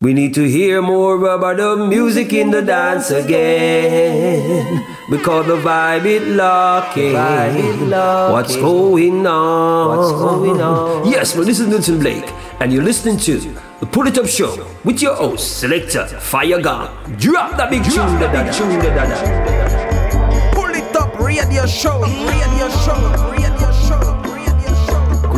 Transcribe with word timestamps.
We 0.00 0.14
need 0.14 0.32
to 0.34 0.48
hear 0.48 0.80
more 0.80 1.16
about 1.24 1.56
the 1.56 1.74
music 1.74 2.32
in 2.32 2.52
the 2.52 2.62
dance 2.62 3.10
again. 3.10 4.86
Because 5.10 5.48
the 5.48 5.56
vibe 5.56 6.04
it 6.06 6.22
locking. 6.36 7.14
What's 8.30 8.54
going 8.54 9.26
on? 9.26 9.96
What's 9.96 10.12
going 10.12 10.60
on? 10.60 11.10
Yes, 11.10 11.34
well, 11.34 11.44
this 11.44 11.58
is 11.58 11.66
Nelson 11.66 11.98
Blake, 11.98 12.32
and 12.60 12.72
you're 12.72 12.84
listening 12.84 13.16
to 13.26 13.40
the 13.80 13.86
Pull 13.86 14.06
It 14.06 14.16
Up 14.18 14.28
Show 14.28 14.64
with 14.84 15.02
your 15.02 15.16
host, 15.16 15.58
Selector 15.58 16.06
Fire 16.06 16.62
Gun. 16.62 16.94
Drop 17.18 17.56
that 17.56 17.68
big 17.68 17.82
tune, 17.82 18.20
da 18.20 18.30
da 18.30 18.52
tune, 18.52 18.78
da 18.78 18.94
da 18.94 20.52
Pull 20.52 20.76
it 20.76 20.94
up, 20.94 21.18
radio 21.18 21.66
show, 21.66 22.02
radio 22.02 22.68
show, 22.86 23.32
radio 23.32 23.37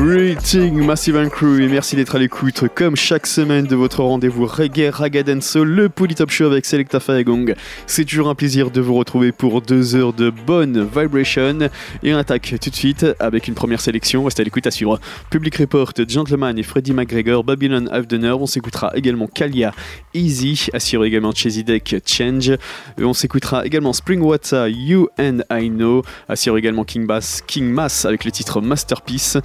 Greeting 0.02 0.82
Massive 0.82 1.16
and 1.18 1.28
Crew 1.28 1.60
et 1.60 1.68
merci 1.68 1.94
d'être 1.94 2.16
à 2.16 2.18
l'écoute 2.18 2.64
comme 2.74 2.96
chaque 2.96 3.26
semaine 3.26 3.66
de 3.66 3.76
votre 3.76 4.02
rendez-vous 4.02 4.46
reggae, 4.46 4.88
ragga 4.90 5.22
soul, 5.42 5.68
le 5.68 5.90
Polytop 5.90 6.30
Show 6.30 6.46
avec 6.46 6.64
Selecta 6.64 6.98
Gong. 7.22 7.54
C'est 7.86 8.06
toujours 8.06 8.30
un 8.30 8.34
plaisir 8.34 8.70
de 8.70 8.80
vous 8.80 8.94
retrouver 8.94 9.30
pour 9.30 9.60
deux 9.60 9.96
heures 9.96 10.14
de 10.14 10.30
bonne 10.30 10.82
vibration 10.82 11.68
et 12.02 12.14
on 12.14 12.16
attaque 12.16 12.54
tout 12.62 12.70
de 12.70 12.74
suite 12.74 13.04
avec 13.18 13.46
une 13.46 13.52
première 13.52 13.82
sélection. 13.82 14.24
Restez 14.24 14.40
à 14.40 14.44
l'écoute 14.44 14.66
à 14.66 14.70
suivre 14.70 14.98
Public 15.28 15.56
Report, 15.56 15.92
Gentleman 16.08 16.58
et 16.58 16.62
Freddie 16.62 16.94
McGregor, 16.94 17.44
Babylon 17.44 17.86
After 17.92 18.16
On 18.16 18.46
s'écoutera 18.46 18.92
également 18.94 19.26
Kalia, 19.26 19.74
Easy, 20.14 20.68
assuré 20.72 21.08
également 21.08 21.32
Chesy 21.32 21.62
Deck, 21.62 21.96
Change. 22.06 22.52
On 22.98 23.12
s'écoutera 23.12 23.66
également 23.66 23.92
Springwater, 23.92 24.68
You 24.68 25.08
and 25.18 25.40
I 25.52 25.68
Know, 25.68 26.02
assuré 26.26 26.58
également 26.58 26.84
King 26.84 27.06
Bass, 27.06 27.42
King 27.46 27.66
Mass 27.66 28.06
avec 28.06 28.24
le 28.24 28.30
titre 28.30 28.62
Masterpiece. 28.62 29.36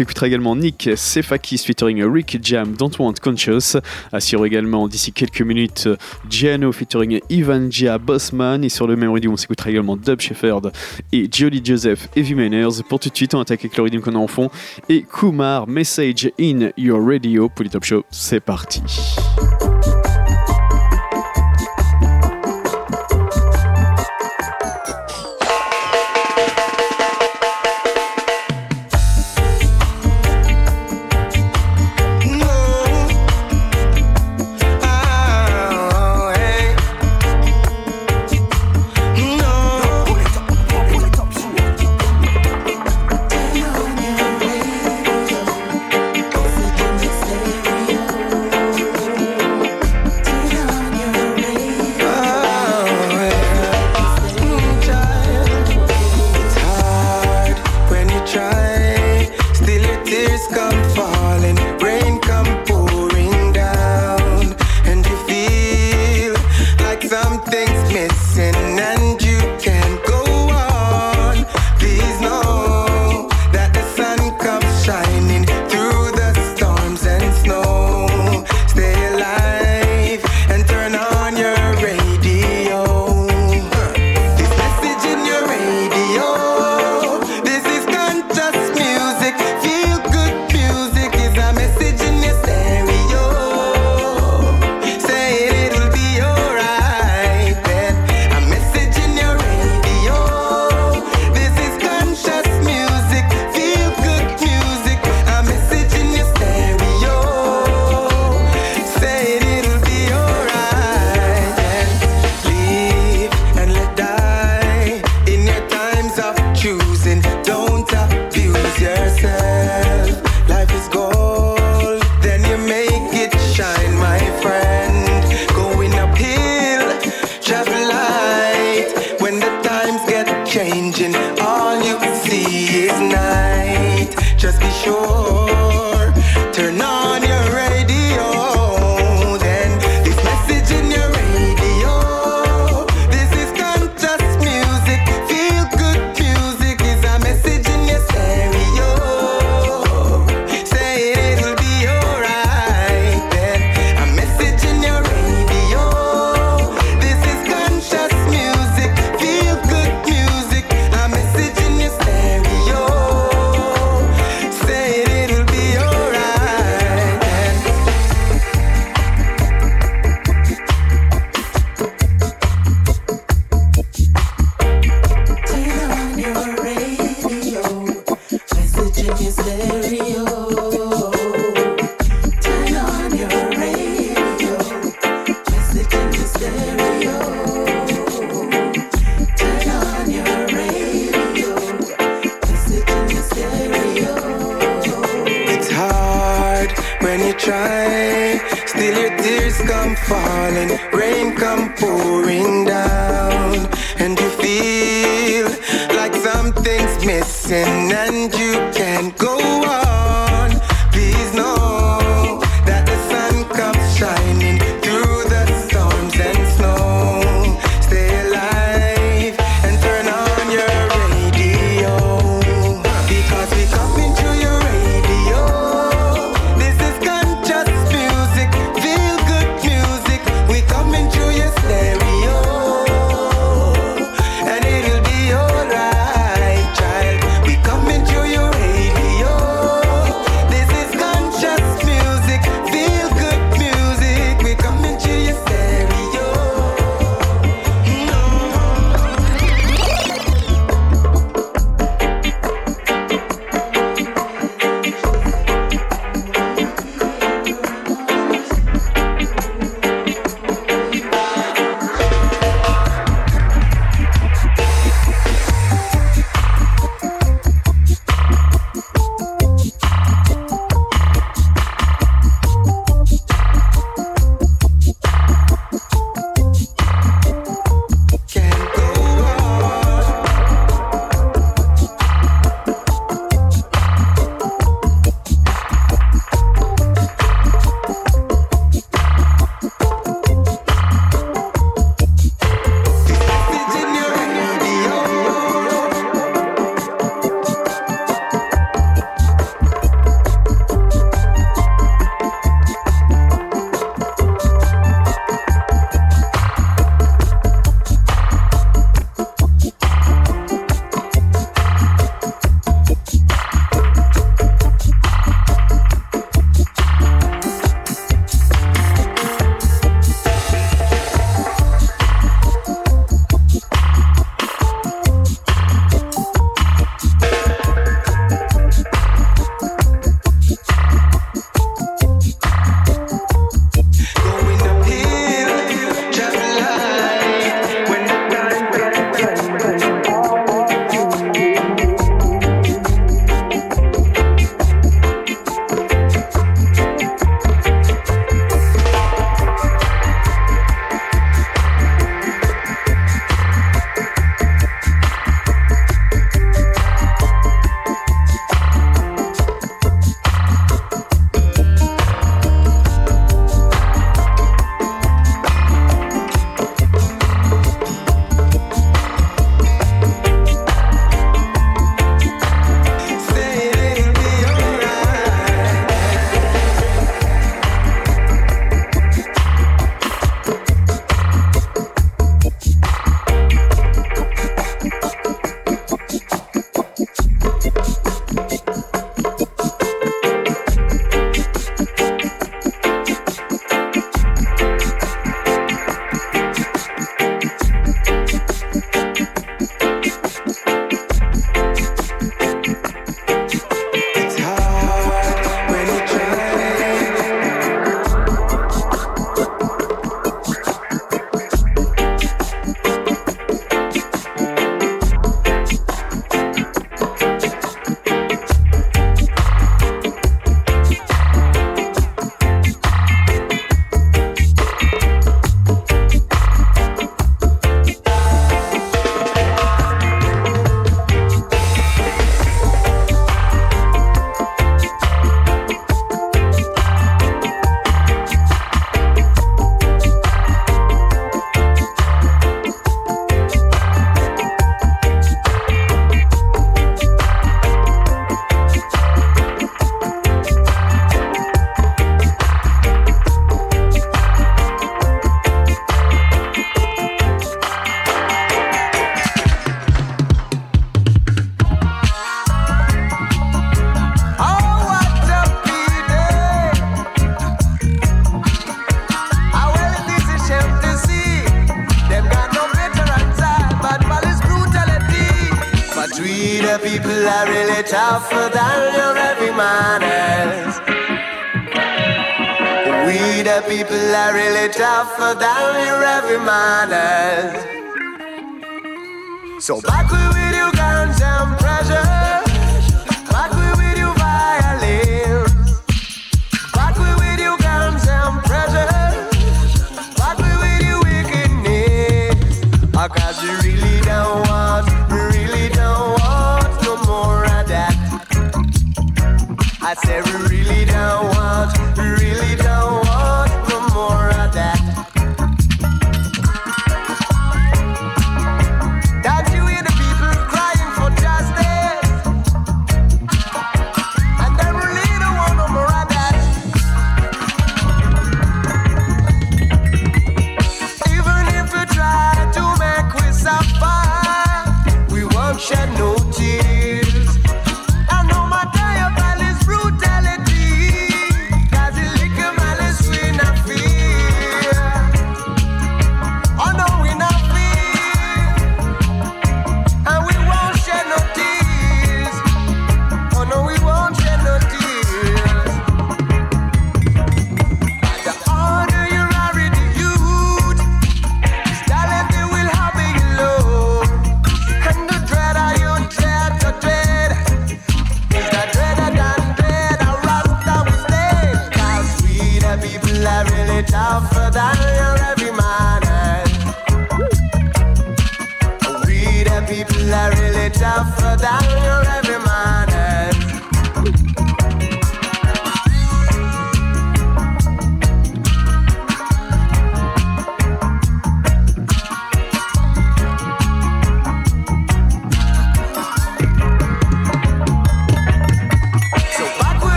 S'écoutera 0.00 0.28
également 0.28 0.56
Nick 0.56 0.88
Sefakis 0.96 1.58
featuring 1.58 2.02
Rick 2.02 2.38
Jam, 2.42 2.74
Don't 2.74 2.92
Want 2.98 3.12
Conscious. 3.22 3.76
Assure 4.12 4.46
également 4.46 4.88
d'ici 4.88 5.12
quelques 5.12 5.42
minutes 5.42 5.90
Giano 6.26 6.72
featuring 6.72 7.20
Ivan 7.28 7.70
Gia 7.70 7.98
Bossman. 7.98 8.64
Et 8.64 8.70
sur 8.70 8.86
le 8.86 8.96
même 8.96 9.10
rythme, 9.10 9.32
on 9.32 9.36
s'écoutera 9.36 9.68
également 9.68 9.98
Dub 9.98 10.18
Shepherd 10.18 10.72
et 11.12 11.28
Jolly 11.30 11.60
Joseph 11.62 12.08
Heavy 12.16 12.34
Manners. 12.34 12.82
Pour 12.88 12.98
tout 12.98 13.10
de 13.10 13.16
suite, 13.16 13.34
on 13.34 13.40
attaque 13.40 13.60
avec 13.60 13.76
le 13.76 13.82
rythme 13.82 14.00
qu'on 14.00 14.14
a 14.14 14.18
en 14.18 14.26
fond. 14.26 14.48
Et 14.88 15.02
Kumar, 15.02 15.68
Message 15.68 16.32
in 16.40 16.70
Your 16.78 17.06
Radio 17.06 17.50
pour 17.50 17.64
le 17.64 17.68
Top 17.68 17.84
Show. 17.84 18.02
C'est 18.10 18.40
parti. 18.40 18.80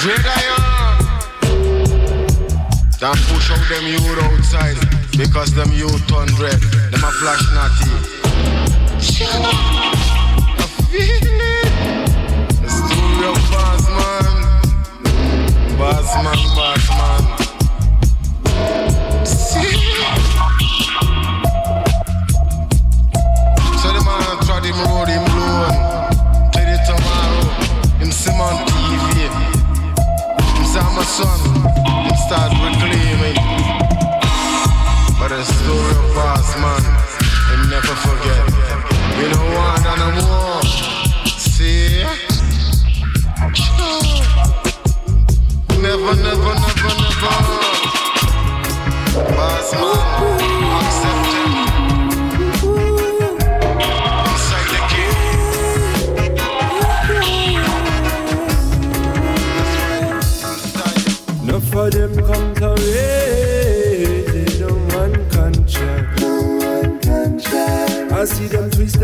Dread 0.00 0.26
iron. 0.26 0.60
Uh. 0.60 1.56
Don't 3.00 3.20
push 3.28 3.50
out 3.50 3.64
them 3.68 3.86
youth 3.86 4.18
outside 4.24 4.76
because 5.16 5.54
them 5.54 5.72
youth 5.72 6.06
turn 6.06 6.28
red. 6.36 6.60
Them 6.92 7.02
a 7.02 7.10
flash 7.18 7.44
natty. 7.54 7.90
I 10.58 10.66
feel 10.90 11.40
it. 11.40 11.72
A 12.62 12.68
story 12.68 13.26
of 13.26 13.38
boss 13.50 13.84
man. 13.96 14.26
Boss. 15.78 16.06
See? 19.24 19.80
So 23.80 23.88
the 23.92 24.00
man 24.04 24.36
trod 24.44 24.64
him 24.64 24.78
road 24.84 25.08
him 25.08 25.24
alone. 25.24 25.78
Till 26.52 26.66
the 26.66 26.76
tomorrow, 26.84 27.46
him 27.98 28.10
see 28.10 28.30
him 28.30 28.40
on 28.40 28.54
TV. 28.56 28.65
Say 30.76 30.82
my 30.94 31.02
son, 31.04 31.40
him 32.04 32.16
start 32.26 32.52
reclaiming. 32.52 33.34
But 35.18 35.28
the 35.28 35.42
story 35.42 35.94
of 35.96 36.14
boss 36.14 36.54
man, 36.60 36.82
him 37.48 37.70
never 37.70 37.94
forget. 38.04 38.44
We 39.16 39.24
want 39.56 39.84
no 39.98 40.10
more. 40.20 40.35
See? 40.35 40.35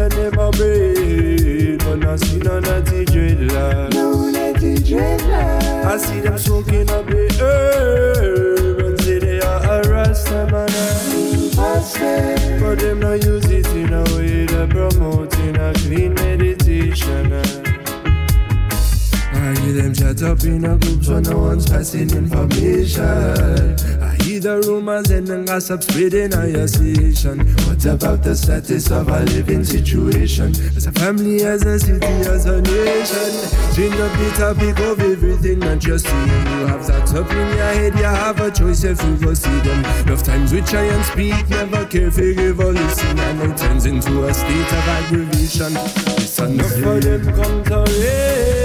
And 0.02 0.16
never 0.16 0.50
break, 0.50 1.78
but 1.78 2.04
I 2.04 2.16
see 2.16 2.38
none 2.38 2.64
of 2.64 2.84
the 2.86 3.04
dreadlock. 3.04 3.94
I 5.84 5.96
see 5.96 6.20
them 6.20 6.38
smoking 6.38 6.90
up 6.90 7.06
the 7.06 7.28
herb 7.40 8.78
and 8.80 9.00
say 9.00 9.18
they 9.18 9.40
are 9.40 9.80
a 9.80 9.88
Rasta 9.88 10.46
man. 10.50 10.70
But 12.60 12.78
them 12.78 13.00
not 13.00 13.24
use 13.24 13.44
it 13.46 13.66
in 13.76 13.92
a 13.92 14.02
way 14.14 14.46
to 14.46 14.66
promoting 14.66 15.56
a 15.56 15.72
clean 15.74 16.14
meditation. 16.14 17.32
I 19.34 19.54
hear 19.60 19.74
them 19.74 19.94
chat 19.94 20.22
up 20.22 20.42
in 20.44 20.64
a 20.64 20.76
group 20.78 21.04
so 21.04 21.20
no 21.20 21.38
one's 21.38 21.68
passing 21.68 22.10
information. 22.10 23.76
The 24.42 24.60
rumors 24.66 25.08
and 25.10 25.24
the 25.24 25.44
gossip 25.44 25.84
spreading 25.84 26.34
on 26.34 26.50
your 26.50 26.66
station. 26.66 27.46
What 27.62 27.86
about 27.86 28.24
the 28.24 28.34
status 28.34 28.90
of 28.90 29.08
our 29.08 29.22
living 29.22 29.62
situation? 29.62 30.50
As 30.74 30.86
a 30.88 30.90
family, 30.90 31.44
as 31.44 31.62
a 31.62 31.78
city, 31.78 32.04
as 32.26 32.46
a 32.46 32.60
nation. 32.60 33.30
Change 33.70 33.94
up 33.94 34.10
the 34.18 34.34
topic 34.34 34.78
of 34.80 34.98
everything 34.98 35.60
that 35.60 35.84
you're. 35.84 35.94
You 35.94 36.66
have 36.66 36.84
that 36.88 37.14
up 37.14 37.30
in 37.30 37.48
your 37.54 37.72
head, 37.72 37.94
you 37.94 38.02
have 38.02 38.40
a 38.40 38.50
choice 38.50 38.82
if 38.82 39.00
you 39.04 39.16
go 39.16 39.32
see 39.32 39.60
them. 39.60 39.84
Enough 40.02 40.24
times 40.24 40.52
we 40.52 40.60
try 40.62 40.90
and 40.90 41.04
speak, 41.04 41.48
never 41.48 41.86
care 41.86 42.08
if 42.08 42.18
you 42.18 42.34
give 42.34 42.58
or 42.58 42.72
listen. 42.72 43.16
And 43.20 43.52
it 43.52 43.56
turns 43.56 43.86
into 43.86 44.26
a 44.26 44.34
state 44.34 44.72
of 44.72 44.88
aggravation. 44.98 45.72
Listen, 46.18 46.54
enough 46.54 46.72
for 46.82 46.98
them 46.98 47.32
come 47.36 47.62
to. 47.86 48.61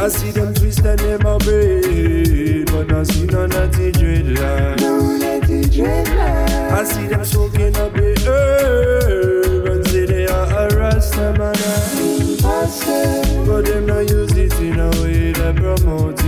I 0.00 0.08
see 0.08 0.30
them 0.30 0.54
twist 0.54 0.78
and 0.78 0.98
them 0.98 1.26
a 1.26 1.36
braid, 1.36 2.64
but 2.72 2.90
I 2.90 3.02
see 3.02 3.26
none 3.26 3.52
of 3.52 3.70
the 3.76 3.92
dreadlock. 3.92 4.80
I 6.72 6.84
see 6.84 7.06
them 7.06 7.22
soaking 7.22 7.76
up 7.76 7.92
the 7.92 8.14
herb 8.26 9.66
and 9.66 9.86
say 9.86 10.06
they 10.06 10.26
are 10.26 10.46
a 10.46 10.74
Rasta 10.74 11.34
man. 11.36 11.54
But 13.46 13.66
them 13.66 13.84
not 13.84 14.08
use 14.08 14.32
it 14.32 14.58
in 14.60 14.80
a 14.80 14.88
way 15.02 15.32
that 15.32 15.56
promoting 15.56 16.19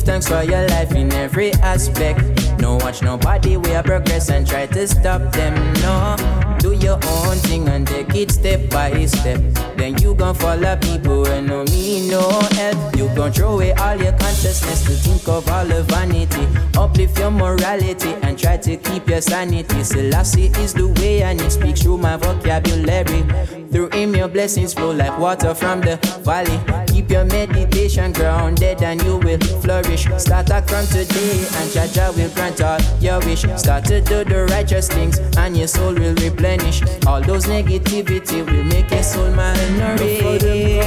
Give 0.00 0.06
thanks 0.06 0.28
for 0.28 0.42
your 0.42 0.66
life 0.68 0.92
in 0.92 1.12
every 1.12 1.52
aspect. 1.54 2.20
No 2.58 2.76
watch 2.76 3.02
nobody 3.02 3.58
we 3.58 3.74
are 3.74 3.82
progress 3.82 4.30
and 4.30 4.46
try 4.46 4.66
to 4.66 4.88
stop 4.88 5.20
them. 5.32 5.54
No, 5.82 6.16
do 6.58 6.72
your 6.72 6.98
own 7.04 7.36
thing 7.36 7.68
and 7.68 7.86
take 7.86 8.14
it 8.14 8.30
step 8.30 8.70
by 8.70 9.04
step. 9.04 9.40
Then 9.76 9.98
you 9.98 10.14
gon' 10.14 10.34
follow 10.34 10.76
people 10.76 11.26
and 11.26 11.46
no 11.48 11.64
me 11.64 12.08
no 12.08 12.30
help. 12.52 12.96
You 12.96 13.08
gon' 13.14 13.32
throw 13.32 13.54
away 13.54 13.72
all 13.72 13.96
your 13.96 14.12
consciousness 14.12 14.84
to 14.86 14.92
think 14.92 15.28
of 15.28 15.46
all 15.50 15.66
the 15.66 15.82
vanity. 15.82 16.46
Uplift 16.78 17.18
your 17.18 17.30
morality 17.30 18.14
and 18.22 18.38
try 18.38 18.56
to 18.56 18.76
keep 18.78 19.06
your 19.06 19.20
sanity. 19.20 19.84
Selassie 19.84 20.46
is 20.62 20.72
the 20.72 20.88
way 21.00 21.22
and 21.22 21.40
he 21.40 21.50
speaks 21.50 21.82
through 21.82 21.98
my 21.98 22.16
vocabulary. 22.16 23.22
Through 23.70 23.90
him 23.90 24.14
your 24.16 24.28
blessings 24.28 24.74
flow 24.74 24.90
like 24.90 25.16
water 25.18 25.54
from 25.54 25.80
the 25.80 25.96
valley. 26.24 26.58
Keep 26.86 27.10
your 27.10 27.24
meditation 27.24 28.12
grounded 28.12 28.82
and 28.82 29.00
you 29.02 29.18
will 29.18 29.38
flourish. 29.62 30.06
Start 30.18 30.50
act 30.50 30.70
from 30.70 30.86
today 30.86 31.38
and 31.58 31.70
Jaja 31.70 32.14
will 32.16 32.30
grant 32.34 32.60
all 32.60 32.80
your 33.00 33.20
wish. 33.20 33.42
Start 33.56 33.84
to 33.86 34.00
do 34.00 34.24
the 34.24 34.46
righteous 34.50 34.88
things 34.88 35.18
and 35.36 35.56
your 35.56 35.68
soul 35.68 35.94
will 35.94 36.14
replenish. 36.16 36.82
All 37.06 37.20
those 37.20 37.46
negativity 37.46 38.44
will 38.44 38.64
make 38.64 38.90
your 38.90 39.02
soul 39.02 39.30
malnourished. 39.30 40.40
They 40.40 40.80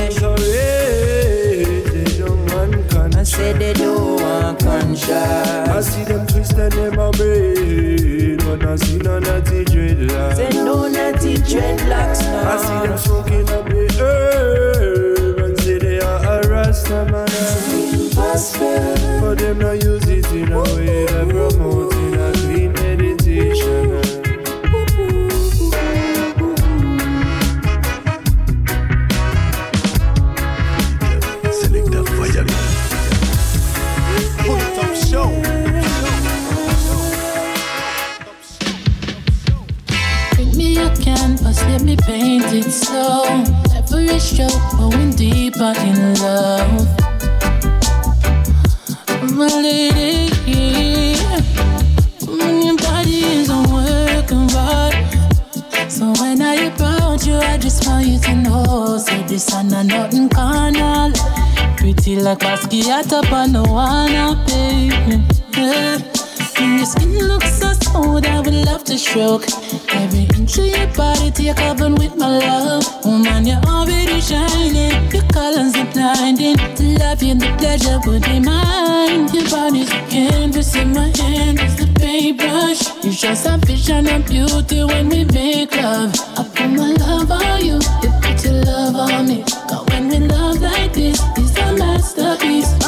don't 2.20 2.54
want 2.54 3.16
I 3.16 3.24
said 3.24 3.60
they 3.60 3.74
want 4.54 4.64
I 4.64 4.80
conscience. 4.80 5.88
see 5.88 6.04
them 6.04 6.28
twist 6.28 6.54
and 6.54 6.72
them 6.72 7.00
a 7.00 7.12
braid, 7.12 8.40
but 8.40 8.66
I 8.66 8.76
see 8.76 8.98
none 8.98 9.26
of 9.28 9.46
the 9.46 9.66
dreadlock. 9.66 10.36
Say 10.36 10.50
no 10.64 10.88
natty 10.88 11.36
dreadlocks 11.36 12.22
now. 12.22 12.52
I 12.52 12.58
see 12.58 12.88
them 12.88 12.98
smoking 12.98 13.50
up 13.50 13.66
the 13.66 13.88
herb 14.00 15.40
and 15.40 15.60
say 15.60 15.78
they 15.78 16.00
are 16.00 16.42
a 16.42 16.48
Rasta 16.48 17.06
man. 17.12 17.30
But 19.22 19.38
them 19.38 19.60
not 19.60 19.84
use 19.84 20.08
it 20.08 20.26
in 20.32 20.52
a 20.52 20.62
way 20.62 21.06
that 21.06 21.28
promoting 21.30 21.93
let 41.74 41.82
me 41.82 41.96
paint 41.96 42.46
it 42.54 42.70
slow. 42.72 43.24
Every 43.76 44.20
stroke 44.20 44.62
going 44.78 45.10
deeper 45.12 45.74
in 45.90 46.14
love. 46.22 46.86
My 49.34 49.48
lady, 49.48 50.30
mm, 52.20 52.64
your 52.64 52.78
body 52.78 53.20
is 53.40 53.50
of. 53.50 54.94
So 55.90 56.14
when 56.22 56.44
I 56.44 56.56
approach 56.70 57.26
you, 57.26 57.38
I 57.38 57.58
just 57.58 57.88
want 57.88 58.06
you 58.06 58.20
to 58.20 58.36
know, 58.36 58.98
this 59.28 59.52
and 59.54 59.74
a 59.74 59.84
nothing 59.84 60.30
carnal. 60.30 61.12
Pretty 61.78 62.18
like 62.18 62.40
Basquiat 62.40 63.12
up 63.14 63.32
on 63.32 63.54
the 63.54 63.64
wanna 63.64 64.36
baby. 64.46 65.24
Yeah. 65.58 66.13
And 66.58 66.78
your 66.78 66.86
skin 66.86 67.18
looks 67.28 67.54
so 67.60 67.74
smooth, 67.74 68.26
I 68.26 68.40
would 68.40 68.54
love 68.54 68.84
to 68.86 68.98
stroke. 68.98 69.46
Every 69.90 70.28
inch 70.38 70.58
of 70.58 70.66
your 70.66 70.88
body, 70.96 71.32
take 71.32 71.58
covered 71.58 71.98
with 71.98 72.16
my 72.16 72.38
love. 72.38 72.86
Woman, 73.06 73.46
you're 73.46 73.64
already 73.66 74.22
shining. 74.22 74.92
Your 75.12 75.24
colors 75.34 75.76
are 75.76 75.92
blinding. 75.94 76.58
To 76.58 76.84
love 77.00 77.24
you, 77.24 77.36
the 77.36 77.54
pleasure 77.58 78.00
would 78.06 78.24
be 78.24 78.40
mine. 78.40 79.28
Your 79.34 79.50
body's 79.50 79.90
a 79.92 80.02
canvas 80.10 80.76
in 80.76 80.94
my 80.94 81.12
hand 81.18 81.60
is 81.60 81.76
the 81.76 81.88
paintbrush. 82.00 83.04
You 83.04 83.12
show 83.12 83.34
some 83.34 83.62
vision 83.62 84.08
and 84.08 84.26
beauty 84.26 84.84
when 84.84 85.10
we 85.10 85.26
make 85.26 85.76
love. 85.76 86.14
I 86.38 86.44
put 86.44 86.70
my 86.70 86.94
love 86.94 87.32
on 87.32 87.66
you, 87.66 87.80
you 88.04 88.12
put 88.22 88.44
your 88.46 88.64
love 88.64 88.96
on 88.96 89.28
me. 89.28 89.44
Cause 89.44 89.86
when 89.88 90.10
we 90.10 90.20
love 90.20 90.62
like 90.62 90.94
this, 90.94 91.20
it's 91.38 91.58
a 91.58 91.74
masterpiece. 91.78 92.83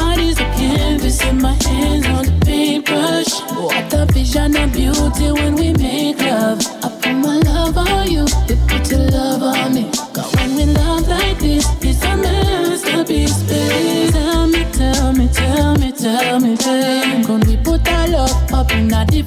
A 3.96 4.04
vision 4.12 4.54
and 4.56 4.70
beauty 4.72 5.32
when 5.32 5.54
we 5.54 5.72
make 5.72 6.18
love. 6.18 6.60
I 6.84 6.88
put 7.00 7.14
my 7.14 7.38
love 7.38 7.78
on 7.78 8.10
you, 8.10 8.26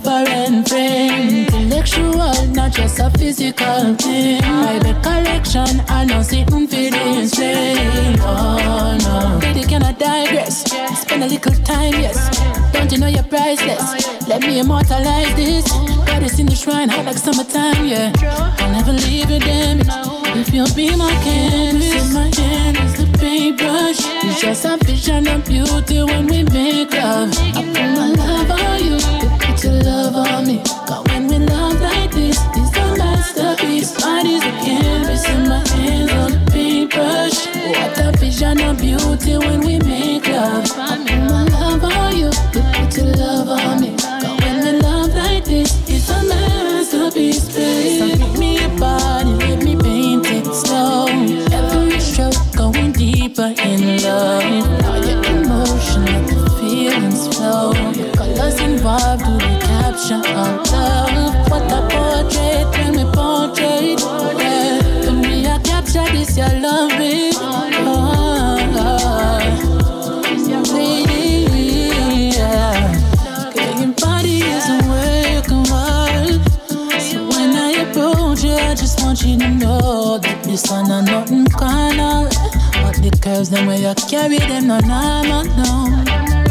different 0.03 0.67
frame? 0.67 1.45
Intellectual, 1.45 2.45
not 2.53 2.71
just 2.71 2.99
a 2.99 3.09
physical 3.11 3.95
thing. 3.95 4.41
Private 4.41 5.01
collection, 5.03 5.81
I 5.87 6.05
know 6.05 6.21
sitting 6.21 6.67
for 6.67 6.75
this 6.75 7.33
thing. 7.33 8.17
Oh 8.21 8.97
no, 9.01 9.39
baby, 9.39 9.63
can 9.63 9.83
I 9.83 9.91
digress? 9.93 10.63
Spend 11.01 11.23
a 11.23 11.27
little 11.27 11.53
time, 11.63 11.93
yes. 11.93 12.17
Don't 12.73 12.91
you 12.91 12.97
know 12.97 13.07
you're 13.07 13.23
priceless? 13.23 14.27
Let 14.27 14.41
me 14.41 14.59
immortalize 14.59 15.33
this. 15.35 15.65
Got 16.05 16.21
this 16.21 16.39
in 16.39 16.45
the 16.45 16.55
shrine, 16.55 16.89
hot 16.89 17.05
like 17.05 17.17
summertime, 17.17 17.85
yeah. 17.85 18.11
I'll 18.59 18.71
never 18.71 18.93
leave 18.93 19.29
you, 19.29 19.39
damn. 19.39 19.79
If 20.37 20.53
you'll 20.53 20.73
be 20.75 20.95
my 20.95 21.11
canvas, 21.23 22.13
my 22.13 22.31
hand 22.37 22.77
is 22.77 22.93
the 22.97 23.17
paintbrush. 23.17 23.99
You 24.23 24.33
just 24.39 24.65
a 24.65 24.77
vision 24.85 25.27
of 25.27 25.45
beauty 25.45 26.03
when 26.03 26.27
we 26.27 26.43
make 26.43 26.93
love. 26.93 27.31
I 27.55 27.63
put 27.63 27.75
my 27.75 28.11
love 28.11 28.51
on 28.51 28.83
you, 28.83 28.97
love 29.83 30.15
on 30.15 30.47
me. 30.47 30.61
When 31.07 31.27
we 31.27 31.39
love 31.39 31.79
like 31.81 32.11
this, 32.11 32.39
it's 32.55 32.77
a 32.77 32.97
masterpiece. 32.97 33.95
Canvas 33.97 35.27
in 35.29 35.49
my 35.49 35.67
hands 35.69 36.11
on 36.11 36.31
the 36.31 36.51
paintbrush. 36.51 37.47
What 37.47 37.97
a 37.99 38.17
vision 38.17 38.59
of 38.61 38.77
beauty 38.77 39.37
when 39.37 39.61
we 39.61 39.79
make 39.79 40.27
love. 40.27 40.65
I 40.77 40.97
put 41.07 41.21
my 41.31 41.43
love 41.45 41.83
on 41.83 42.15
you, 42.15 42.31
you 42.53 42.63
put 42.73 42.97
your 42.97 43.11
love 43.15 43.49
on 43.49 43.79
when 44.41 44.63
we 44.63 44.71
love 44.81 45.13
like 45.15 45.45
this, 45.45 45.71
it's 45.87 46.09
a 46.09 46.23
masterpiece, 46.23 47.55
me 48.37 48.57
let 48.67 49.63
me 49.63 49.75
paint 49.75 50.25
it 50.27 50.53
slow. 50.53 51.07
Every 51.51 51.99
stroke 51.99 52.35
going 52.55 52.91
deeper 52.91 53.53
in 53.63 54.01
love. 54.03 54.43
Now 54.81 54.95
your 54.95 55.23
emotion, 55.25 56.05
let 56.05 56.27
the 56.27 56.49
feelings 56.59 57.27
flow. 57.35 57.73
Colors 58.13 58.59
involved 58.59 59.25
do 59.25 59.58
the 60.07 60.15
of 60.15 60.71
love. 60.71 61.51
What 61.51 61.71
a 61.71 61.81
portrait 61.91 62.67
portrait. 63.11 63.99
Yeah. 64.39 64.79
We 65.21 65.45
are 65.45 65.59
capture 65.59 66.07
this, 66.13 66.37
love, 66.59 66.89
babe. 66.91 67.33
Oh, 67.37 67.67
yeah. 72.31 72.81
Your 73.55 73.93
body 73.93 74.39
is 74.39 74.69
a 74.69 74.79
art. 75.73 76.39
So 77.01 77.17
when 77.27 77.51
I 77.55 77.71
approach 77.83 78.43
you, 78.43 78.53
I 78.53 78.75
just 78.75 79.01
want 79.01 79.21
you 79.23 79.37
to 79.37 79.49
know 79.49 80.17
that 80.17 80.43
this 80.43 80.69
one 80.71 80.91
nothing 81.01 81.45
carnal. 81.47 82.29
But 82.81 82.95
the 83.03 83.11
curves, 83.21 83.49
them 83.49 83.67
way 83.67 83.81
you 83.81 83.93
carry 84.09 84.39
them, 84.39 84.67
no 84.67 84.79
normal, 84.79 85.43
no. 85.57 86.48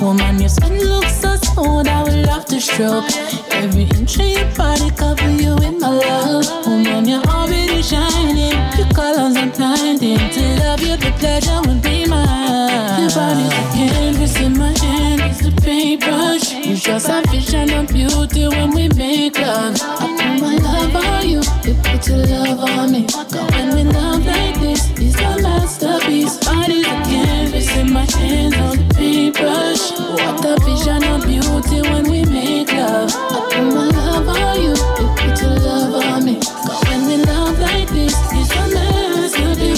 Woman, 0.00 0.38
your 0.38 0.50
skin 0.50 0.78
looks 0.84 1.14
so 1.16 1.34
smooth, 1.36 1.88
I 1.88 2.02
would 2.02 2.26
love 2.26 2.44
to 2.46 2.60
stroke. 2.60 3.10
Every 3.52 3.84
inch 3.96 4.18
of 4.18 4.26
your 4.26 4.44
body 4.54 4.90
cover 4.90 5.30
you 5.30 5.56
in 5.64 5.78
my 5.80 5.88
love. 5.88 6.66
Woman, 6.66 7.08
you're 7.08 7.22
already 7.22 7.80
shining. 7.80 8.52
Your 8.76 8.88
colors 8.92 9.36
are 9.36 9.50
blinding. 9.56 10.18
To 10.18 10.42
love 10.60 10.80
you, 10.80 10.96
the 10.98 11.10
pleasure 11.18 11.60
would 11.66 11.80
be 11.80 12.04
mine. 12.06 13.00
Your 13.00 13.10
body's 13.16 13.52
a 13.52 13.64
canvas 13.72 14.36
in 14.40 14.58
my 14.58 14.76
hand, 14.78 15.22
it's 15.22 15.40
the 15.40 15.52
paintbrush. 15.62 16.52
You 16.52 16.76
show 16.76 16.98
some 16.98 17.24
vision 17.26 17.70
of 17.70 17.88
beauty 17.88 18.46
when 18.48 18.74
we 18.74 18.88
make 18.90 19.38
love. 19.38 19.80
I 19.80 20.06
put 20.20 20.40
my 20.42 20.56
love 20.56 20.96
on 20.96 21.28
you, 21.28 21.40
you 21.64 21.74
put 21.82 22.06
your 22.08 22.18
love 22.18 22.60
on 22.60 22.92
me. 22.92 23.06
Cause 23.06 23.34
when 23.52 23.74
we 23.74 23.84
love 23.84 24.26
like 24.26 24.60
this, 24.60 24.90
it's 24.98 25.16
a 25.16 25.40
masterpiece. 25.40 26.43
A 30.84 30.86
vision 30.86 31.04
of 31.14 31.24
beauty 31.24 31.80
when 31.88 32.10
we 32.10 32.24
make 32.26 32.70
love. 32.70 33.10
I 33.10 33.40
put 33.50 33.74
my 33.74 33.88
love 33.88 34.28
on 34.28 34.60
you, 34.60 34.68
you 34.68 35.08
put 35.16 35.40
your 35.40 35.56
love 35.60 36.04
on 36.04 36.24
me. 36.26 36.38
Cause 36.40 36.84
when 36.84 37.06
we 37.06 37.16
love 37.24 37.58
like 37.58 37.88
this, 37.88 38.14
it's 38.32 38.50
a. 38.52 38.74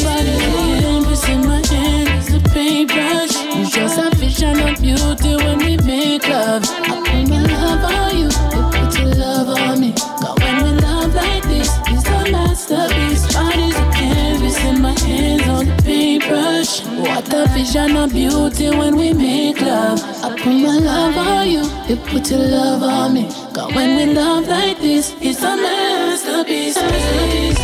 Body's 0.03 0.41
a 0.43 0.51
canvas 0.83 1.29
in 1.29 1.47
my 1.47 1.63
hands, 1.69 2.11
it's 2.11 2.33
the 2.33 2.51
paintbrush. 2.51 3.37
You 3.55 3.67
just 3.71 3.99
a 3.99 4.17
vision 4.17 4.59
of 4.59 4.81
beauty 4.81 5.37
when 5.37 5.59
we 5.59 5.77
make 5.87 6.27
love. 6.29 6.65
I 6.67 6.99
put 7.07 7.29
my 7.29 7.43
love 7.55 7.85
on 7.85 8.17
you, 8.19 8.25
you 8.25 8.63
put 8.75 8.99
your 8.99 9.15
love 9.15 9.49
on 9.61 9.81
me. 9.81 9.93
Cause 9.93 10.37
when 10.41 10.65
we 10.65 10.71
love 10.81 11.15
like 11.15 11.45
this, 11.45 11.71
it's 11.87 12.09
a 12.09 12.33
masterpiece. 12.33 13.25
A 13.37 13.93
canvas 13.95 14.59
in 14.65 14.83
my 14.83 14.99
hands 14.99 15.47
paintbrush. 15.85 16.85
What 16.99 17.33
a 17.33 17.47
vision 17.55 17.97
of 17.97 18.13
beauty 18.13 18.71
when 18.71 18.97
we 18.97 19.13
make 19.13 19.61
love. 19.61 20.16
Put 20.47 20.55
my 20.63 20.79
love 20.79 21.17
on 21.17 21.51
you, 21.51 21.63
you 21.89 21.97
put 21.97 22.31
your 22.31 22.39
love 22.39 22.81
on 22.81 23.15
me. 23.15 23.25
Cause 23.53 23.75
when 23.75 23.97
we 23.97 24.15
love 24.15 24.47
like 24.47 24.79
this, 24.79 25.13
it's 25.21 25.43
a 25.43 25.57
masterpiece. 25.57 26.77
masterpiece 26.77 27.56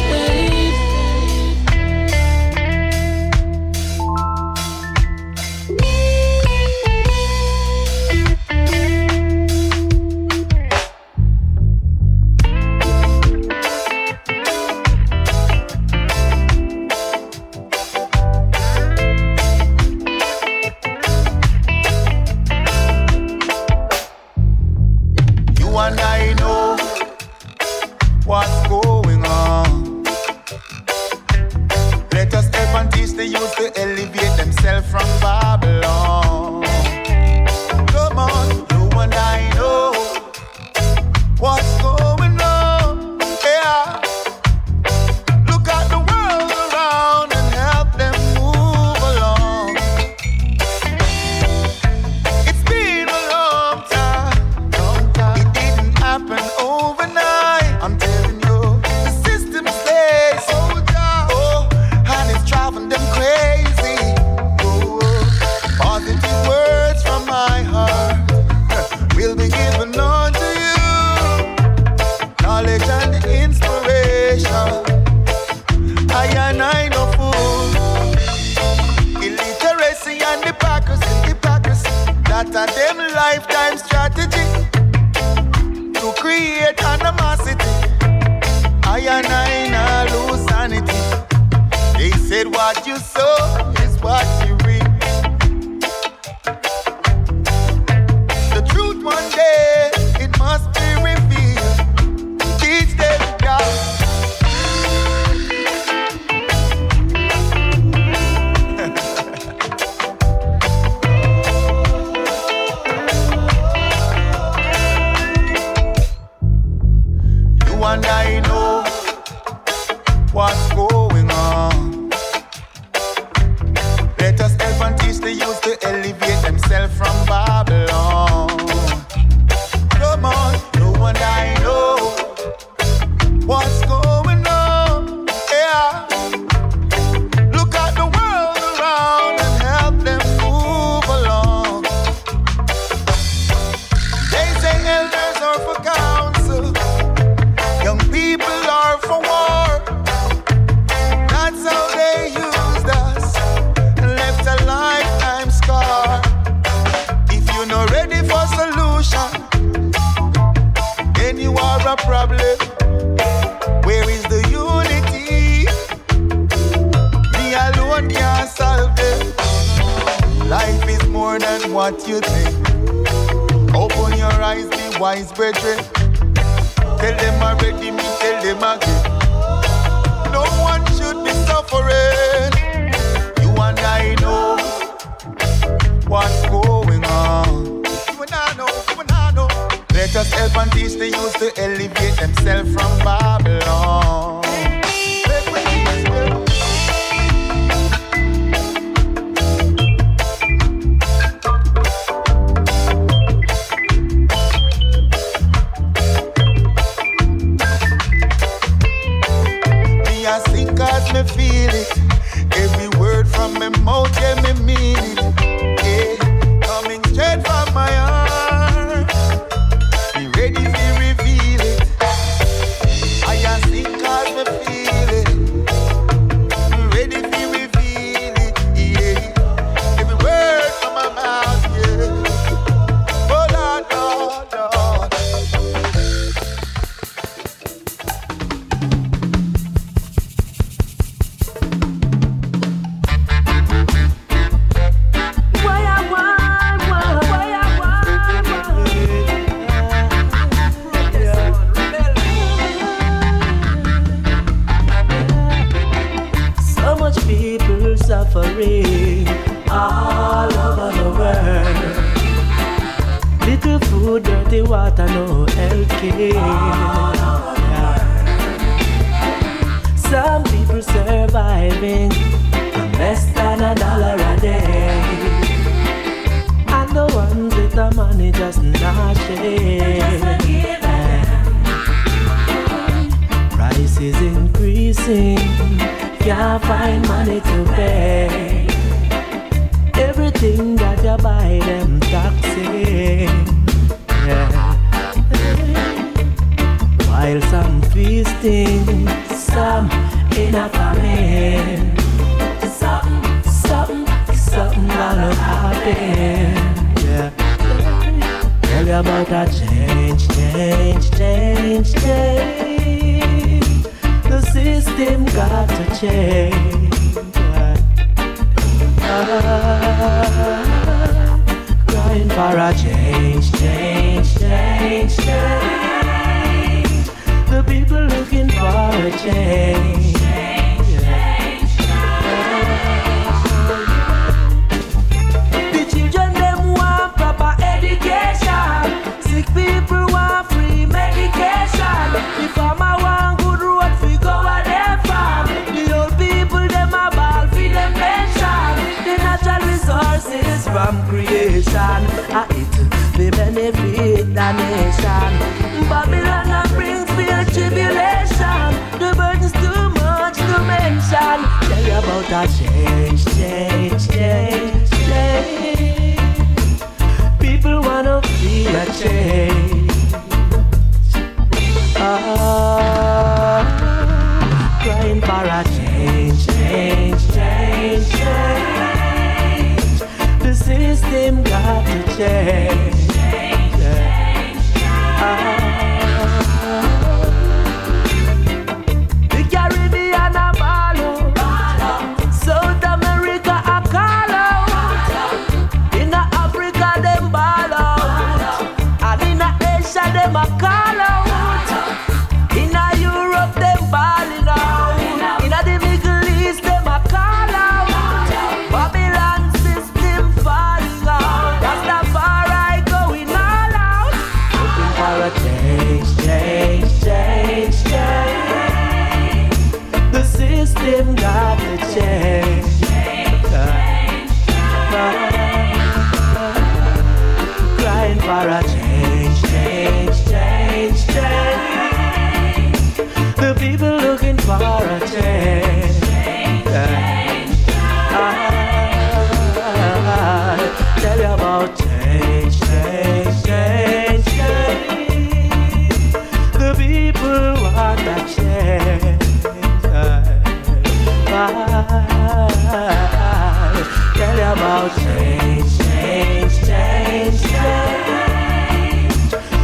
change, 454.89 455.79
change, 455.79 456.55
change, 456.67 457.41
change. 457.43 459.15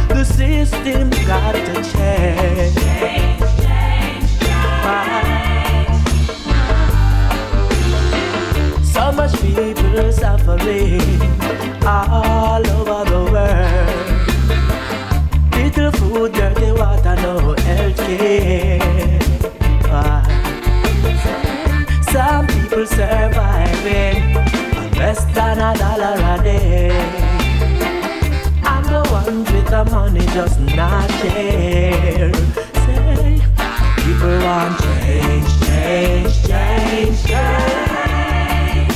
The 0.07 0.23
system 0.23 1.09
got 1.27 1.55
to 1.55 1.73
change. 1.91 2.75
change, 2.75 3.39
change, 3.59 4.29
change. 4.39 4.85
So 8.85 9.11
much 9.11 9.33
people 9.41 10.11
suffering 10.11 11.01
all 11.85 12.63
over 12.77 13.03
the 13.11 13.21
world. 13.33 14.07
Little 15.53 15.91
food, 15.91 16.31
dirty 16.33 16.71
water, 16.71 17.15
no 17.17 17.55
health 17.55 17.97
care. 17.97 19.19
Some 22.11 22.47
people 22.47 22.85
survive 22.85 23.48
a 25.59 25.73
dollar 25.77 26.15
a 26.15 26.41
day. 26.41 26.89
I'm 28.63 28.83
the 28.83 29.01
ones 29.11 29.51
with 29.51 29.67
the 29.67 29.83
money, 29.85 30.25
just 30.27 30.59
not 30.59 31.09
share. 31.19 32.33
Say, 32.85 33.41
people 33.97 34.37
want 34.39 34.79
change, 34.79 35.49
change, 35.65 36.33
change, 36.47 37.23
change. 37.25 38.93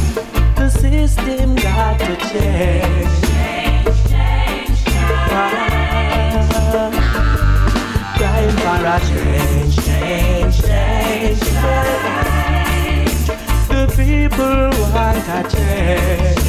The 0.56 0.70
system 0.70 1.56
got 1.56 2.00
to 2.00 2.16
change. 2.32 3.12
Change, 3.28 3.98
change, 4.10 4.78
change. 4.86 5.34
Crying 8.18 8.56
for 8.64 8.86
a 8.86 9.00
change, 9.10 9.76
change, 9.86 10.62
change, 10.62 11.40
change. 11.42 12.83
People 14.04 14.70
want 14.92 15.30
a 15.30 15.50
change. 15.50 16.44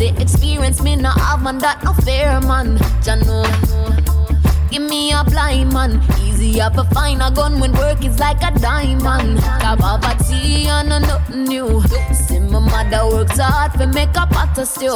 Say 0.00 0.14
experience 0.18 0.80
me 0.82 0.96
no 0.96 1.10
have 1.10 1.42
man 1.42 1.58
that 1.58 1.82
no 1.84 1.92
fair 1.92 2.40
man. 2.40 2.78
Jah 3.02 3.16
know. 3.16 3.69
Give 4.80 4.88
me 4.88 5.12
a 5.12 5.22
blind 5.22 5.74
man. 5.74 6.00
Easy 6.22 6.58
up 6.58 6.72
to 6.72 6.84
find 6.84 7.20
a 7.20 7.30
gun 7.30 7.60
when 7.60 7.72
work 7.72 8.02
is 8.02 8.18
like 8.18 8.42
a 8.42 8.50
diamond. 8.58 9.38
Poverty 9.78 10.68
and 10.68 10.90
a 10.90 11.00
nothing 11.00 11.44
new. 11.44 11.82
See 12.14 12.38
my 12.38 12.60
mother 12.60 13.06
works 13.14 13.38
hard 13.38 13.72
for 13.72 13.86
make 13.86 14.16
a 14.16 14.26
pot 14.26 14.56
of 14.56 14.66
stew. 14.66 14.88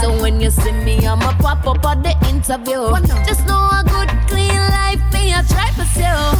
So 0.00 0.22
when 0.22 0.40
you 0.40 0.50
see 0.50 0.70
me, 0.70 1.04
I'ma 1.04 1.32
pop 1.38 1.66
up 1.66 1.84
at 1.84 2.04
the 2.04 2.14
interview. 2.28 2.94
Just 3.26 3.44
know 3.48 3.68
a 3.72 3.82
good 3.84 4.10
clean 4.28 4.60
life 4.70 5.02
me 5.12 5.34
I 5.34 5.42
try 5.48 5.70
to 5.70 5.84
sell. 5.90 6.36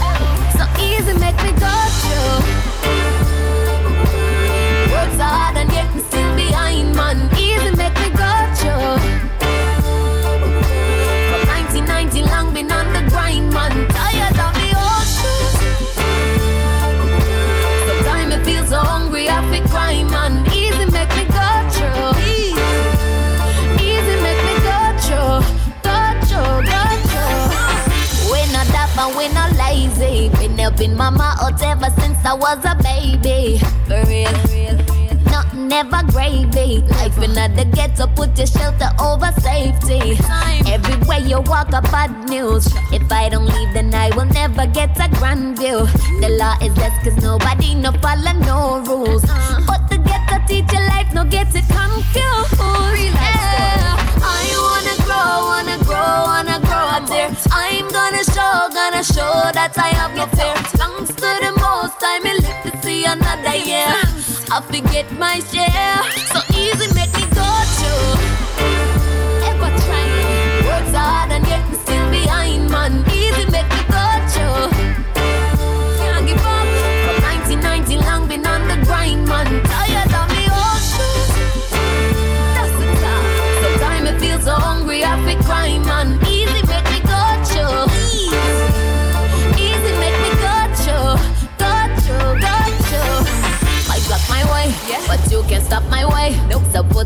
So 0.55 0.65
easy 0.81 1.15
make 1.19 1.39
me 1.43 1.51
go 1.59 1.75
through. 1.99 2.39
Works 4.95 5.19
hard 5.19 5.57
and 5.57 5.73
yet 5.73 5.93
me 5.93 6.03
still 6.03 6.37
behind 6.37 6.95
man. 6.95 7.19
Easy 7.37 7.75
make 7.75 7.99
me 7.99 8.11
go 8.11 8.31
through. 8.55 9.32
Been 12.53 12.71
on 12.71 12.93
the 12.93 13.03
grind 13.11 13.53
man. 13.53 13.89
Tired 13.89 14.39
of 14.39 14.53
the. 14.61 14.73
Sometimes 17.87 18.35
I 18.35 18.43
feel 18.45 18.65
hungry 18.85 19.29
I 19.29 19.41
feel 19.51 19.67
man. 20.11 20.47
Easy 20.53 20.87
make 20.91 21.13
me 21.17 21.25
go. 21.33 21.49
Easy 23.81 24.17
make 24.25 24.43
me 24.49 24.55
go. 24.67 24.79
Go 25.87 25.99
go 26.73 26.85
through. 27.11 28.33
We 28.33 28.41
not 28.53 28.67
daft 28.69 28.99
and 28.99 29.17
we 29.17 29.29
not 29.29 29.53
lazy. 29.57 30.31
Been 30.77 30.97
mama 30.97 31.37
out 31.41 31.63
ever 31.63 31.91
since 32.01 32.25
I 32.25 32.35
was 32.35 32.65
a 32.65 32.75
baby. 32.83 33.61
Gravy. 36.13 36.83
Life 36.83 37.19
in 37.19 37.33
the 37.35 37.65
ghetto, 37.75 38.07
put 38.07 38.37
your 38.37 38.47
shelter 38.47 38.91
over 39.01 39.33
safety. 39.41 40.19
Everywhere 40.71 41.19
you 41.19 41.41
walk, 41.41 41.73
a 41.73 41.83
bad 41.83 42.29
news. 42.29 42.67
If 42.93 43.11
I 43.11 43.29
don't 43.29 43.47
leave, 43.47 43.73
then 43.73 43.95
I 43.95 44.11
will 44.15 44.27
never 44.27 44.67
get 44.67 44.97
a 45.01 45.09
grand 45.19 45.59
view. 45.59 45.87
The 46.21 46.29
law 46.39 46.55
is 46.63 46.77
less, 46.77 46.95
cause 47.03 47.17
nobody 47.23 47.75
no 47.75 47.93
follow 48.05 48.33
no 48.33 48.85
rules. 48.87 49.25
But 49.67 49.89
the 49.91 49.99
ghetto 49.99 50.37
teach 50.47 50.71
your 50.73 50.87
life, 50.87 51.13
no 51.13 51.25
get 51.25 51.49
it 51.55 51.67
confused. 51.67 52.61
Yeah. 53.17 53.97
I 54.23 54.47
wanna 54.69 54.97
grow, 55.07 55.33
wanna 55.51 55.79
grow, 55.89 56.15
wanna 56.31 56.59
grow 56.69 56.87
up 56.97 57.09
there. 57.09 57.31
I'm 57.51 57.89
gonna 57.89 58.25
show, 58.25 58.69
gonna 58.73 59.03
show 59.03 59.51
that 59.59 59.73
I 59.77 59.89
have 60.01 60.15
no 60.15 60.27
fear. 60.37 60.55
Thanks 60.79 61.15
to 61.15 61.31
the 61.45 61.53
most 61.61 61.99
time, 62.01 62.27
I 62.27 62.35
live 62.45 62.73
to 62.73 62.83
see 62.83 63.05
another 63.05 63.57
year. 63.57 64.12
I 64.55 64.61
forget 64.61 65.11
my 65.13 65.41
share, 65.41 66.03
so 66.29 66.41
easy 66.61 66.92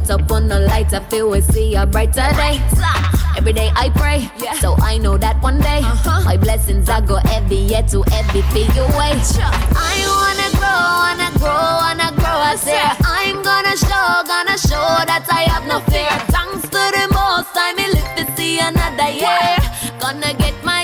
Put 0.07 0.23
up 0.23 0.31
on 0.31 0.47
the 0.47 0.61
lights, 0.61 0.95
I 0.95 1.01
feel 1.01 1.31
we 1.31 1.41
see 1.41 1.75
a 1.75 1.85
brighter 1.85 2.31
day. 2.39 2.63
Every 3.37 3.53
day 3.53 3.73
I 3.75 3.91
pray, 3.91 4.31
yeah. 4.39 4.55
so 4.61 4.77
I 4.79 4.99
know 4.99 5.19
that 5.19 5.43
one 5.43 5.59
day 5.59 5.81
uh-huh. 5.83 6.23
my 6.25 6.37
blessings 6.37 6.89
I 6.89 7.01
go 7.01 7.17
heavy, 7.17 7.57
yet 7.57 7.89
to 7.89 8.03
heavy 8.15 8.43
for 8.43 8.59
you 8.59 8.87
way. 8.95 9.19
I 9.75 9.99
wanna 10.07 10.49
grow, 10.63 10.87
wanna 11.03 11.31
grow, 11.43 11.59
wanna 11.83 12.15
grow. 12.23 12.39
I 12.39 12.55
say 12.55 12.79
I'm 13.03 13.43
gonna 13.43 13.77
show, 13.77 14.23
gonna 14.31 14.57
show 14.57 14.87
that 15.11 15.27
I 15.29 15.43
have 15.51 15.67
no 15.67 15.81
fear. 15.91 16.15
Thanks 16.31 16.63
to 16.71 16.83
the 16.95 17.07
most 17.11 17.51
time, 17.51 17.75
I 17.75 17.91
live 17.91 18.11
to 18.15 18.37
see 18.37 18.61
another 18.61 19.11
year. 19.11 19.59
Gonna 19.99 20.35
get 20.39 20.55
my 20.63 20.76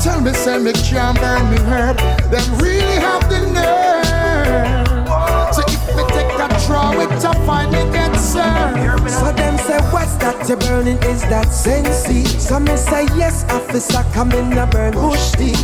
tell 0.00 0.20
me, 0.20 0.32
say 0.32 0.58
me 0.58 0.72
can't 0.72 1.18
burn 1.20 1.50
me 1.50 1.58
herb. 1.58 1.96
Them 2.30 2.58
really 2.58 2.98
have 3.04 3.28
the 3.28 3.40
nerve. 3.52 5.08
So 5.54 5.62
if 5.68 5.96
me 5.96 6.02
take 6.14 6.32
a 6.40 6.48
draw 6.66 6.92
it 7.00 7.10
to 7.20 7.32
find 7.44 7.70
me 7.70 7.84
get 7.92 8.14
served. 8.16 9.10
So 9.10 9.32
them 9.32 9.58
say 9.58 9.78
what's 9.92 10.16
that 10.16 10.48
you 10.48 10.56
burning? 10.56 10.96
Is 11.04 11.22
that 11.22 11.52
sensei 11.52 12.24
So 12.24 12.58
me 12.60 12.76
say 12.76 13.04
yes 13.16 13.44
officer 13.50 14.04
come 14.14 14.32
in 14.32 14.56
a 14.56 14.66
burn 14.66 14.94
bush 14.94 15.32
tea. 15.32 15.54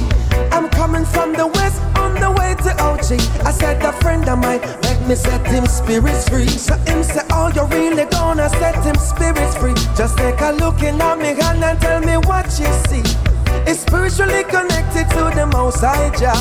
I'm 0.53 0.69
coming 0.69 1.05
from 1.05 1.33
the 1.33 1.47
west 1.47 1.81
on 1.97 2.15
the 2.15 2.31
way 2.31 2.55
to 2.65 2.73
OG 2.83 3.21
I 3.47 3.53
said 3.53 3.83
a 3.83 3.93
friend 3.93 4.29
of 4.29 4.39
mine 4.39 4.61
make 4.83 5.01
me 5.09 5.15
set 5.15 5.47
him 5.47 5.67
spirits 5.67 6.29
free. 6.29 6.49
So 6.49 6.75
him 6.89 7.03
say 7.03 7.23
oh 7.31 7.51
you 7.55 7.65
really 7.67 8.05
gonna 8.05 8.51
set 8.51 8.85
him 8.85 8.97
spirits 8.97 9.57
free? 9.57 9.75
Just 9.97 10.19
take 10.19 10.41
a 10.41 10.53
look 10.53 10.83
in 10.83 11.01
at 11.01 11.19
me 11.19 11.35
hand 11.41 11.65
and 11.65 11.81
tell 11.81 12.01
me 12.01 12.17
what 12.17 12.47
you 12.59 12.71
see 12.89 13.26
it's 13.65 13.81
spiritually 13.81 14.45
connected 14.45 15.09
to 15.17 15.31
the 15.35 15.47
Most 15.53 15.81
High 15.81 16.11
Jah. 16.17 16.37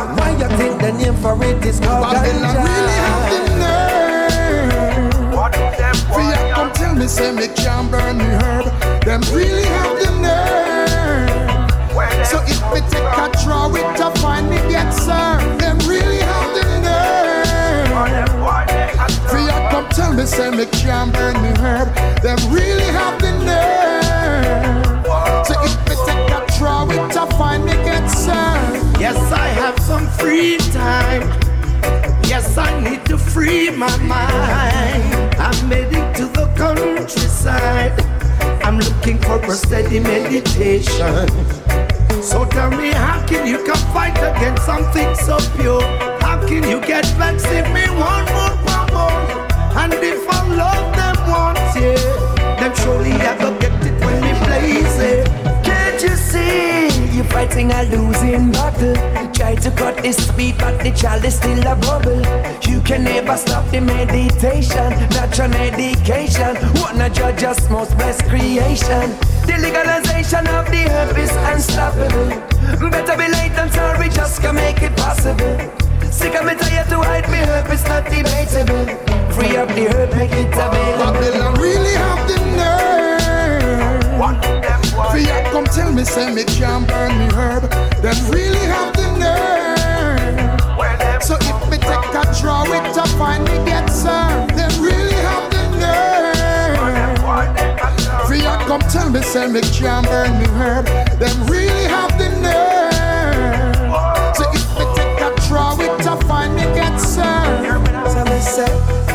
And 0.00 0.16
why 0.18 0.30
you 0.32 0.48
think 0.56 0.80
the 0.80 0.92
name 0.92 1.16
for 1.16 1.36
it 1.44 1.64
is 1.64 1.78
called 1.80 2.12
Babylon 2.12 2.56
really 2.64 2.98
have 3.04 3.30
the 3.32 3.40
nerve. 3.62 5.34
What 5.34 5.54
is 5.54 5.78
them? 5.78 5.94
Fear 6.14 6.38
come 6.54 6.72
tell 6.72 6.94
me 6.94 7.06
say 7.06 7.32
me 7.32 7.48
can't 7.48 7.90
burn 7.90 8.18
the 8.18 8.24
herb. 8.42 8.66
Them 9.04 9.20
really 9.32 9.64
have 9.64 9.98
the 9.98 10.10
nerve. 10.20 10.58
So 12.26 12.38
if 12.42 12.60
me 12.72 12.80
take 12.90 13.02
a 13.02 13.28
draw 13.42 13.74
it 13.74 13.96
to 13.98 14.10
find 14.20 14.52
it 14.52 14.68
get 14.68 14.90
sir, 14.90 15.38
them 15.58 15.78
really 15.88 16.18
have 16.18 16.52
the 16.56 16.64
nerve. 16.84 18.28
Fear 19.30 19.70
come 19.70 19.88
tell 19.90 20.12
me 20.12 20.24
say 20.26 20.50
me 20.50 20.66
can't 20.66 21.12
burn 21.12 21.34
the 21.34 21.52
herb. 21.60 21.88
Them 22.22 22.38
really 22.52 22.84
have 22.84 23.20
the 23.20 23.32
nerve. 23.44 23.57
Me 27.38 27.72
get 27.84 28.06
served. 28.08 29.00
Yes, 29.00 29.16
I 29.30 29.46
have 29.46 29.78
some 29.80 30.06
free 30.18 30.58
time. 30.72 31.22
Yes, 32.24 32.58
I 32.58 32.80
need 32.80 33.04
to 33.06 33.16
free 33.16 33.70
my 33.70 33.96
mind. 33.98 35.34
I'm 35.38 35.70
heading 35.70 36.12
to 36.14 36.26
the 36.26 36.52
countryside. 36.56 37.94
I'm 38.64 38.78
looking 38.78 39.18
for 39.18 39.38
a 39.42 39.52
steady 39.52 40.00
meditation. 40.00 41.28
So 42.22 42.44
tell 42.44 42.70
me, 42.70 42.90
how 42.90 43.24
can 43.26 43.46
you 43.46 43.64
come 43.64 43.84
fight 43.94 44.18
against 44.18 44.66
something 44.66 45.14
so 45.14 45.38
pure? 45.56 45.82
How 46.20 46.44
can 46.46 46.64
you 46.68 46.80
get 46.80 47.06
vexed 47.16 47.46
if 47.46 47.66
me 47.72 47.88
one 47.88 48.26
more, 48.34 48.56
want? 48.92 49.52
And 49.76 49.94
if 49.94 50.28
I 50.28 50.40
love 50.62 50.86
them 50.96 51.16
once, 51.30 51.76
yeah, 51.76 52.56
them 52.58 52.74
surely 52.74 53.12
I 53.12 53.38
go 53.38 53.56
get 53.58 53.72
it 53.86 54.04
when 54.04 54.20
me 54.22 54.32
blaze 54.44 54.98
it. 54.98 55.26
Can't 55.64 56.02
you 56.02 56.16
see? 56.16 56.77
Fighting 57.38 57.70
a 57.70 57.84
losing 57.84 58.50
battle. 58.50 58.96
Try 59.32 59.54
to 59.54 59.70
cut 59.70 60.02
the 60.02 60.10
speed, 60.10 60.56
but 60.58 60.82
the 60.82 60.90
child 60.90 61.24
is 61.24 61.36
still 61.36 61.64
a 61.68 61.76
bubble. 61.76 62.18
You 62.68 62.80
can 62.80 63.04
never 63.04 63.36
stop 63.36 63.64
the 63.70 63.80
meditation, 63.80 64.90
your 65.38 65.46
medication. 65.46 66.58
Wanna 66.82 67.08
judge 67.10 67.44
us 67.44 67.70
most 67.70 67.96
blessed 67.96 68.24
creation. 68.24 69.14
The 69.46 69.56
legalization 69.62 70.48
of 70.48 70.66
the 70.66 70.82
herb 70.90 71.16
is 71.16 71.30
unstoppable. 71.50 72.90
Better 72.90 73.16
be 73.16 73.28
late 73.30 73.54
than 73.54 73.70
sorry, 73.70 74.08
just 74.08 74.42
can 74.42 74.56
make 74.56 74.82
it 74.82 74.96
possible. 74.96 75.56
Sick 76.10 76.34
of 76.34 76.44
me 76.44 76.56
tired 76.56 76.88
to 76.88 76.96
hide 76.96 77.30
me 77.30 77.38
herb, 77.38 77.70
it's 77.70 77.86
not 77.86 78.04
debatable. 78.10 78.84
Free 79.30 79.56
up 79.56 79.68
the 79.76 79.86
herb, 79.94 80.10
make 80.16 80.32
it 80.32 80.50
available. 80.50 81.12
Babylon 81.12 81.54
really 81.54 81.94
have 82.02 82.26
the 82.26 82.38
nerve. 82.58 84.18
What 84.18 84.42
Fear 85.12 85.42
come 85.52 85.64
tell 85.64 85.92
me, 85.92 86.04
say 86.04 86.32
me 86.34 86.44
can't 86.44 86.86
burn 86.88 87.18
me 87.18 87.26
herb. 87.32 87.62
Them 88.02 88.16
really 88.30 88.66
have 88.66 88.92
the 88.94 89.06
nerve. 89.18 90.60
So 91.22 91.36
if 91.40 91.70
me 91.70 91.78
take 91.78 92.14
a 92.14 92.24
draw 92.40 92.64
it 92.64 92.94
to 92.94 93.04
find 93.16 93.44
me 93.44 93.56
get 93.64 93.88
served, 93.88 94.56
them 94.56 94.72
really 94.82 95.14
have 95.28 95.50
the 95.50 95.62
nerve. 95.78 97.18
Fear 98.28 98.58
come 98.66 98.80
tell 98.90 99.08
me, 99.10 99.22
say 99.22 99.46
me 99.46 99.60
can't 99.60 100.06
burn 100.06 100.38
me 100.38 100.46
herb. 100.58 100.86
Them 101.18 101.46
really 101.46 101.84
have 101.84 102.18
the 102.18 102.28
nerve. 102.40 102.87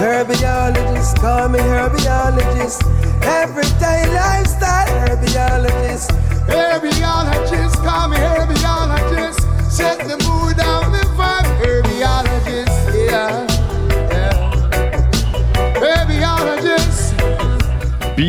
Herbiologist, 0.04 1.16
call 1.22 1.47
me 1.47 1.60
herbiologist. 1.60 2.82
Everyday 3.24 4.01
lifestyle 4.14 4.88
herbiologist. 5.08 6.12
Herbiologist, 6.47 7.76
call 7.86 8.10
me 8.10 8.18
herbiologist. 8.18 9.41
Set 9.72 9.99
the 9.99 10.18
mood 10.28 10.60
of 10.60 10.91
the 10.91 11.04
vibe, 11.16 11.47
herbiologist. 11.64 12.72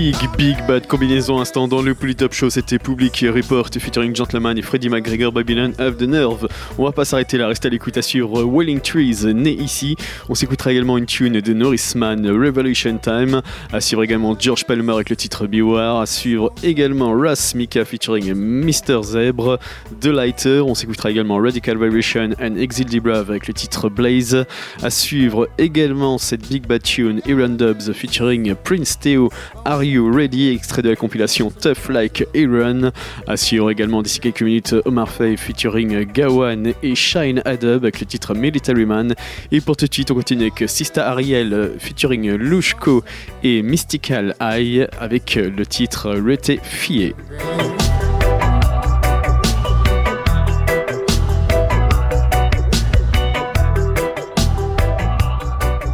Big, 0.04 0.16
big 0.36 0.56
bad 0.66 0.86
combinaison 0.86 1.40
instant 1.40 1.66
dans 1.66 1.80
le 1.80 1.94
Top 1.94 2.34
Show, 2.34 2.50
c'était 2.50 2.78
Public 2.78 3.24
Report 3.34 3.70
featuring 3.70 4.14
Gentleman 4.14 4.58
et 4.58 4.60
Freddie 4.60 4.90
McGregor, 4.90 5.32
Babylon 5.32 5.72
of 5.78 5.96
the 5.96 6.02
Nerve. 6.02 6.46
On 6.76 6.84
va 6.84 6.92
pas 6.92 7.06
s'arrêter 7.06 7.38
là, 7.38 7.48
restez 7.48 7.68
à 7.68 7.70
l'écoute 7.70 7.96
à 7.96 8.02
suivre 8.02 8.44
Welling 8.44 8.80
Trees, 8.80 9.24
né 9.32 9.52
ici. 9.52 9.96
On 10.28 10.34
s'écoutera 10.34 10.72
également 10.72 10.98
une 10.98 11.06
tune 11.06 11.40
de 11.40 11.52
Norrisman, 11.54 12.26
Revolution 12.26 12.98
Time. 12.98 13.40
À 13.72 13.80
suivre 13.80 14.02
également 14.02 14.38
George 14.38 14.66
Palmer 14.66 14.92
avec 14.92 15.08
le 15.08 15.16
titre 15.16 15.46
Beware. 15.46 16.00
À 16.00 16.04
suivre 16.04 16.52
également 16.62 17.12
Russ 17.12 17.54
Mika 17.54 17.86
featuring 17.86 18.34
Mr. 18.34 19.02
Zebra, 19.02 19.58
The 20.02 20.08
Lighter. 20.08 20.60
On 20.60 20.74
s'écoutera 20.74 21.12
également 21.12 21.38
Radical 21.38 21.78
Vibration 21.82 22.28
and 22.42 22.56
Exil 22.56 22.84
Debra 22.84 23.20
avec 23.20 23.46
le 23.46 23.54
titre 23.54 23.88
Blaze. 23.88 24.44
À 24.82 24.90
suivre 24.90 25.48
également 25.56 26.18
cette 26.18 26.46
big 26.46 26.66
bad 26.66 26.82
tune 26.82 27.22
Iron 27.26 27.48
Dubs 27.48 27.94
featuring 27.94 28.54
Prince 28.54 28.98
Theo, 29.00 29.30
Are 29.64 29.93
Ready 29.98 30.50
Extrait 30.50 30.82
de 30.82 30.90
la 30.90 30.96
compilation 30.96 31.50
Tough 31.50 31.88
Like 31.88 32.26
Aaron. 32.34 32.90
À 33.26 33.36
suivre 33.36 33.70
également 33.70 34.02
d'ici 34.02 34.20
quelques 34.20 34.42
minutes 34.42 34.74
Omar 34.84 35.08
Faye 35.08 35.36
featuring 35.36 36.04
Gawan 36.04 36.72
et 36.82 36.94
Shine 36.94 37.42
Adub 37.44 37.84
avec 37.84 38.00
le 38.00 38.06
titre 38.06 38.34
Military 38.34 38.86
Man. 38.86 39.14
Et 39.52 39.60
pour 39.60 39.76
tout 39.76 39.86
de 39.86 39.94
suite, 39.94 40.10
on 40.10 40.14
continue 40.14 40.42
avec 40.42 40.68
Sista 40.68 41.08
Ariel 41.08 41.72
featuring 41.78 42.32
Lushko 42.34 43.04
et 43.42 43.62
Mystical 43.62 44.34
Eye 44.40 44.86
avec 44.98 45.34
le 45.36 45.66
titre 45.66 46.10
Rete 46.12 46.60
Fie. 46.62 47.14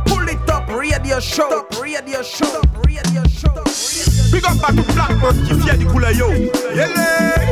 Pull 0.07 0.28
it 0.28 0.51
up, 0.51 0.68
radio 0.70 2.22
show, 2.22 2.60
Big 4.41 4.51
up 4.51 4.59
back 4.62 4.74
to 4.74 4.82
Blackbird 4.95 5.36
qui 5.45 5.53
vient 5.53 5.76
du 5.76 5.84
couleur 5.84 6.12
yo. 6.12 6.30
Yele. 6.32 6.88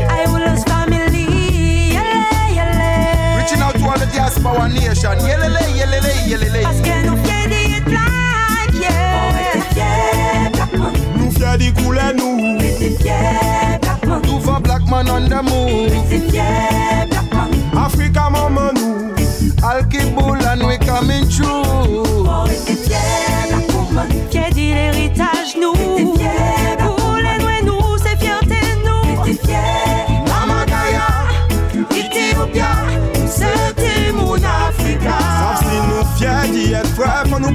I 0.09 0.27
will 0.29 0.41
lose 0.41 0.65
family, 0.65 1.93
yele, 1.93 2.25
yele. 2.55 3.37
Reaching 3.37 3.61
out 3.61 3.75
to 3.75 3.85
all 3.85 3.99
the 3.99 4.07
diaspora 4.07 4.69
nation. 4.69 5.19
Yelele, 5.21 5.61
yelele, 5.77 6.13
yelele. 6.27 6.63
Parce 6.63 6.81
que 6.81 7.07
nous 7.07 7.17
fiers 7.25 7.49
des 7.49 7.81
black, 7.83 8.73
yeah. 8.81 10.51
Nous 11.17 11.31
fiers 11.31 11.59
du 11.59 11.73
couleur 11.75 12.15
nous. 12.17 12.59
Nous 14.25 14.41
va 14.41 14.59
black 14.59 14.89
man 14.89 15.11
on 15.11 15.29
the 15.29 15.43
move. 15.43 16.78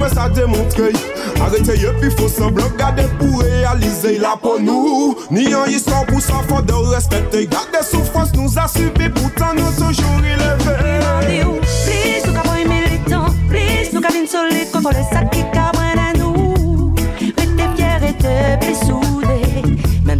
mwen 0.04 0.14
sa 0.14 0.28
demontre 0.28 0.92
Arrete 1.40 1.76
ye 1.80 1.92
pi 2.00 2.10
fos 2.16 2.36
gade 2.78 3.06
pou 3.18 3.40
realize 3.40 4.18
La 4.20 4.36
pou 4.36 4.60
nou, 4.60 5.14
ni 5.30 5.52
an 5.54 5.68
yisor 5.70 6.04
pou 6.10 6.20
sa 6.20 6.42
fò 6.48 6.60
de 7.32 7.46
Gade 7.48 7.82
soufrans 7.88 8.32
nou 8.36 8.48
a 8.60 8.68
subi, 8.68 9.08
nou 9.64 9.72
Mande 11.16 11.40
ou, 11.46 11.58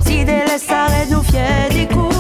si 0.05 0.25
dele 0.25 0.59
sa 0.59 0.87
red 0.89 1.11
nou 1.11 1.23
di 1.71 2.14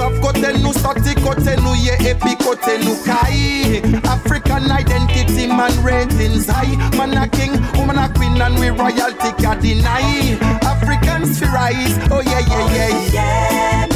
Parce 0.00 0.14
que 0.14 0.22
nous 0.22 0.22
savons 0.22 0.22
côté 0.22 0.58
nous 0.62 0.72
sorti 0.72 1.14
côté 1.14 1.56
nous 1.62 1.74
yeah 1.74 1.94
et 2.00 2.14
puis 2.14 2.34
côté 2.36 2.78
nous 2.82 2.96
kai. 3.04 3.82
African 4.08 4.64
identity 4.70 5.46
man 5.46 5.72
ratings 5.84 6.46
high. 6.48 6.74
Man 6.96 7.16
a 7.18 7.28
king, 7.28 7.52
woman 7.76 7.98
a 7.98 8.08
queen 8.08 8.40
and 8.40 8.58
we 8.58 8.70
royalty 8.70 9.30
can 9.38 9.60
deny. 9.60 10.38
Africans 10.62 11.38
fi 11.38 11.46
rise, 11.46 11.98
oh 12.10 12.22
yeah 12.22 12.40
yeah 12.48 12.88
yeah. 13.12 13.86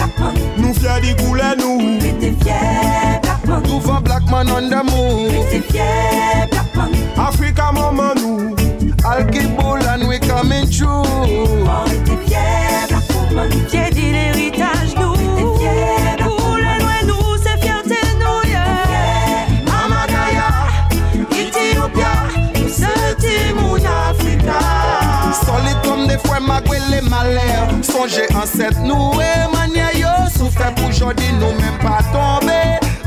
Nous 0.58 0.74
fiers 0.74 1.00
du 1.00 1.14
couleur 1.24 1.56
nous. 1.56 1.80
Nous 3.66 3.80
va 3.80 4.00
black 4.00 4.24
man 4.30 4.50
on 4.50 4.68
the 4.68 4.82
move 4.84 5.32
Africa 7.16 7.72
maman 7.72 8.14
nous. 8.16 8.54
Al 9.06 9.24
Kibul 9.26 9.82
and 9.86 10.08
we 10.08 10.18
coming 10.18 10.66
through 10.66 11.63
le 26.94 27.08
maler 27.08 27.82
Sonje 27.82 28.26
anset 28.40 28.78
nou 28.84 29.20
e 29.20 29.98
yo 29.98 30.12
Soufe 30.36 30.68
pou 30.76 30.90
jodi 30.92 31.30
nou 31.40 31.52
men 31.58 31.78
pa 31.82 31.98
tombe 32.12 32.60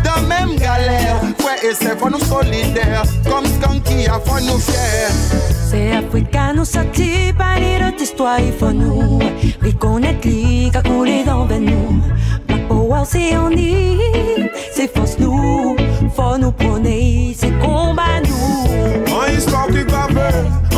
Dan 0.04 0.28
men 0.28 0.56
galer 0.60 1.16
Fwe 1.40 1.56
e 1.70 1.74
se 1.76 1.96
fwa 1.96 2.12
nou 2.12 2.22
solider 2.26 3.02
Kom 3.28 3.46
skan 3.58 3.82
ki 3.88 4.08
a 4.08 4.20
fwa 4.20 4.40
nou 4.46 4.60
fyer 4.60 5.12
Se 5.70 5.84
afrikan 6.00 6.58
nou 6.60 6.66
soti 6.66 7.34
Pari 7.38 7.78
lot 7.84 8.02
istwa 8.04 8.38
y 8.44 8.52
fwa 8.60 8.74
nou 8.76 9.22
Rikonet 9.64 10.26
li 10.26 10.72
kakouli 10.74 11.24
dan 11.28 11.48
ben 11.50 11.68
nou 11.68 12.00
Mapo 12.48 13.04
se 13.06 13.30
yon 13.32 13.58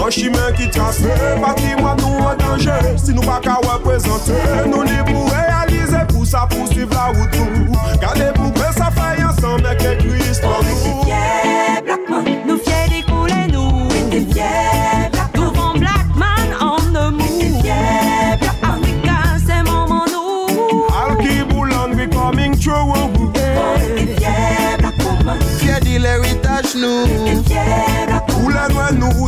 An 0.09 0.13
chimè 0.13 0.45
ki 0.57 0.65
trase, 0.73 1.05
patrimon 1.37 1.99
nou 2.01 2.23
an 2.25 2.39
denje 2.41 2.77
Si 2.97 3.13
nou 3.13 3.21
pa 3.21 3.35
ka 3.45 3.59
reprezentè, 3.61 4.39
nou 4.65 4.81
li 4.87 4.97
pou 5.05 5.27
realize 5.29 6.01
Pou 6.09 6.25
sa 6.25 6.47
pousiv 6.49 6.89
la 6.97 7.11
ou 7.13 7.27
tou 7.35 7.77
Gade 8.01 8.31
pou 8.39 8.49
kwen 8.57 8.73
sa 8.73 8.89
fay 8.97 9.21
ansan 9.21 9.61
Mèk 9.61 9.85
e 9.85 9.93
kris 10.01 10.41
pan 10.41 10.65
nou 10.65 11.08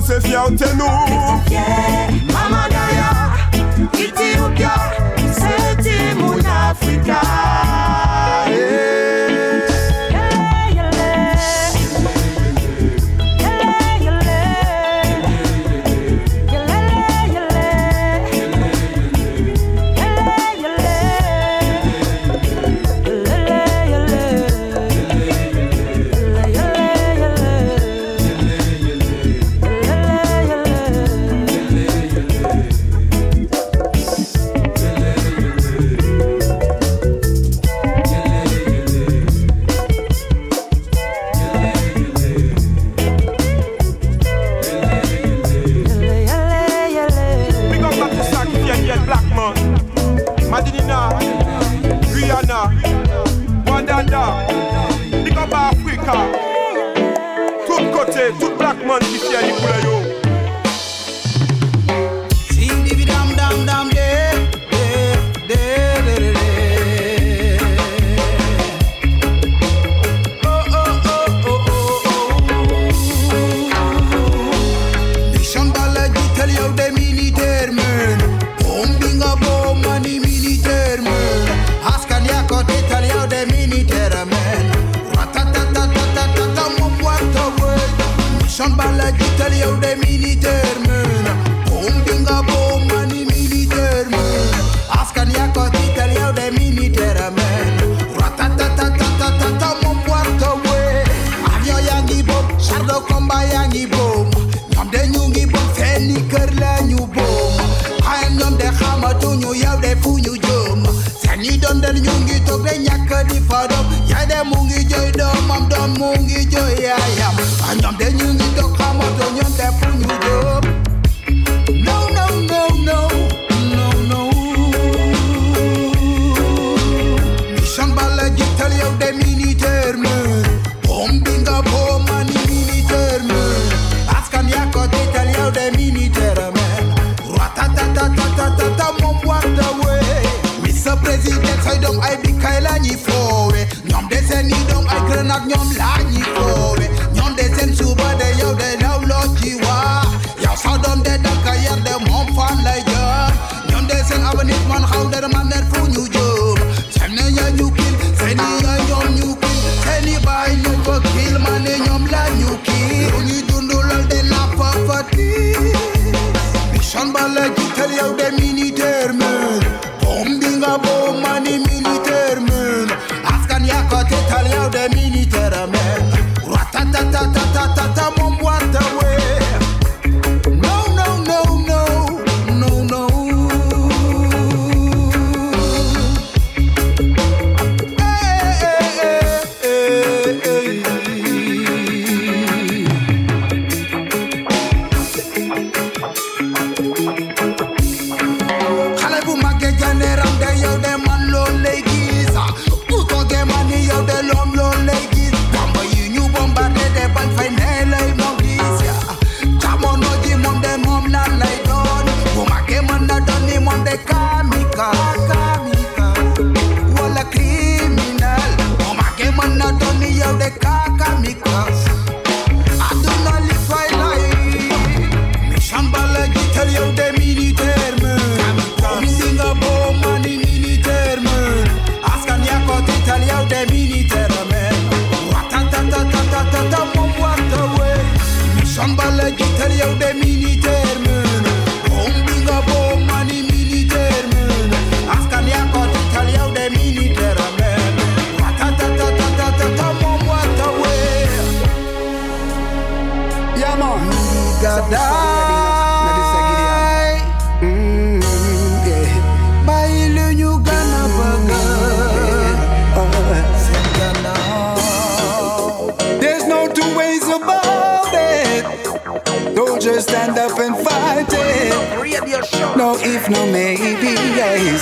se 0.01 0.19
fiante 0.21 0.65
nou 0.75 2.30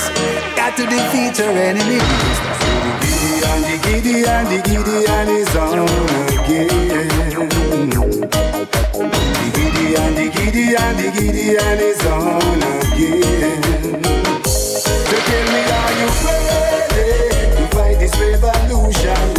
enemies. 0.07 0.55
Got 0.55 0.77
to 0.77 0.85
defeat 0.85 1.37
your 1.39 1.51
enemies. 1.51 2.03
Giddy 3.01 3.43
and 3.45 3.63
the 3.63 3.77
giddy 3.83 4.25
and 4.25 4.47
the 4.47 4.61
giddy 4.63 5.05
and 5.07 5.29
is 5.29 5.55
on 5.55 5.79
again. 6.39 6.67
The 8.93 9.51
giddy 9.55 9.95
and 9.95 10.15
the 10.15 10.29
giddy 10.29 10.75
and 10.75 10.99
the 10.99 11.11
giddy 11.11 11.57
and 11.57 11.81
is 11.81 12.05
on 12.05 12.61
again. 12.79 13.63
So 14.45 15.15
tell 15.27 15.45
me, 15.53 15.61
are 15.79 15.93
you 15.99 16.07
ready 16.25 17.09
to 17.55 17.63
fight 17.75 17.97
this 17.99 18.15
revolution? 18.19 19.33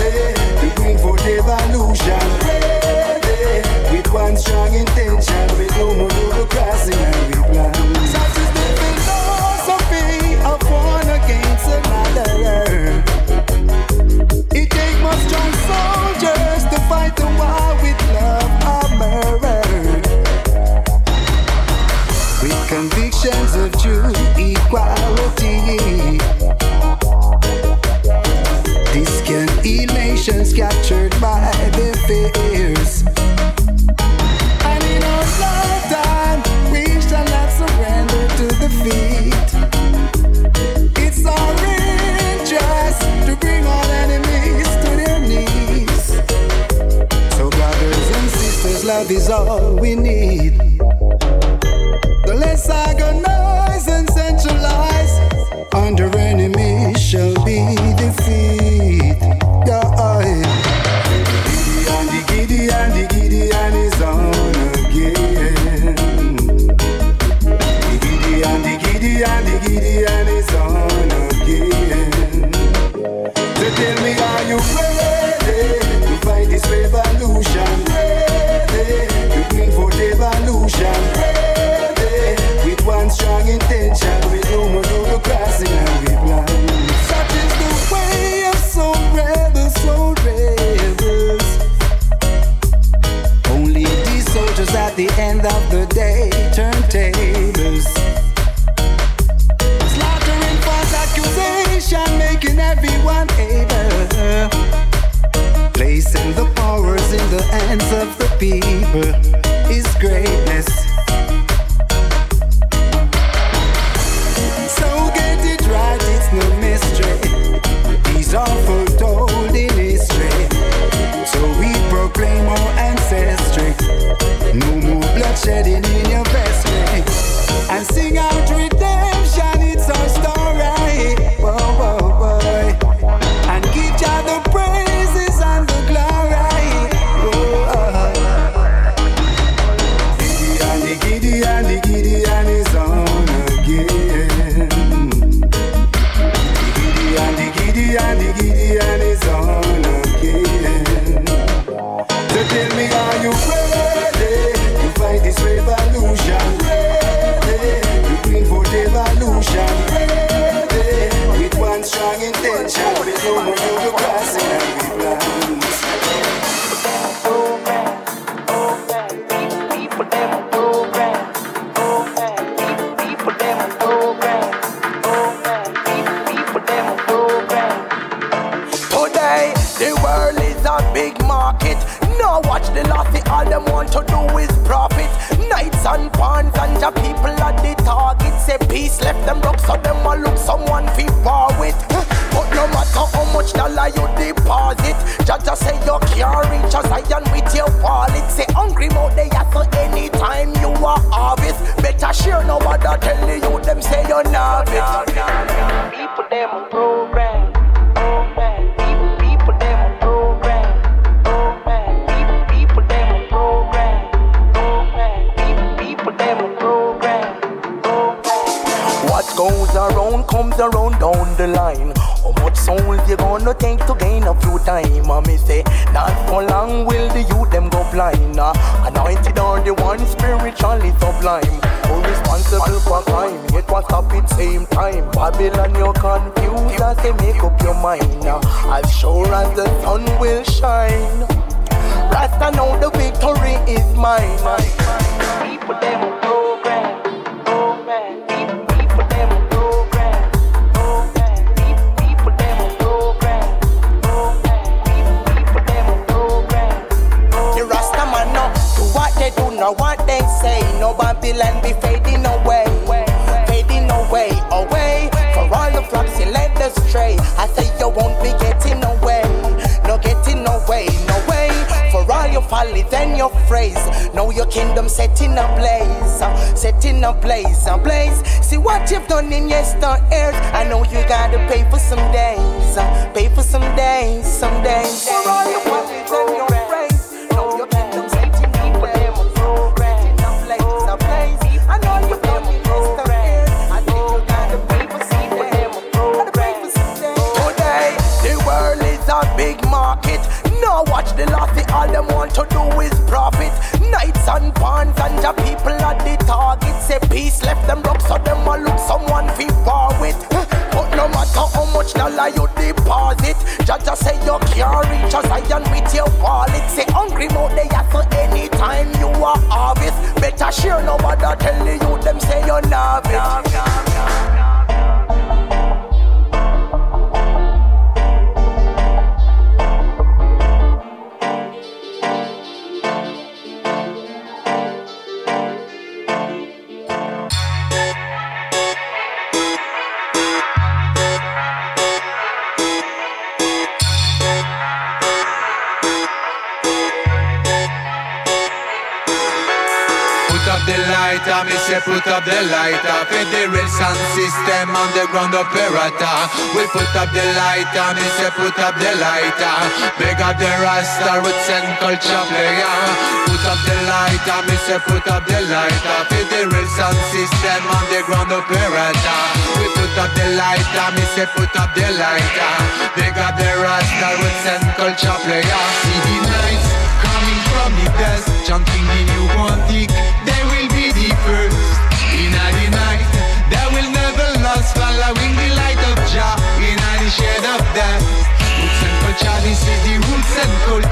Ready 0.00 0.34
to 0.60 0.74
bring 0.76 0.98
forth 0.98 1.26
evolution? 1.26 2.45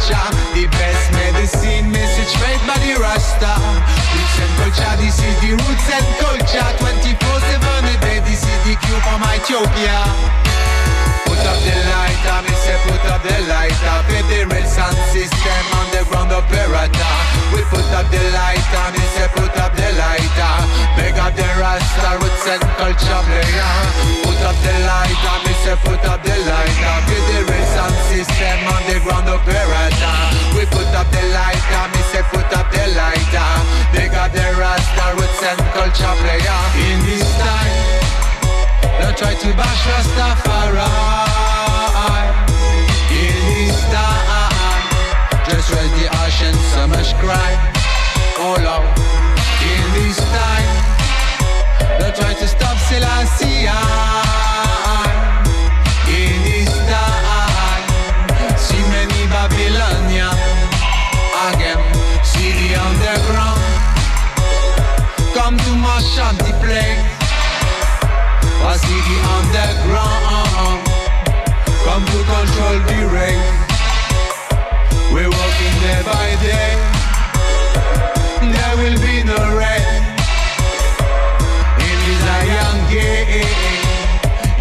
Culture 0.05 0.29
The 0.53 0.67
best 0.69 1.13
medicine 1.13 1.91
Message 1.91 2.29
straight 2.29 2.61
by 2.69 2.77
the 2.85 3.01
Rasta. 3.01 3.57
Roots 4.13 4.37
and 4.41 4.53
culture 4.61 4.97
This 5.01 5.19
is 5.19 5.37
the 5.41 5.53
roots 5.57 5.89
and 5.89 6.07
culture. 6.21 6.71
24-7 6.77 7.89
a 7.89 8.01
day 8.01 8.21
This 8.21 8.43
is 8.45 8.59
the 8.65 8.75
cue 8.85 9.01
from 9.01 9.23
Ethiopia. 9.25 10.05
Put 11.25 11.41
up 11.41 11.59
the 11.65 11.75
lighter, 11.89 12.44
light 13.49 13.83
up 13.93 14.07
in 14.09 14.25
the 14.29 14.41
red 14.49 14.67
sound 14.69 14.97
system 15.13 15.65
on 15.77 15.87
the 15.93 16.03
ground 16.09 16.33
operator. 16.33 17.15
We 17.53 17.61
put 17.69 17.85
up 17.93 18.07
the 18.11 18.23
light 18.33 18.71
on, 18.81 18.93
he 18.95 19.05
said 19.17 19.31
put 19.37 19.55
up 19.61 19.73
the 19.77 19.89
light 20.01 20.39
on. 20.41 20.65
Big 20.97 21.17
up 21.19 21.33
the 21.37 21.49
rasta 21.61 22.11
roots 22.21 22.47
and 22.49 22.63
culture 22.81 23.23
player. 23.29 23.75
Put 24.25 24.41
up 24.45 24.57
the 24.65 24.75
light 24.89 25.23
on, 25.29 25.41
he 25.45 25.55
said 25.65 25.79
put 25.85 26.03
up 26.09 26.21
the 26.25 26.37
light 26.49 26.81
on. 26.89 27.01
In 27.11 27.23
the 27.29 27.41
red 27.49 27.67
sound 27.75 27.97
system 28.09 28.59
on 28.71 28.83
the 28.89 28.97
ground 29.05 29.29
operator. 29.29 30.19
We 30.57 30.65
put 30.73 30.89
up 30.97 31.09
the 31.13 31.25
light 31.33 31.69
on, 31.81 31.89
he 31.93 32.03
said 32.13 32.27
put 32.33 32.49
up 32.55 32.69
the 32.73 32.85
light 32.97 33.35
on. 33.35 33.61
Big 33.93 34.13
up 34.15 34.33
the 34.33 34.47
rasta 34.57 35.07
roots 35.17 35.43
and 35.45 35.61
culture 35.77 36.17
player. 36.23 36.61
In 36.81 36.99
this 37.09 37.29
time, 37.41 37.75
don't 39.01 39.17
try 39.17 39.35
to 39.35 39.49
bash 39.57 39.83
Rastafari. 39.89 41.54
Raise 45.71 45.91
the 45.97 46.09
so 46.75 46.87
much 46.87 47.15
cry. 47.17 47.51
Oh 48.37 48.57
Lord 48.61 48.85
In 49.65 49.85
this 49.97 50.19
time 50.21 50.71
Don't 51.99 52.15
try 52.15 52.35
to 52.35 52.47
stop 52.47 52.77
Selassie. 52.77 53.65
In 56.13 56.37
this 56.45 56.69
time 56.85 57.85
See 58.59 58.83
many 58.93 59.25
Babylonian 59.33 60.37
Again 61.49 61.81
See 62.23 62.53
the 62.53 62.77
underground 62.77 63.65
Come 65.33 65.57
to 65.57 65.73
my 65.81 65.99
place 66.61 67.01
I 68.61 68.77
see 68.85 69.01
the 69.09 69.17
underground 69.39 70.85
Come 71.85 72.05
to 72.05 72.21
control 72.29 72.79
the 72.85 73.04
by 76.05 76.37
day. 76.45 76.77
There 78.55 78.77
will 78.77 78.99
be 79.01 79.25
no 79.25 79.39
rain. 79.57 80.05
In 81.81 81.97
the 82.05 82.15
Zion 82.25 82.77
gate 82.93 83.49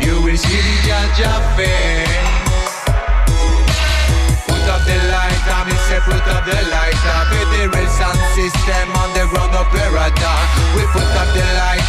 You 0.03 0.21
will 0.23 0.37
see 0.37 0.61
the 0.67 0.75
Jaja 0.87 1.33
face 1.55 2.67
Put 4.47 4.65
up 4.71 4.81
the 4.87 4.97
light, 5.11 5.43
I 5.51 5.59
me 5.67 5.75
say 5.87 5.99
put 6.07 6.23
up 6.33 6.43
the 6.47 6.57
light. 6.71 6.95
Federal 7.31 7.87
sound 7.87 8.19
system, 8.35 8.87
underground 9.03 9.53
operator 9.55 10.37
We 10.75 10.83
put 10.95 11.11
up 11.21 11.29
the 11.35 11.45
light, 11.59 11.82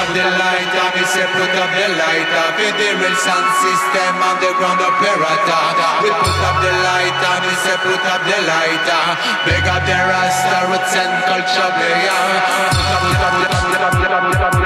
up 0.00 0.08
the 0.16 0.24
light, 0.24 0.72
I 0.72 0.86
me 0.96 1.04
say 1.12 1.26
put 1.36 1.52
up 1.60 1.70
the 1.76 1.86
light 2.00 2.30
real 2.96 3.16
sound 3.20 3.48
system, 3.60 4.16
underground 4.16 4.80
operator 4.80 5.64
We 6.00 6.08
put 6.08 6.40
up 6.40 6.56
the 6.64 6.72
light, 6.72 7.20
I 7.20 7.36
me 7.44 7.52
say 7.60 7.76
put 7.84 8.04
up 8.08 8.22
the 8.24 8.38
light 8.48 8.86
uh, 8.88 9.12
Big 9.44 9.64
up 9.68 9.84
the 9.84 9.96
rasta 10.08 10.58
roots 10.72 10.94
and 10.96 11.12
culture 11.28 11.70
player 11.76 12.20
put 12.80 12.96
up, 12.96 13.02
put 13.04 13.20
up, 13.20 13.32
put 13.36 13.52
up, 13.52 13.64
put 13.68 13.80
up, 13.80 13.92
put 13.92 14.12
up, 14.12 14.22
put 14.24 14.40
up, 14.40 14.59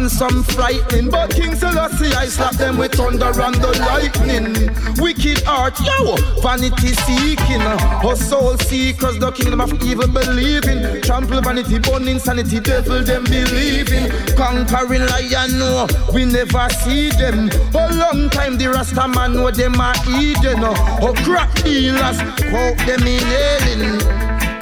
and 0.00 0.10
some 0.10 0.42
frightening. 0.42 1.10
But 1.10 1.30
King 1.30 1.54
Selassie, 1.54 2.14
I 2.14 2.26
slap 2.26 2.54
them 2.54 2.78
with 2.78 2.92
thunder 2.92 3.26
and 3.26 3.54
the 3.56 3.72
lightning. 3.84 4.54
Wicked 4.96 5.44
heart, 5.44 5.78
yo, 5.80 6.16
vanity 6.40 6.94
seeking. 7.04 7.60
uh, 7.60 8.14
soul 8.14 8.56
seekers, 8.58 9.18
the 9.18 9.30
kingdom 9.32 9.60
of 9.60 9.72
evil 9.82 10.08
believing. 10.08 11.02
Trample 11.02 11.40
vanity, 11.42 11.78
burn 11.78 12.08
insanity, 12.08 12.60
devil 12.60 13.02
them 13.02 13.24
believing. 13.24 14.08
Conquering 14.36 15.04
lion, 15.06 15.58
no, 15.58 15.86
we 16.14 16.24
never 16.24 16.68
see 16.70 17.10
them. 17.10 17.50
A 17.74 17.92
long 17.94 18.30
time 18.30 18.56
the 18.56 18.68
Rasta 18.68 19.06
man 19.06 19.34
know 19.34 19.50
them 19.50 19.80
are 19.80 19.94
Eden. 20.08 20.60
Oh, 20.64 21.12
crack 21.24 21.52
dealers, 21.62 22.18
quote 22.48 22.78
them 22.86 23.06
in 23.06 23.20
hailing. 23.20 23.98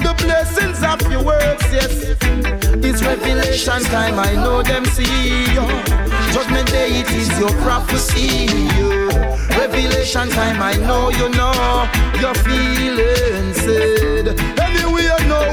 The 0.03 0.15
blessings 0.19 0.83
of 0.83 1.01
your 1.11 1.25
works, 1.25 1.73
yes. 1.73 2.18
Revelation 3.09 3.83
time, 3.85 4.19
I 4.19 4.35
know 4.35 4.63
them 4.63 4.85
see 4.85 5.45
you. 5.55 5.67
Judgment 6.35 6.69
day, 6.71 6.91
it 7.01 7.11
is 7.11 7.31
your 7.39 7.49
prophecy. 7.65 8.45
you. 8.77 9.09
Revelation 9.49 10.29
time, 10.29 10.61
I 10.61 10.75
know 10.75 11.09
you 11.09 11.31
know. 11.31 11.89
You're 12.21 12.35
feeling 12.45 13.55
sad. 13.55 14.27
Anyway, 14.61 15.09
I 15.09 15.25
know. 15.27 15.49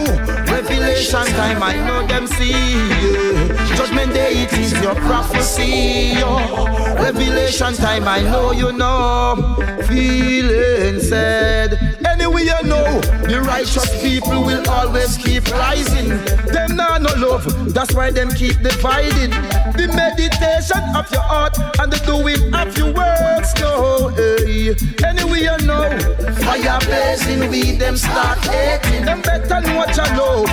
Revelation 0.51 1.26
time, 1.39 1.64
I 1.64 1.76
know 1.88 2.06
them 2.06 2.28
see 2.28 2.74
you. 3.01 3.47
Judgment 3.78 4.14
day, 4.14 4.34
it 4.43 4.51
is 4.51 4.74
your 4.84 4.95
prophecy. 4.95 6.20
you. 6.20 6.32
Revelation 7.01 7.74
time, 7.76 8.06
I 8.06 8.20
know 8.20 8.51
you 8.51 8.74
know. 8.74 9.56
Feeling. 9.88 10.76
Anyway, 12.06 12.43
you 12.43 12.64
know. 12.68 13.01
The 13.28 13.41
righteous 13.41 13.89
people 14.03 14.43
will 14.43 14.69
always 14.69 15.17
keep 15.17 15.49
rising. 15.51 16.09
Them 16.53 16.76
nah 16.76 16.99
no 16.99 17.09
love, 17.15 17.73
that's 17.73 17.93
why 17.93 18.11
them 18.11 18.30
keep 18.30 18.61
divided. 18.61 19.32
The 19.73 19.88
meditation 19.95 20.84
of 20.95 21.11
your 21.11 21.21
heart 21.21 21.57
and 21.80 21.91
the 21.91 21.97
doing 22.05 22.53
of 22.53 22.78
your 22.78 22.93
works, 22.93 23.53
no. 23.59 24.09
Hey. 24.09 24.76
Anyway, 25.03 25.41
you 25.41 25.57
know. 25.65 25.89
Fire 26.45 26.80
blazing, 26.86 27.49
we 27.49 27.71
them 27.78 27.97
start 27.97 28.38
hating. 28.39 29.05
Them 29.05 29.21
better 29.21 29.59
know 29.61 29.76
what 29.76 29.97
you 29.97 30.07
know 30.15 30.45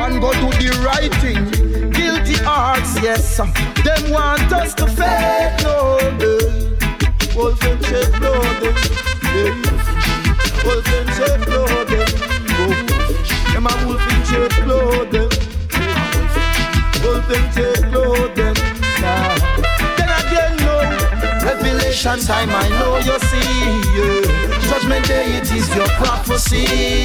and 0.00 0.20
go 0.20 0.32
do 0.34 0.50
the 0.62 0.70
right 0.86 1.12
thing. 1.16 1.90
Guilty 1.90 2.34
hearts, 2.44 2.94
yes. 3.02 3.38
Them 3.38 4.10
want 4.12 4.52
us 4.52 4.72
to 4.74 4.86
fail, 4.86 5.56
no. 5.64 5.98
Wolf 7.34 7.62
and 7.64 7.84
shed 7.84 8.12
blood. 8.20 9.89
Wolf 10.64 10.88
and 10.88 11.10
shed 11.16 11.40
blood, 11.46 11.88
hey. 11.88 12.04
Them 13.52 13.66
a 13.66 13.72
wolf 13.86 14.06
in 14.12 14.20
shed 14.24 14.52
blood, 14.64 15.12
hey. 15.12 15.28
Wolf 17.02 17.30
in 17.30 17.44
shed 17.54 17.82
blood, 17.90 18.36
hey. 18.36 18.52
Nah. 19.00 19.34
Then 19.96 20.10
again, 20.20 20.54
no. 20.64 20.74
Revelation 21.44 22.18
time, 22.20 22.50
I 22.52 22.68
know 22.78 22.98
you 22.98 23.18
see. 23.28 23.48
Yeah. 23.96 24.49
Judgment 24.70 25.04
day, 25.08 25.26
it 25.36 25.50
is 25.50 25.74
your 25.74 25.88
prophecy. 25.98 26.62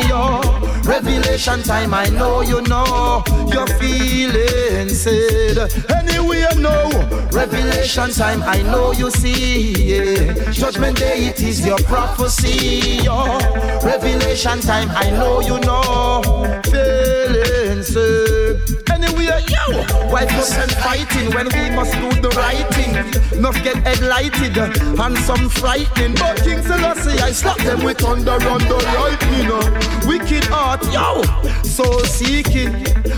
Yeah. 0.08 0.40
Revelation 0.84 1.64
time, 1.64 1.96
I 1.96 2.08
know 2.10 2.42
you 2.42 2.62
know. 2.62 3.24
You're 3.52 3.66
feeling 3.80 4.90
sad. 4.90 5.58
Anyway, 5.90 6.46
I 6.48 6.54
know. 6.60 6.92
Revelation 7.32 8.12
time, 8.12 8.44
I 8.44 8.62
know 8.62 8.92
you 8.92 9.10
see. 9.10 9.74
Yeah. 9.74 10.52
Judgment 10.52 11.00
day, 11.00 11.26
it 11.26 11.42
is 11.42 11.66
your 11.66 11.80
prophecy. 11.80 13.00
Yeah. 13.04 13.40
Revelation 13.84 14.60
time, 14.62 14.92
I 14.92 15.10
know 15.10 15.42
you 15.42 15.60
know. 15.62 16.22
Feeling 16.66 17.82
sad. 17.82 18.45
Yo, 19.48 19.84
why 20.10 20.26
and 20.58 20.72
fighting 20.72 21.34
when 21.36 21.48
we 21.54 21.70
must 21.76 21.94
do 21.94 22.10
the 22.22 22.30
right 22.38 22.68
thing? 22.74 22.94
Not 23.42 23.56
get 23.64 23.78
head 23.78 24.02
lighted 24.02 24.58
and 24.58 25.18
some 25.20 25.50
frightening. 25.50 26.16
But 26.16 26.44
King 26.44 26.62
Selassie, 26.62 27.20
I 27.22 27.32
slap 27.32 27.58
them 27.58 27.84
with 27.84 28.00
thunder 28.00 28.38
the 28.40 28.78
lightning. 28.98 29.52
uh. 29.52 30.08
Wicked 30.08 30.46
heart, 30.46 30.84
yo, 30.92 31.22
soul 31.64 32.00
seeking, 32.06 32.74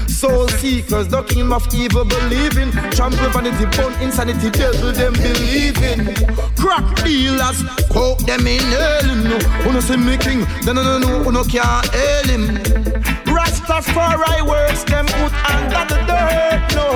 soul 0.07 0.47
seekers, 0.47 1.07
the 1.07 1.23
kingdom 1.23 1.53
of 1.53 1.67
evil 1.73 2.05
believing. 2.05 2.71
Trample 2.91 3.29
vanity, 3.29 3.65
bone 3.77 3.93
insanity, 4.01 4.49
devil 4.49 4.91
them 4.91 5.13
believing. 5.13 6.13
Crack 6.57 7.03
dealers, 7.03 7.63
quote 7.89 8.25
them 8.25 8.47
in 8.47 8.59
hell. 8.59 9.15
No, 9.15 9.69
uno 9.69 9.79
say 9.79 9.95
me 9.97 10.17
king, 10.17 10.45
no 10.65 10.73
no 10.73 10.99
no 10.99 11.29
no, 11.29 11.43
can't 11.43 11.85
hail 11.93 12.27
him. 12.27 12.76
Rastafari 13.67 14.47
works 14.47 14.83
them 14.85 15.05
put 15.07 15.33
under 15.51 15.83
the 15.93 15.99
dirt, 16.07 16.75
no. 16.75 16.87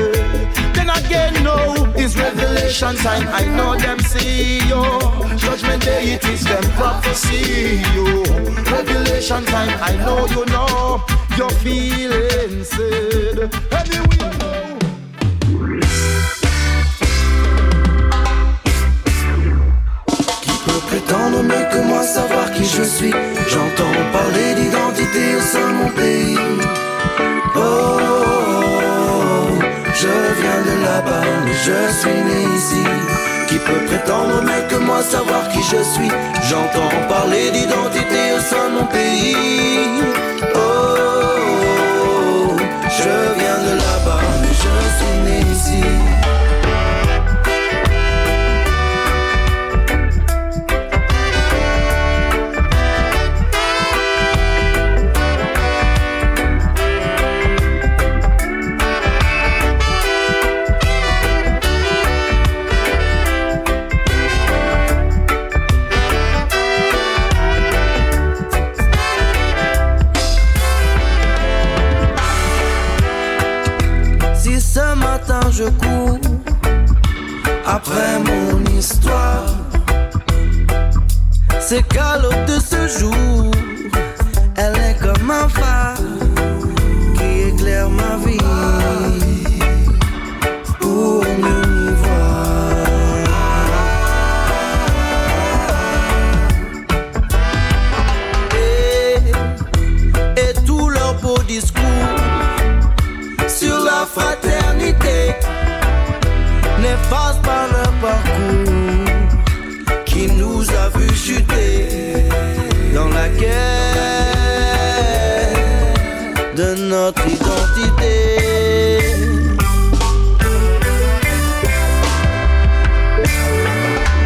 eh. 0.00 0.72
Then 0.74 0.88
again, 0.90 1.42
no, 1.42 1.92
it's 1.96 2.16
revelation 2.16 2.94
time. 2.96 3.26
I 3.32 3.44
know 3.56 3.76
them 3.76 3.98
see 3.98 4.58
yo. 4.68 5.00
Judgment 5.36 5.82
day, 5.84 6.12
it 6.12 6.24
is 6.28 6.44
them 6.44 6.62
prophecy 6.78 7.82
yo. 7.94 8.22
Revelation 8.70 9.44
time, 9.46 9.76
I 9.82 9.96
know 9.96 10.26
you 10.28 10.44
know. 10.46 11.02
You're 11.36 11.50
feeling 11.50 12.62
sad. 12.62 13.50
Anyway, 13.72 14.29
savoir 22.10 22.50
qui 22.52 22.64
je 22.64 22.82
suis. 22.82 23.14
J'entends 23.52 23.98
parler 24.12 24.54
d'identité 24.58 25.24
au 25.38 25.42
sein 25.52 25.68
de 25.70 25.76
mon 25.82 25.90
pays. 25.90 26.38
Oh, 27.54 27.98
je 30.00 30.14
viens 30.40 30.62
de 30.68 30.74
là-bas, 30.86 31.28
je 31.66 31.78
suis 31.98 32.20
né 32.28 32.40
ici. 32.56 32.84
Qui 33.48 33.58
peut 33.58 33.84
prétendre 33.86 34.36
mieux 34.42 34.64
que 34.68 34.76
moi 34.76 35.02
savoir 35.02 35.48
qui 35.52 35.62
je 35.62 35.82
suis? 35.94 36.12
J'entends 36.48 36.96
parler 37.08 37.50
d'identité 37.52 38.20
au 38.36 38.40
sein 38.50 38.66
de 38.70 38.74
mon 38.78 38.86
pays. 38.86 40.02
Oh, 40.54 40.58
je 42.98 43.14
je 75.60 75.66
après 77.66 78.18
mon 78.24 78.64
histoire, 78.78 79.44
c'est 81.60 81.82
l'aube 82.22 82.46
de 82.46 82.58
ce 82.58 82.88
jour, 82.98 83.50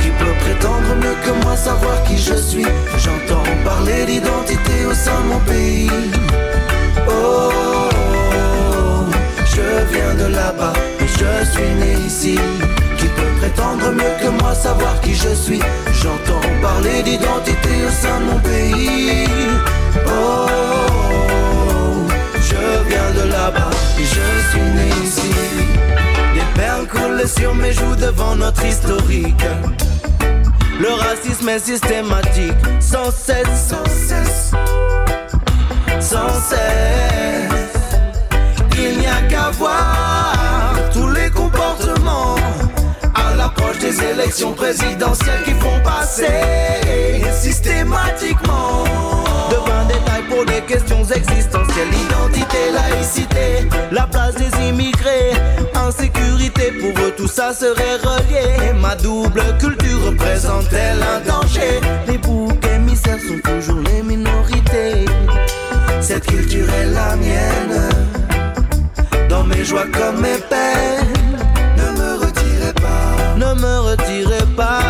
Qui 0.01 0.11
peut 0.19 0.37
prétendre 0.41 0.95
mieux 0.97 1.17
que 1.25 1.31
moi 1.45 1.57
savoir 1.57 2.03
qui 2.05 2.17
je 2.19 2.35
suis? 2.35 2.67
J'entends 2.99 3.45
parler 3.65 4.07
d'identité 4.07 4.87
au 4.91 4.95
sein 4.95 5.21
de 5.23 5.27
mon 5.29 5.41
pays. 5.41 5.91
Oh, 7.09 7.51
je 9.45 9.67
viens 9.93 10.15
de 10.15 10.27
là-bas, 10.35 10.73
mais 11.01 11.07
je 11.07 11.45
suis 11.51 11.75
né 11.81 11.93
ici. 12.07 12.39
Qui 12.99 13.07
peut 13.07 13.35
prétendre 13.41 13.93
mieux 13.93 14.15
que 14.21 14.29
moi 14.43 14.55
savoir 14.55 15.01
qui 15.01 15.15
je 15.15 15.35
suis? 15.35 15.63
J'entends 15.93 16.49
parler 16.61 17.03
d'identité 17.03 17.85
au 17.87 17.91
sein 17.91 18.19
de 18.21 18.25
mon 18.33 18.41
pays. 18.41 19.29
Oh, 20.07 20.47
je 22.55 22.89
viens 22.89 23.11
de 23.23 23.29
là-bas, 23.31 23.71
et 23.99 24.05
je 24.05 24.51
suis 24.51 24.69
né 24.77 24.89
ici. 25.05 25.31
Des 26.35 26.61
perles 26.61 26.87
coulent 26.87 27.29
sur 27.29 27.55
mes 27.55 27.73
joues 27.73 27.97
devant 27.97 28.37
notre 28.37 28.65
historique. 28.65 29.45
Le 30.81 30.93
racisme 30.93 31.49
est 31.49 31.59
systématique, 31.61 32.65
sans 32.81 33.11
cesse, 33.11 33.69
sans 33.69 33.85
cesse, 33.87 34.51
sans 36.01 36.29
cesse. 36.51 37.73
Il 38.77 38.99
n'y 38.99 39.07
a 39.07 39.23
qu'à 39.29 39.51
voir 39.51 40.75
tous 40.93 41.09
les 41.09 41.31
comportements 41.31 42.35
à 43.15 43.35
l'approche 43.37 43.79
des 43.79 44.03
élections 44.03 44.53
présidentielles 44.53 45.43
qui 45.45 45.53
font 45.53 45.81
passer 45.85 47.25
systématiquement 47.33 49.24
devant 49.51 49.85
détail 49.87 50.23
pour 50.29 50.45
des 50.45 50.61
questions 50.63 51.05
existentielles, 51.05 51.93
identité, 52.07 52.71
laïcité, 52.73 53.69
la 53.91 54.07
place 54.07 54.35
des 54.35 54.69
immigrés, 54.69 55.33
insécurité 55.75 56.73
pour 56.81 57.05
eux 57.05 57.13
tout 57.17 57.29
ça 57.29 57.53
serait 57.53 57.97
relié. 58.03 58.73
Ma 58.81 58.95
double 58.97 59.43
culture 59.59 60.07
représente-t-elle 60.07 61.03
un 61.03 61.21
danger? 61.21 61.81
Les 62.07 62.19
boucs 62.19 62.65
émissaires 62.75 63.19
sont 63.21 63.41
toujours 63.51 63.81
les 63.81 64.03
minorités. 64.03 65.05
Cette 66.01 66.27
culture 66.27 66.69
est 66.81 66.87
la 66.87 67.17
mienne, 67.17 67.89
dans 69.29 69.45
mes 69.45 69.65
joies 69.65 69.87
comme 69.93 70.21
mes 70.21 70.39
peines. 70.51 71.39
Ne 71.77 71.99
me 71.99 72.25
retirez 72.25 72.75
pas, 72.75 73.37
ne 73.37 73.55
me 73.61 73.81
retirez 73.91 74.47
pas. 74.57 74.84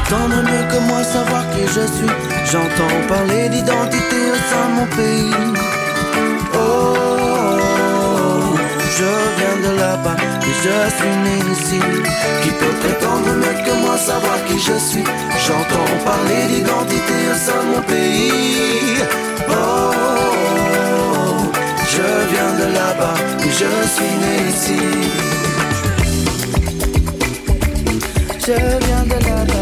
Prétendre 0.00 0.36
mieux 0.42 0.66
que 0.70 0.78
moi 0.88 1.02
savoir 1.02 1.42
qui 1.50 1.66
je 1.66 1.86
suis 1.86 2.14
J'entends 2.50 3.00
parler 3.08 3.48
d'identité 3.48 4.16
au 4.32 4.38
sein 4.50 4.66
de 4.68 4.74
mon 4.76 4.86
pays. 4.96 5.34
Oh, 6.54 7.58
je 8.96 9.10
viens 9.38 9.58
de 9.66 9.72
là-bas 9.78 10.16
et 10.42 10.54
je 10.64 10.76
suis 10.96 11.16
né 11.24 11.36
ici. 11.52 11.80
Qui 12.42 12.50
peut 12.50 12.76
prétendre 12.82 13.30
mieux 13.36 13.58
que 13.64 13.72
moi 13.82 13.96
savoir 13.96 14.38
qui 14.46 14.58
je 14.58 14.76
suis? 14.78 15.04
J'entends 15.46 15.92
parler 16.04 16.42
d'identité 16.48 17.16
au 17.32 17.36
sein 17.46 17.62
de 17.62 17.68
mon 17.76 17.82
pays. 17.82 19.04
Oh, 19.48 19.92
je 21.92 22.06
viens 22.32 22.52
de 22.60 22.66
là-bas 22.74 23.18
et 23.44 23.50
je 23.50 23.70
suis 23.94 24.14
né 24.22 24.34
ici. 24.52 24.80
Je 28.40 28.56
viens 28.86 29.04
de 29.04 29.18
là-bas 29.24 29.59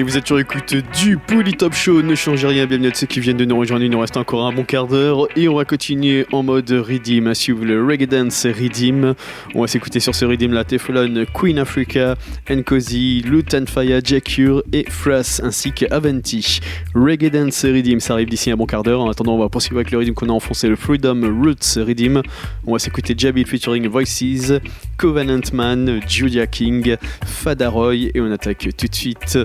Et 0.00 0.02
vous 0.02 0.16
êtes 0.16 0.26
sur 0.26 0.38
écoute 0.38 0.74
du 0.98 1.18
Polytop 1.18 1.74
Show, 1.74 2.00
ne 2.00 2.14
changez 2.14 2.46
rien, 2.46 2.64
bienvenue 2.64 2.88
à 2.88 2.94
ceux 2.94 3.06
qui 3.06 3.20
viennent 3.20 3.36
de 3.36 3.44
nous 3.44 3.58
rejoindre, 3.58 3.84
il 3.84 3.90
nous 3.90 4.00
reste 4.00 4.16
encore 4.16 4.46
un 4.46 4.50
bon 4.50 4.64
quart 4.64 4.86
d'heure 4.86 5.28
et 5.36 5.46
on 5.46 5.56
va 5.56 5.66
continuer 5.66 6.24
en 6.32 6.42
mode 6.42 6.70
Redeem, 6.70 7.26
à 7.26 7.34
suivre 7.34 7.66
le 7.66 7.84
Reggae 7.84 8.06
Dance 8.06 8.46
Redeem. 8.46 9.14
On 9.54 9.60
va 9.60 9.66
s'écouter 9.66 10.00
sur 10.00 10.14
ce 10.14 10.24
Redeem 10.24 10.54
la 10.54 10.64
Teflon, 10.64 11.26
Queen 11.34 11.58
Africa, 11.58 12.14
Nkosi, 12.48 13.20
Lutan 13.26 13.66
Faya, 13.66 14.00
Jacure 14.02 14.62
et 14.72 14.86
Fras 14.88 15.42
ainsi 15.44 15.70
qu'Aventi. 15.72 16.60
Reggae 16.94 17.28
Dance 17.30 17.62
Redeem, 17.66 18.00
ça 18.00 18.14
arrive 18.14 18.30
d'ici 18.30 18.50
un 18.50 18.56
bon 18.56 18.64
quart 18.64 18.82
d'heure. 18.82 19.02
En 19.02 19.10
attendant, 19.10 19.34
on 19.34 19.38
va 19.38 19.50
poursuivre 19.50 19.80
avec 19.80 19.90
le 19.90 19.98
Redeem 19.98 20.14
qu'on 20.14 20.30
a 20.30 20.32
enfoncé, 20.32 20.70
le 20.70 20.76
Freedom 20.76 21.20
Roots 21.44 21.76
Redeem. 21.76 22.22
On 22.66 22.72
va 22.72 22.78
s'écouter 22.78 23.14
Jabil 23.18 23.46
featuring 23.46 23.86
Voices, 23.86 24.62
Covenant 24.96 25.52
Man, 25.52 26.00
Julia 26.08 26.46
King, 26.46 26.96
Fadaroy 27.26 28.08
et 28.14 28.20
on 28.22 28.32
attaque 28.32 28.66
tout 28.78 28.86
de 28.86 28.94
suite 28.94 29.38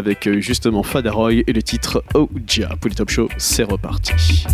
avec 0.00 0.26
euh, 0.26 0.40
justement 0.40 0.82
Fadaroy 0.82 1.42
et 1.46 1.52
le 1.52 1.62
titre 1.62 2.02
Oja. 2.14 2.74
Polytop 2.80 3.10
Show, 3.10 3.28
c'est 3.36 3.64
reparti. 3.64 4.46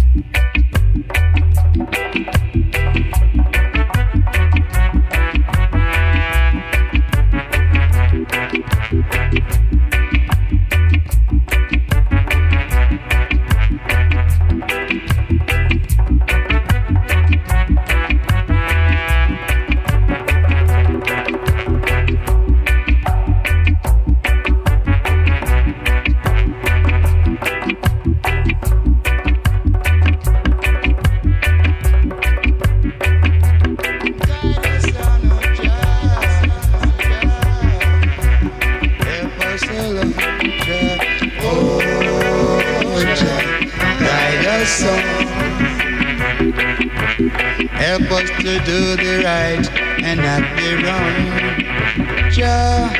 To 48.47 48.61
do 48.61 48.95
the 48.95 49.23
right 49.25 49.69
and 50.05 50.21
not 50.21 50.41
the 50.55 50.77
wrong. 50.87 52.31
Jah, 52.31 52.95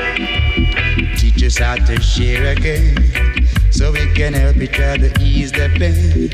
teach 1.17 1.41
us 1.45 1.59
how 1.59 1.77
to 1.77 2.01
share 2.01 2.51
again, 2.51 3.47
so 3.71 3.93
we 3.93 4.13
can 4.15 4.33
help 4.33 4.57
each 4.57 4.81
other 4.81 5.09
ease 5.21 5.53
the 5.53 5.69
pain. 5.79 6.31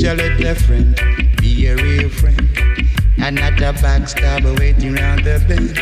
Jah, 0.00 0.14
let 0.14 0.40
a 0.40 0.56
friend 0.56 1.00
be 1.40 1.68
a 1.68 1.76
real 1.76 2.08
friend. 2.08 2.50
And 3.18 3.36
not 3.36 3.60
a 3.60 3.72
backstabber 3.72 4.58
waiting 4.58 4.94
round 4.94 5.22
the 5.24 5.38
bend. 5.46 5.76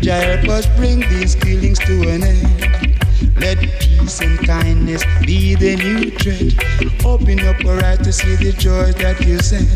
Jah 0.00 0.12
help 0.12 0.48
us 0.48 0.66
bring 0.74 1.00
these 1.00 1.34
killings 1.34 1.78
to 1.80 2.08
an 2.08 2.22
end. 2.22 3.38
Let 3.38 3.58
peace 3.78 4.22
and 4.22 4.38
kindness 4.38 5.04
be 5.26 5.54
the 5.54 5.76
new 5.76 6.10
trend. 6.12 7.04
Open 7.04 7.40
up 7.40 7.62
our 7.66 7.84
eyes 7.84 7.98
to 7.98 8.10
see 8.10 8.36
the 8.36 8.52
joy 8.52 8.92
that 8.92 9.20
you 9.20 9.38
send. 9.40 9.68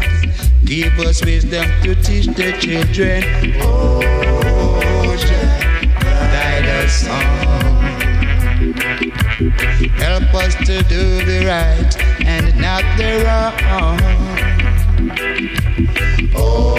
Give 0.71 0.97
us 1.01 1.25
wisdom 1.25 1.67
to 1.83 1.97
teach 1.97 2.27
the 2.27 2.53
children. 2.61 3.25
Oh, 3.61 5.17
Jah, 5.19 5.59
guide 6.31 6.69
us 6.85 7.09
on. 7.09 8.71
Help 9.99 10.33
us 10.33 10.55
to 10.55 10.81
do 10.85 11.25
the 11.25 11.45
right 11.45 11.93
and 12.25 12.57
not 12.57 12.85
the 12.97 13.25
wrong. 13.27 13.99
Oh, 16.37 16.77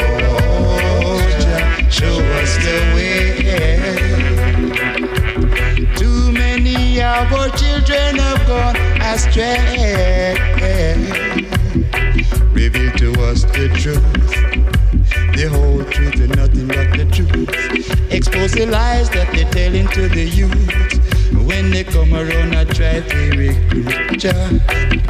Jah, 1.42 1.90
show 1.90 2.16
us 2.40 2.56
the 2.64 2.78
way. 2.96 3.44
Too 5.98 6.32
many 6.32 7.02
of 7.02 7.34
our 7.34 7.50
children 7.58 8.16
have 8.20 8.48
gone 8.48 8.78
astray. 9.02 10.38
To 13.02 13.12
us 13.24 13.42
the 13.46 13.68
truth, 13.82 13.98
the 15.34 15.50
whole 15.50 15.84
truth 15.86 16.22
and 16.22 16.36
nothing 16.36 16.68
but 16.68 16.96
the 16.96 17.10
truth. 17.10 18.14
Expose 18.14 18.52
the 18.52 18.68
lies 18.68 19.10
that 19.10 19.34
they're 19.34 19.50
telling 19.50 19.88
to 19.88 20.08
the 20.08 20.26
youth. 20.30 20.54
When 21.48 21.72
they 21.72 21.84
come 21.84 22.14
around, 22.14 22.56
I 22.56 22.66
try 22.66 23.02
to 23.02 23.30
recruit 23.36 24.20
Jah. 24.20 24.50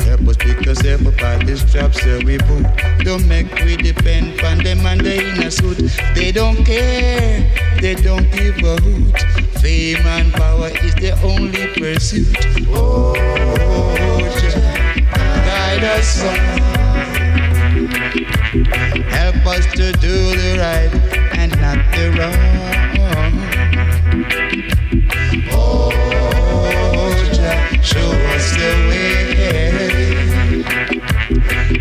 Help 0.08 0.22
us 0.26 0.38
pick 0.38 0.66
us 0.70 0.86
up 0.88 1.02
about 1.02 1.46
this 1.46 1.70
trap, 1.70 1.94
so 1.94 2.20
we 2.24 2.38
boot. 2.38 2.66
Don't 3.04 3.28
make 3.28 3.54
we 3.66 3.76
depend 3.76 4.40
on 4.40 4.64
them 4.64 4.86
and 4.86 5.02
they 5.02 5.30
in 5.30 5.44
a 5.44 5.52
suit. 5.52 5.92
They 6.16 6.32
don't 6.32 6.64
care, 6.64 7.44
they 7.82 7.96
don't 7.96 8.32
give 8.32 8.56
a 8.64 8.80
hoot. 8.80 9.20
Fame 9.60 10.06
and 10.08 10.32
power 10.32 10.70
is 10.82 10.96
the 10.96 11.12
only 11.24 11.68
pursuit. 11.76 12.38
Oh, 12.70 13.16
Jah, 14.40 14.96
guide 15.44 15.84
us 15.84 16.24
on. 16.24 16.81
Help 18.66 19.46
us 19.48 19.66
to 19.74 19.92
do 19.94 20.36
the 20.36 20.58
right 20.60 20.92
and 21.38 21.52
not 21.60 21.78
the 21.96 22.12
wrong. 22.18 22.36
Oh, 25.52 27.14
Jah, 27.34 27.82
show 27.82 28.12
us 28.36 28.52
the 28.56 28.72
way. 28.90 30.62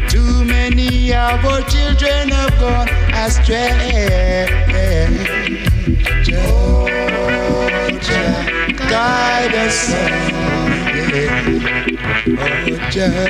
Too 0.09 0.45
many 0.45 1.13
of 1.13 1.45
our 1.45 1.61
children 1.69 2.31
have 2.31 2.59
gone 2.59 2.89
astray. 3.13 4.47
Oh, 6.33 6.87
Jah, 8.01 8.47
guide 8.89 9.55
us 9.55 9.93
on. 9.93 10.31
Oh, 12.39 12.77
Jah. 12.91 13.29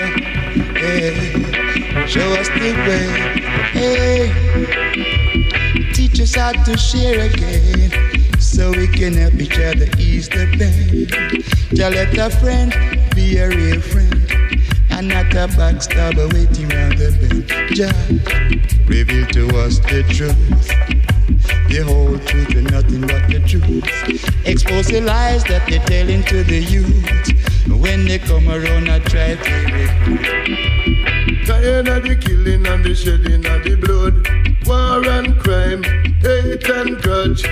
Show 2.06 2.32
us 2.34 2.48
the 2.48 2.72
way. 2.86 3.06
Hey, 3.72 4.32
teach 5.92 6.20
us 6.20 6.34
how 6.34 6.52
to 6.52 6.76
share 6.76 7.20
again 7.26 7.90
so 8.40 8.70
we 8.70 8.86
can 8.86 9.14
help 9.14 9.34
each 9.34 9.58
other 9.58 9.86
ease 9.98 10.28
the 10.28 10.46
pain. 10.58 11.06
Jah 11.74 11.90
let 11.90 12.16
a 12.18 12.30
friend 12.38 12.72
be 13.14 13.38
a 13.38 13.48
real 13.48 13.80
friend 13.80 14.14
and 14.90 15.08
not 15.08 15.32
a 15.34 15.48
backstabber 15.58 16.32
waiting 16.32 16.68
round 16.68 16.98
the 16.98 17.10
bend. 17.20 17.48
Jah 17.74 17.94
reveal 18.86 19.26
to 19.28 19.48
us 19.58 19.78
the 19.80 20.02
truth, 20.08 20.68
the 21.68 21.82
whole 21.84 22.18
truth 22.18 22.54
and 22.56 22.70
nothing 22.70 23.02
but 23.02 23.28
the 23.28 23.40
truth. 23.46 23.84
Expose 24.46 24.88
the 24.88 25.00
lies 25.00 25.44
that 25.44 25.66
they're 25.68 25.84
telling 25.86 26.22
to 26.24 26.42
the 26.44 26.60
youth. 26.60 27.80
When 27.80 28.06
they 28.06 28.18
come 28.18 28.48
around, 28.48 28.88
I 28.88 28.98
try 29.00 29.36
to 29.36 29.52
recruit. 29.72 30.79
Tired 31.46 31.88
of 31.88 32.02
the 32.02 32.16
killing 32.20 32.66
and 32.66 32.84
the 32.84 32.94
shedding 32.94 33.44
of 33.46 33.64
the 33.64 33.76
blood. 33.76 34.26
War 34.66 35.04
and 35.08 35.38
crime, 35.40 35.82
hate 36.20 36.68
and 36.68 37.00
grudge. 37.02 37.42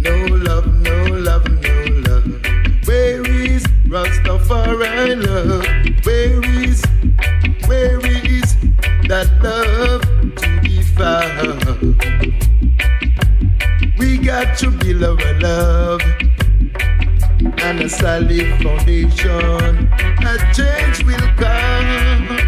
No 0.00 0.26
love, 0.26 0.66
no 0.82 1.04
love, 1.06 1.46
no 1.48 1.74
love. 2.06 2.26
Where 2.86 3.26
is 3.26 3.64
Rastafari 3.86 5.16
love? 5.24 5.64
Where 6.04 6.44
is, 6.64 6.82
where 7.66 8.00
is 8.04 8.56
that 9.08 9.28
love 9.42 10.02
to 10.36 10.60
be 10.60 10.82
found? 10.82 11.62
We 13.98 14.18
got 14.18 14.58
to 14.58 14.70
build 14.70 15.02
our 15.04 15.40
love 15.40 16.02
and 17.58 17.80
a 17.80 17.88
solid 17.88 18.62
foundation. 18.62 19.88
A 20.24 20.52
change 20.54 21.04
will 21.04 21.28
come. 21.36 22.41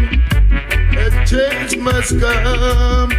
Change 1.35 1.77
must 1.79 2.17
come 2.17 3.11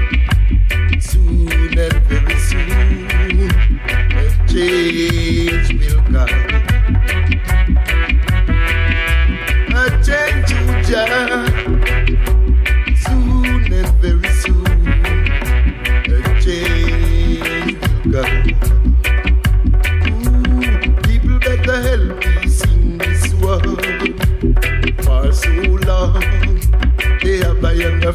soon 0.98 1.78
and 1.78 1.92
very 2.08 2.38
soon. 2.48 3.50
A 4.16 4.46
change 4.48 5.78
will 5.78 6.02
come. 6.04 6.55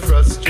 A 0.09 0.40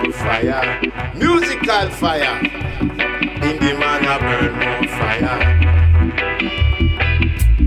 burn 0.00 0.12
fire. 0.12 0.80
Musical 1.14 1.90
fire. 1.90 2.40
In 2.40 3.56
the 3.58 3.76
man 3.78 4.04
a 4.04 4.18
burn 4.18 4.52
more 4.52 4.88
fire. 4.98 5.60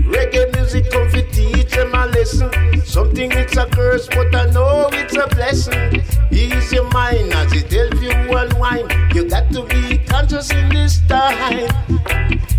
Reggae 0.06 0.54
music 0.54 0.90
come 0.90 1.10
to 1.10 1.22
teach 1.30 1.72
them 1.72 1.94
a 1.94 2.06
lesson. 2.06 2.50
Something 2.84 3.32
it's 3.32 3.56
a 3.56 3.66
curse, 3.66 4.06
but 4.08 4.34
I 4.34 4.50
know 4.50 4.88
it's 4.92 5.16
a 5.16 5.26
blessing. 5.28 6.02
Ease 6.30 6.72
your 6.72 6.88
mind 6.90 7.32
as 7.32 7.52
it 7.52 7.72
help 7.72 8.00
you 8.00 8.36
unwind. 8.36 8.92
You 9.14 9.28
got 9.28 9.50
to 9.52 9.64
be 9.64 9.98
conscious 9.98 10.50
in 10.52 10.68
this 10.68 11.00
time. 11.08 11.68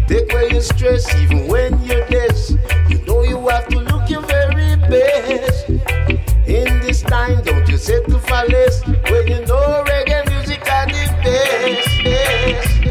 Take 0.08 0.32
away 0.34 0.52
your 0.52 0.62
stress 0.62 1.14
even 1.16 1.48
when 1.48 1.82
you're 1.84 2.06
dead. 2.08 2.36
You 2.90 3.00
know 3.06 3.24
you 3.24 3.48
have 3.48 3.68
to 3.70 3.80
look 3.80 4.10
your 4.10 4.22
very 4.22 4.76
best 4.76 5.65
time. 7.06 7.42
Don't 7.44 7.68
you 7.68 7.78
settle 7.78 8.20
for 8.20 8.44
less 8.48 8.86
when 8.86 9.28
you 9.28 9.46
know 9.46 9.84
reggae 9.88 10.30
music 10.30 10.62
are 10.72 10.86
the 10.88 11.04
best. 11.24 12.04
best. 12.04 12.85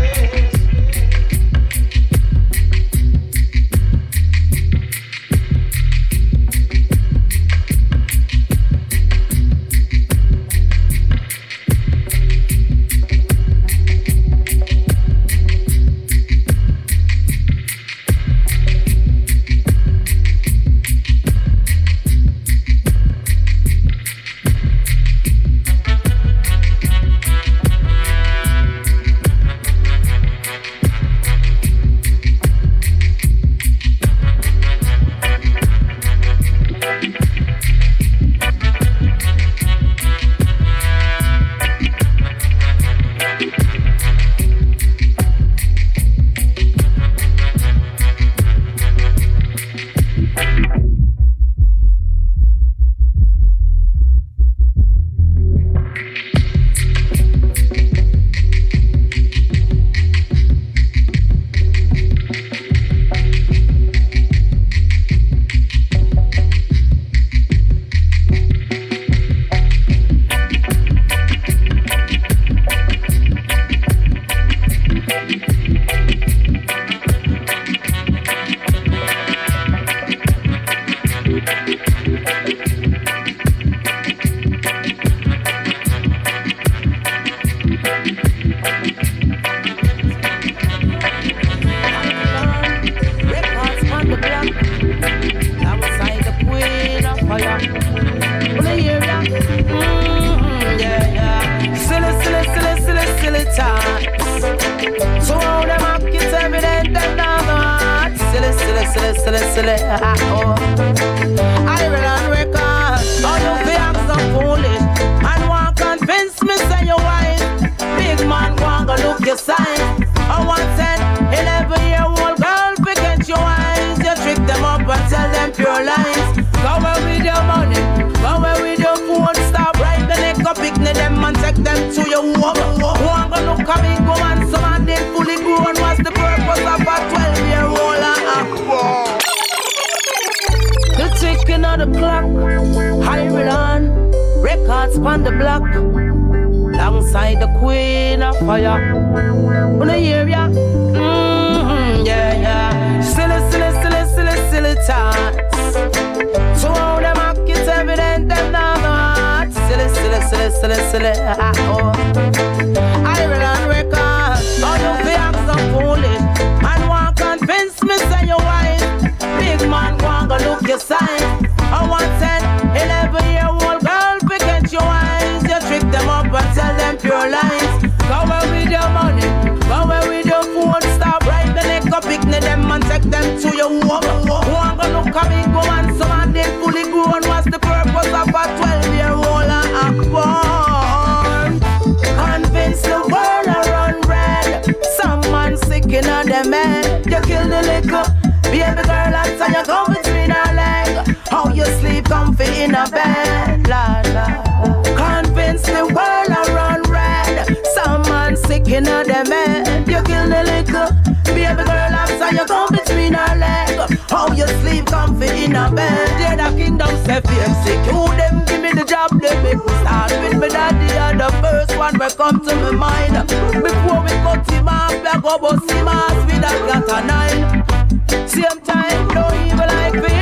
Sleep 214.95 215.31
comfy 215.31 215.45
in 215.45 215.57
a 215.57 215.71
bed. 215.71 216.21
Yeah, 216.21 216.37
the 216.37 216.57
kingdom 216.57 216.89
fear 217.05 217.49
sick. 217.65 217.81
You 217.87 218.07
them 218.17 218.45
give 218.47 218.63
me 218.63 218.73
the 218.73 218.85
job, 218.85 219.11
they 219.21 219.35
make 219.43 219.65
me 219.65 219.75
start 219.83 220.11
with 220.11 220.41
me 220.41 220.49
daddy. 220.49 220.95
And 220.97 221.21
the 221.21 221.31
first 221.43 221.77
one 221.77 221.99
will 221.99 222.11
come 222.11 222.45
to 222.45 222.55
my 222.57 222.71
mind. 222.71 223.29
Before 223.29 224.03
we 224.03 224.15
cut 224.25 224.51
him 224.51 224.69
off, 224.69 224.93
we 224.93 225.21
go 225.21 225.39
bust 225.39 225.71
him 225.71 225.89
off 225.89 226.27
with 226.27 226.41
that 226.41 226.59
got 226.69 226.91
a 226.95 227.07
nine. 227.07 228.29
Same 228.29 228.61
time, 228.63 229.09
no 229.15 229.25
evil 229.45 229.67
like 229.67 229.95
we 229.95 230.14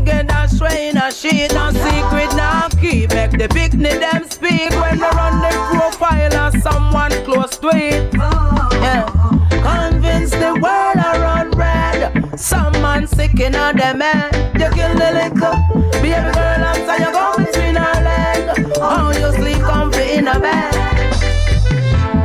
little 0.00 0.24
picnic 0.24 0.88
and 0.88 0.98
a 0.98 1.06
a 1.06 1.12
sheet. 1.12 1.52
No 1.52 1.70
secret, 1.70 2.36
now 2.36 2.68
keep. 2.68 3.10
Make 3.10 3.32
the 3.32 3.48
picnic 3.48 4.00
them 4.00 4.28
speak 4.28 4.70
when 4.70 4.98
they 4.98 5.10
run 5.14 5.40
the 5.40 5.50
profile 5.72 6.34
of 6.34 6.62
someone 6.62 7.10
close 7.24 7.58
to 7.58 7.68
it. 7.68 8.14
Yeah. 8.14 9.06
Convince 9.50 10.30
the 10.30 10.52
world 10.54 10.96
I 10.96 11.18
run 11.20 11.50
red. 11.52 12.38
Some 12.38 12.72
man 12.72 13.06
sick 13.06 13.38
in 13.40 13.54
on 13.54 13.76
them 13.76 14.00
head. 14.00 14.34
You 14.54 14.70
kill 14.70 14.94
the 14.94 15.10
liquor. 15.18 15.56
Baby 16.02 16.32
girl, 16.34 16.64
I'm 16.64 16.86
saying 16.86 17.02
you 17.02 17.12
go 17.12 17.34
between 17.36 17.76
her 17.76 17.96
leg. 18.04 18.76
How 18.78 19.10
you 19.10 19.32
sleep 19.32 19.62
comfy 19.62 20.18
in 20.18 20.28
a 20.28 20.38
bed. 20.38 20.74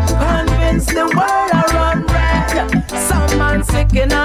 Convince 0.07 0.85
the 0.87 1.05
world 1.05 1.51
I 1.53 1.63
run 1.73 2.05
red. 2.07 2.89
Some 2.89 3.37
man 3.37 3.63
sick 3.63 3.93
in 3.93 4.11
on 4.11 4.24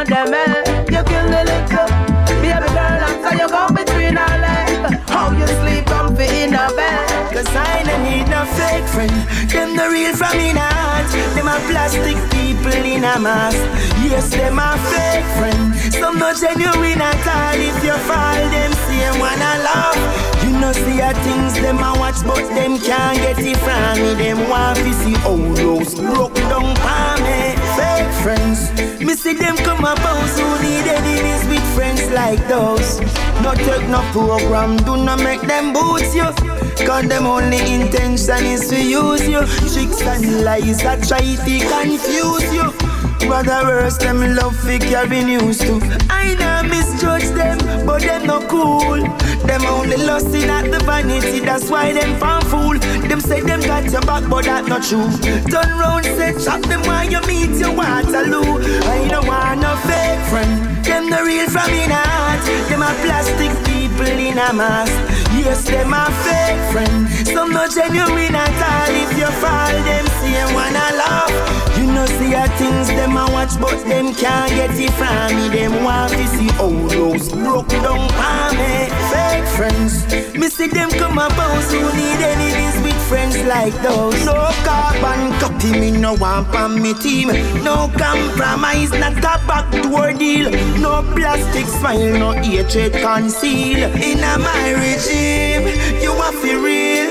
I 7.48 7.82
don't 7.82 8.04
need 8.04 8.28
no 8.28 8.44
fake 8.58 8.86
friend. 8.88 9.12
Them 9.48 9.76
the 9.76 9.88
real 9.88 10.14
from 10.14 10.38
in 10.38 10.56
heart. 10.56 11.08
Them 11.34 11.48
a 11.48 11.56
plastic 11.70 12.18
people 12.30 12.72
in 12.72 13.04
a 13.04 13.18
mask. 13.18 13.60
Yes, 14.04 14.30
them 14.30 14.58
a 14.58 14.76
fake 14.92 15.28
friend. 15.38 15.74
Some 15.94 16.18
no 16.18 16.34
genuine 16.34 17.00
at 17.00 17.26
all. 17.26 17.56
If 17.56 17.78
you 17.84 17.96
fall, 18.08 18.42
them 18.52 18.72
same 18.86 19.18
one 19.18 19.40
a 19.40 19.54
laugh. 19.64 20.00
You 20.44 20.52
know 20.58 20.72
see 20.72 21.00
a 21.00 21.14
things 21.24 21.54
them 21.60 21.78
a 21.78 21.92
watch, 21.98 22.20
but 22.26 22.44
them 22.54 22.78
can't 22.78 23.16
get 23.18 23.38
it 23.38 23.56
from 23.58 23.96
me. 24.02 24.14
Them 24.14 24.48
want 24.48 24.78
to 24.78 24.92
see 25.00 25.14
how 25.24 25.36
those 25.54 25.94
broke 25.94 26.34
down 26.50 26.74
for 26.76 27.12
me. 27.24 27.56
Fake 27.76 28.12
friends. 28.22 28.60
Me 29.00 29.14
see 29.14 29.34
them 29.34 29.56
come 29.56 29.84
house 29.84 30.38
who 30.38 30.48
need 30.60 30.86
enemies 30.86 31.44
with 31.48 31.59
friends 31.74 32.08
like 32.10 32.40
those. 32.48 33.00
No 33.42 33.54
take 33.54 33.88
no 33.88 34.00
program, 34.12 34.76
do 34.78 34.96
not 34.96 35.22
make 35.22 35.40
them 35.42 35.72
boots 35.72 36.14
you. 36.14 36.28
Cause 36.86 37.08
them 37.08 37.26
only 37.26 37.58
intention 37.74 38.44
is 38.44 38.68
to 38.68 38.76
use 38.82 39.26
you. 39.28 39.40
Tricks 39.72 40.02
and 40.02 40.44
lies 40.44 40.78
that 40.82 41.02
try 41.06 41.20
to 41.20 41.58
confuse 41.68 42.54
you. 42.54 42.89
Rather 43.28 43.64
worse, 43.64 43.96
them 43.98 44.20
love 44.34 44.56
figure 44.56 45.06
be 45.06 45.20
used 45.20 45.60
to. 45.62 45.80
I 46.10 46.34
know 46.34 46.68
misjudge 46.68 47.28
them, 47.30 47.58
but 47.86 48.02
them 48.02 48.26
no 48.26 48.40
cool. 48.48 49.00
Them 49.46 49.64
only 49.66 49.96
lusting 49.96 50.50
at 50.50 50.70
the 50.70 50.78
vanity, 50.84 51.40
that's 51.40 51.70
why 51.70 51.92
them 51.92 52.18
fan 52.18 52.42
fool. 52.42 52.78
Them 53.08 53.20
say 53.20 53.40
them 53.40 53.60
got 53.60 53.90
your 53.90 54.02
back, 54.02 54.28
but 54.28 54.44
that 54.44 54.66
not 54.66 54.82
true. 54.82 55.08
Turn 55.50 55.70
round, 55.78 56.04
say 56.04 56.34
chop 56.44 56.62
them 56.62 56.82
while 56.82 57.08
you 57.08 57.20
meet 57.26 57.58
your 57.58 57.74
Waterloo. 57.74 58.60
I 58.84 59.08
don't 59.08 59.26
want 59.26 59.60
no 59.60 59.76
fake 59.86 60.22
friend. 60.30 60.84
Them 60.84 61.10
the 61.10 61.22
real 61.22 61.48
from 61.48 61.70
in 61.70 61.90
heart. 61.90 62.42
Them 62.68 62.82
a 62.82 62.92
plastic 63.04 63.52
people 63.64 64.06
in 64.06 64.38
a 64.38 64.52
mask. 64.52 64.92
Yes, 65.38 65.64
them 65.66 65.92
a 65.94 66.10
fake 66.26 66.62
friend. 66.72 67.08
Some 67.26 67.52
no 67.52 67.68
genuine 67.68 68.34
at 68.34 68.58
all. 68.58 68.90
If 68.90 69.18
you 69.18 69.30
fall, 69.38 69.76
them 69.86 70.06
same 70.20 70.54
one 70.54 70.74
a 70.74 70.88
laugh. 70.98 71.69
Know 72.00 72.06
see 72.06 72.32
a 72.32 72.48
things 72.56 72.88
them 72.88 73.14
a 73.14 73.30
watch, 73.30 73.60
but 73.60 73.76
them 73.84 74.14
can't 74.14 74.50
get 74.52 74.70
it 74.72 74.90
from 74.92 75.36
me. 75.36 75.50
Them 75.50 75.84
want 75.84 76.10
to 76.12 76.26
see 76.28 76.48
how 76.56 76.70
those 76.88 77.28
broke 77.28 77.68
down 77.68 78.08
me. 78.56 78.88
Fake 79.12 79.44
friends, 79.54 80.08
me 80.34 80.48
see 80.48 80.68
them 80.68 80.88
come 80.92 81.18
house 81.18 81.70
who 81.70 81.82
need 81.92 82.20
enemies 82.24 82.80
with 82.82 82.96
friends 83.06 83.36
like 83.44 83.74
those. 83.82 84.16
No 84.24 84.32
carbon 84.64 85.30
copy, 85.40 85.78
me 85.78 85.90
no 85.90 86.14
want 86.14 86.48
on 86.56 86.80
me 86.80 86.94
team. 86.94 87.28
No 87.62 87.92
compromise, 87.98 88.92
not 88.92 89.18
a 89.18 89.36
backdoor 89.46 90.14
deal. 90.14 90.50
No 90.80 91.02
plastic 91.14 91.66
smile, 91.66 92.18
no 92.18 92.32
hatred 92.32 92.94
conceal. 92.94 93.92
In 94.00 94.24
a 94.24 94.38
my 94.38 94.72
regime, 94.72 95.68
you 96.00 96.12
are 96.12 96.32
for 96.32 96.64
real. 96.64 97.09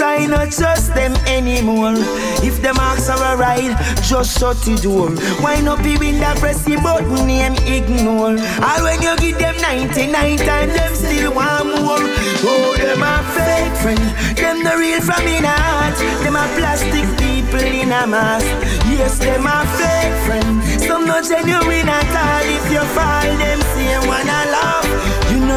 Try 0.00 0.24
not 0.24 0.50
trust 0.50 0.94
them 0.94 1.12
anymore. 1.28 1.92
If 2.40 2.62
them 2.62 2.76
ask 2.80 3.10
are 3.10 3.34
a 3.34 3.36
ride, 3.36 3.76
just 4.00 4.40
shut 4.40 4.56
the 4.64 4.74
door. 4.80 5.10
Why 5.44 5.60
not 5.60 5.84
be 5.84 5.92
in 5.92 6.20
that 6.24 6.38
press 6.38 6.64
the 6.64 6.76
button 6.76 7.26
name 7.26 7.52
ignore? 7.68 8.32
Or 8.32 8.78
when 8.80 9.02
you 9.02 9.12
give 9.20 9.36
them 9.36 9.60
99 9.60 10.38
times, 10.38 10.72
them 10.72 10.94
still 10.94 11.34
want 11.34 11.66
more. 11.66 12.00
Oh, 12.48 12.72
them 12.80 13.04
a 13.04 13.20
fake 13.36 13.76
friend. 13.84 14.00
Them 14.40 14.64
the 14.64 14.72
real 14.80 15.02
from 15.04 15.20
in 15.28 15.44
heart. 15.44 15.92
Them 16.24 16.36
a 16.36 16.48
plastic 16.56 17.04
people 17.20 17.60
in 17.60 17.92
a 17.92 18.06
mask. 18.08 18.48
Yes, 18.88 19.18
them 19.18 19.44
a 19.44 19.60
fake 19.76 20.16
friend. 20.24 20.80
Some 20.80 21.04
not 21.04 21.28
genuine 21.28 21.92
at 21.92 22.08
all. 22.08 22.48
If 22.48 22.72
you 22.72 22.84
fall, 22.96 23.28
them 23.36 23.60
same 23.76 24.08
one 24.08 24.24
a 24.24 24.40
laugh. 24.48 25.09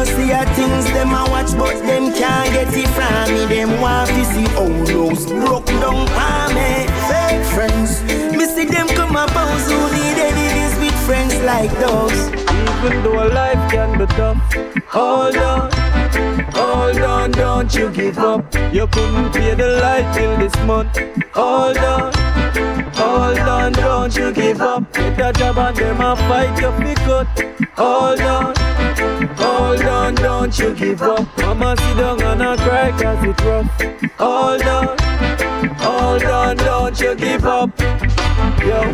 See 0.04 0.30
a 0.30 0.44
things 0.54 0.84
them 0.92 1.10
a 1.10 1.24
watch, 1.30 1.56
but 1.56 1.76
them 1.82 2.12
can't 2.12 2.52
get 2.52 2.72
it 2.72 2.88
from 2.88 3.34
me. 3.34 3.46
Them 3.46 3.80
want 3.80 4.08
to 4.10 4.24
see 4.32 4.44
how 4.54 4.68
those 4.84 5.26
broke 5.26 5.66
down 5.66 6.06
for 6.16 6.54
me. 6.54 6.86
Fake 7.08 7.44
friends, 7.54 8.02
me 8.36 8.44
see 8.46 8.66
them 8.66 8.86
come 8.88 9.16
up 9.16 9.30
house 9.30 9.70
who 9.70 9.78
need 9.96 10.18
enemies 10.18 10.74
with 10.78 10.94
friends 11.06 11.34
like 11.42 11.72
those. 11.78 12.44
even 12.84 13.02
though 13.02 13.26
life 13.28 13.70
can 13.70 13.98
be 13.98 14.06
tough. 14.14 14.38
Hold 14.86 15.36
on, 15.36 15.70
hold 16.52 16.98
on, 16.98 17.30
don't 17.32 17.74
you 17.74 17.90
give 17.90 18.18
up. 18.18 18.54
You 18.72 18.86
couldn't 18.88 19.32
pay 19.32 19.54
the 19.54 19.80
light 19.82 20.14
bill 20.14 20.36
this 20.38 20.54
month. 20.64 20.96
Hold 21.32 21.78
on, 21.78 22.12
hold 22.94 23.38
on, 23.38 23.72
don't 24.04 24.16
you 24.16 24.32
give 24.32 24.60
up. 24.60 24.92
Get 24.92 25.18
a 25.18 25.32
job 25.32 25.56
and 25.56 25.76
them 25.76 26.00
a 26.00 26.14
fight 26.14 26.60
you 26.60 26.70
pick 26.72 26.98
up. 27.08 27.26
Hold 27.74 28.20
on, 28.20 28.54
hold 29.36 29.80
on, 29.80 30.14
don't 30.16 30.58
you 30.58 30.74
give 30.74 31.00
up. 31.00 31.26
Mama 31.38 31.74
sit 31.78 31.96
down 31.96 32.20
and 32.22 32.42
a 32.42 32.56
cry 32.56 32.90
cause 32.90 33.24
it 33.24 33.40
rough. 33.40 33.66
Hold 34.18 34.62
on, 34.62 34.98
hold 35.78 36.24
on, 36.24 36.56
don't 36.56 37.00
you 37.00 37.14
give 37.14 37.46
up. 37.46 37.70
Yo, 38.58 38.92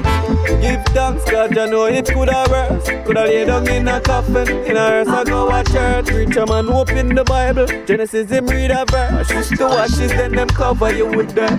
give 0.61 0.85
thanks 0.95 1.29
God 1.29 1.57
you 1.57 1.67
know 1.67 1.87
it 1.87 2.07
coulda 2.07 2.45
worse 2.51 2.87
Coulda 3.05 3.25
lay 3.25 3.45
down 3.45 3.67
in 3.69 3.89
a 3.89 4.01
coffin 4.01 4.49
In 4.67 4.77
a 4.77 4.81
hearse 4.81 5.09
I 5.09 5.25
go 5.25 5.49
a 5.49 5.65
church 5.65 6.07
Preacher 6.07 6.47
man 6.47 6.69
open 6.69 7.15
the 7.15 7.25
Bible 7.25 7.67
Genesis 7.87 8.31
him 8.31 8.47
read 8.47 8.71
a 8.71 8.85
verse 8.85 9.31
Used 9.31 9.57
to 9.57 9.65
ashes 9.65 10.11
then 10.11 10.33
them 10.33 10.49
cover 10.49 10.95
you 10.95 11.07
with 11.07 11.35
them 11.35 11.59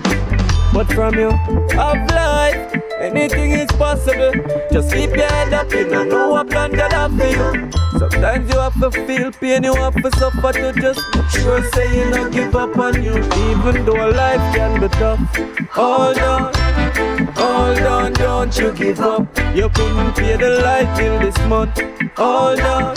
But 0.74 0.88
from 0.94 1.16
you 1.16 1.30
of 1.30 1.98
life 2.12 2.74
Anything 3.00 3.52
is 3.52 3.72
possible 3.72 4.34
Just 4.72 4.94
keep 4.94 5.10
your 5.10 5.28
head 5.28 5.54
up 5.54 5.72
You 5.72 5.90
don't 5.90 6.10
know 6.10 6.30
what 6.30 6.50
plan 6.50 6.72
God 6.72 6.94
have 6.94 7.18
for 7.18 7.28
you 7.28 7.72
Sometimes 8.00 8.50
you 8.50 8.60
have 8.60 8.80
to 8.80 8.92
feel 8.92 9.32
pain 9.32 9.64
You 9.64 9.76
have 9.76 9.96
to 9.96 10.12
suffer 10.18 10.54
to 10.54 10.74
just 10.74 11.02
make 11.16 11.30
sure 11.30 11.62
Say 11.72 11.98
you 11.98 12.10
not 12.10 12.32
give 12.32 12.56
up 12.56 12.78
on 12.78 13.04
you 13.04 13.18
Even 13.50 13.86
though 13.86 14.10
life 14.10 14.56
can 14.56 14.80
be 14.80 14.88
tough 14.90 15.20
Hold 15.72 16.18
on 16.20 16.72
Hold 17.36 17.80
on, 17.80 18.14
don't 18.14 18.58
you 18.58 18.72
give 18.74 19.00
up. 19.00 19.26
You 19.56 19.70
couldn't 19.70 20.16
pay 20.16 20.36
the 20.38 20.62
light 20.62 20.96
bill 20.98 21.20
this 21.20 21.38
month. 21.48 21.80
Hold 22.16 22.60
on, 22.60 22.96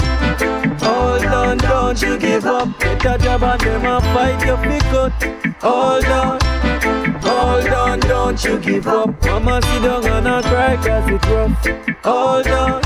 hold 0.78 1.24
on, 1.24 1.58
don't 1.58 2.00
you 2.02 2.18
give 2.18 2.44
up. 2.44 2.68
Get 2.80 3.06
a 3.06 3.18
job 3.18 3.42
and 3.42 3.60
them 3.60 3.86
a 3.86 4.00
fight 4.12 4.44
you 4.44 4.56
pick 4.56 4.84
up. 4.92 5.12
Hold 5.62 6.04
on, 6.04 6.38
hold 7.24 7.66
on, 7.68 8.00
don't 8.00 8.44
you 8.44 8.58
give 8.58 8.86
up. 8.86 9.24
Mama 9.24 9.60
sit 9.62 9.82
down 9.82 10.06
and 10.06 10.28
a 10.28 10.42
cry 10.42 10.76
cause 10.76 11.10
it 11.10 11.26
rough. 11.26 11.66
Hold 12.04 12.46
on, 12.48 12.82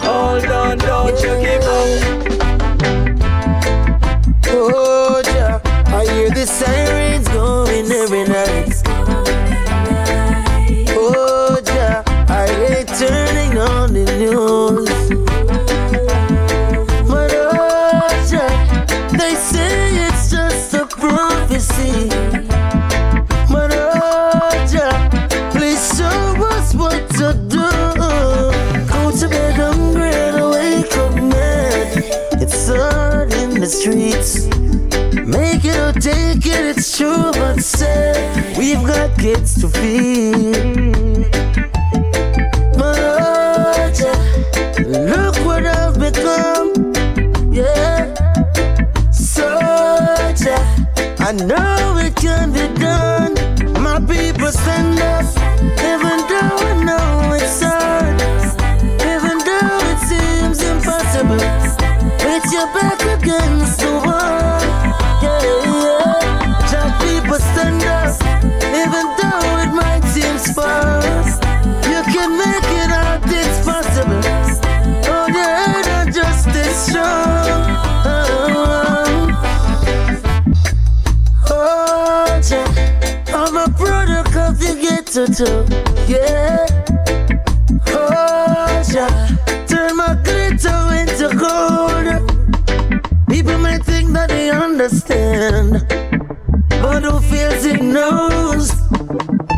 hold 0.00 0.44
on, 0.46 0.78
don't 0.78 1.20
you 1.22 1.34
give 1.44 1.62
up. 1.62 2.30
Oh, 4.52 5.22
yeah. 5.26 5.60
I 5.86 6.04
hear 6.12 6.30
the 6.30 6.46
sirens 6.46 7.28
going 7.28 7.90
every 7.90 8.24
night. 8.24 8.82
Oh, 10.90 11.60
yeah. 11.66 12.02
I 12.28 12.46
hate 12.46 12.88
turning 12.88 13.58
on 13.58 13.92
the 13.92 14.04
news. 14.18 14.99
Streets. 33.70 34.46
Make 35.14 35.64
it 35.64 35.76
or 35.76 35.92
take 35.92 36.44
it, 36.44 36.76
it's 36.76 36.96
true, 36.96 37.30
but 37.32 37.60
say 37.60 38.54
we've 38.58 38.84
got 38.84 39.16
kids 39.18 39.60
to 39.60 39.68
feed. 39.68 41.30
But 42.76 42.98
oh, 42.98 43.92
yeah, 44.00 44.18
look 45.14 45.36
what 45.46 45.64
I've 45.66 45.98
become. 45.98 46.92
Yeah, 47.52 48.12
so 49.10 49.46
yeah, 50.44 50.64
I 51.20 51.32
know 51.32 51.98
it 51.98 52.16
can 52.16 52.52
be 52.52 52.66
done. 52.80 53.34
My 53.80 54.00
people 54.00 54.50
stand 54.50 54.98
up, 55.00 55.24
the 85.12 85.26
do. 85.26 85.66
yeah. 86.06 86.66
Oh, 87.88 88.82
yeah. 88.94 89.66
Turn 89.66 89.96
my 89.96 90.14
glitter 90.22 90.80
into 91.00 91.34
gold. 91.36 92.06
People 93.28 93.58
might 93.58 93.82
think 93.84 94.12
that 94.12 94.28
they 94.28 94.50
understand, 94.50 95.84
but 96.82 97.02
who 97.02 97.18
feels 97.20 97.64
it 97.64 97.82
knows. 97.82 98.70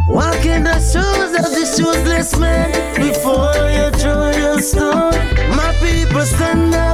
Walk 0.09 0.45
in 0.47 0.65
the 0.65 0.79
shoes 0.81 1.33
of 1.37 1.51
the 1.53 1.65
shoeless 1.77 2.39
man 2.39 2.71
before 2.97 3.53
you 3.77 3.91
throw 4.01 4.31
your 4.31 4.59
stone. 4.61 5.13
My 5.57 5.75
people 5.83 6.23
stand 6.23 6.75
up, 6.75 6.92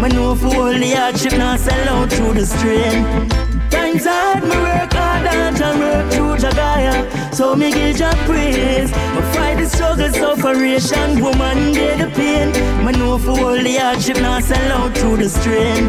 Man, 0.00 0.10
know 0.10 0.34
for 0.36 0.46
all 0.46 0.72
the 0.72 0.90
hardship, 0.92 1.32
now 1.32 1.56
sell 1.56 1.88
out 1.88 2.12
through 2.12 2.34
the 2.34 2.46
strain. 2.46 3.28
Times 3.68 4.06
hard, 4.06 4.44
me 4.44 4.50
work 4.50 4.92
hard 4.92 5.26
and 5.26 5.60
I 5.60 5.78
work 5.78 6.12
through 6.12 6.36
Jagaya, 6.36 7.34
so 7.34 7.56
me 7.56 7.72
give 7.72 7.98
your 7.98 8.14
praise. 8.28 8.92
I 8.92 9.20
fight 9.34 9.56
the 9.58 9.66
struggle, 9.66 10.10
sufferation, 10.12 11.20
woman, 11.20 11.74
bear 11.74 11.96
the 11.98 12.10
pain. 12.14 12.52
Man, 12.84 12.98
know 13.00 13.18
for 13.18 13.30
all 13.30 13.58
the 13.58 13.76
hardship, 13.76 14.18
now 14.18 14.38
sell 14.38 14.72
out 14.78 14.96
through 14.96 15.16
the 15.16 15.28
strain. 15.28 15.88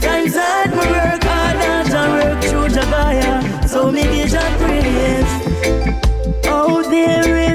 Times 0.00 0.34
hard, 0.36 0.70
me 0.70 0.76
work 0.76 1.22
hard 1.22 1.56
and 1.56 1.92
I 1.92 2.04
work 2.16 2.44
through 2.44 2.68
Jagaya, 2.68 3.68
so 3.68 3.92
me 3.92 4.04
give 4.04 4.32
your 4.32 4.50
praise. 4.62 5.32
Oh, 6.46 6.82
there 6.82 7.36
is 7.52 7.53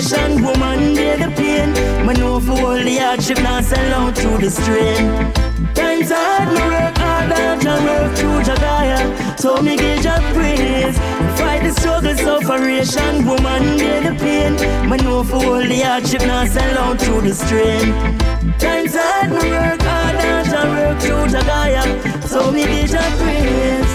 sufferation, 0.00 0.42
woman, 0.42 0.94
bear 0.94 1.16
the 1.16 1.34
pain. 1.34 1.72
Man, 2.06 2.16
know 2.16 2.40
for 2.40 2.52
all 2.52 2.82
the 2.82 2.96
hardship, 2.96 3.38
now 3.38 3.60
sell 3.60 3.94
out 3.94 4.16
through 4.16 4.38
the 4.38 4.50
strain. 4.50 5.32
Times 5.74 6.10
hard, 6.10 6.48
me 6.48 6.60
work 6.60 6.96
hard 6.98 7.32
I 7.32 7.84
work 7.84 8.16
through 8.16 8.42
Jagaya, 8.42 9.38
so 9.38 9.60
me 9.62 9.76
give 9.76 10.04
your 10.04 10.20
praise. 10.34 10.96
Fight 11.38 11.62
the 11.62 11.72
struggle, 11.72 12.16
sufferation, 12.16 13.26
woman, 13.26 13.78
bear 13.78 14.12
the 14.12 14.18
pain. 14.18 14.54
Man, 14.88 14.98
know 15.04 15.24
for 15.24 15.36
all 15.36 15.62
the 15.62 15.80
hardship, 15.80 16.22
now 16.22 16.44
sell 16.46 16.78
out 16.78 17.00
through 17.00 17.22
the 17.22 17.34
strain. 17.34 17.92
Times 18.58 18.94
hard, 18.94 19.30
me 19.30 19.50
work 19.50 19.82
hard 19.82 20.16
I 20.50 20.64
work 20.68 21.00
through 21.00 21.26
Jagaya, 21.34 22.22
so 22.24 22.50
me 22.52 22.64
give 22.64 22.90
your 22.90 23.10
praise. 23.18 23.87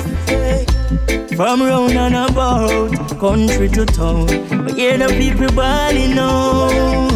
From 1.36 1.64
round 1.64 1.94
and 1.94 2.16
about, 2.16 3.20
country 3.20 3.68
to 3.70 3.86
town, 3.88 4.28
we 4.66 4.74
hear 4.74 5.00
the 5.00 5.08
people 5.18 5.48
bawling 5.56 6.20
out. 6.20 7.10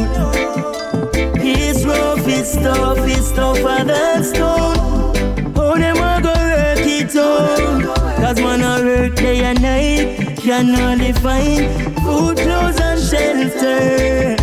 It's 1.35 1.85
rough, 1.85 2.27
it's 2.27 2.55
tough, 2.55 2.97
it's 3.01 3.31
tougher 3.31 3.83
than 3.83 4.23
stone. 4.23 5.13
How 5.55 5.75
them 5.75 5.97
a 5.97 6.19
go 6.23 6.33
work 6.33 6.79
it 6.79 7.15
out? 7.15 7.83
Cause 8.17 8.39
man 8.39 8.61
a 8.61 8.83
work 8.83 9.15
day 9.17 9.43
and 9.43 9.61
night 9.61 10.37
can 10.39 10.71
only 10.71 11.13
find 11.13 11.67
food, 12.01 12.37
clothes, 12.37 12.79
and 12.79 12.99
shelter. 12.99 14.35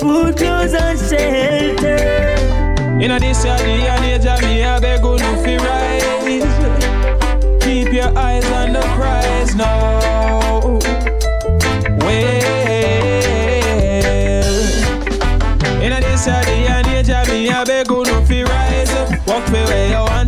Food, 0.00 0.36
clothes, 0.36 0.74
and 0.74 0.98
shelter. 0.98 2.38
In 3.00 3.12
a 3.12 3.20
this 3.20 3.44
year, 3.44 3.56
the 3.58 4.14
age 4.14 4.26
of 4.26 4.42
me, 4.42 4.64
I 4.64 4.80
beg 4.80 5.04
you 5.04 5.47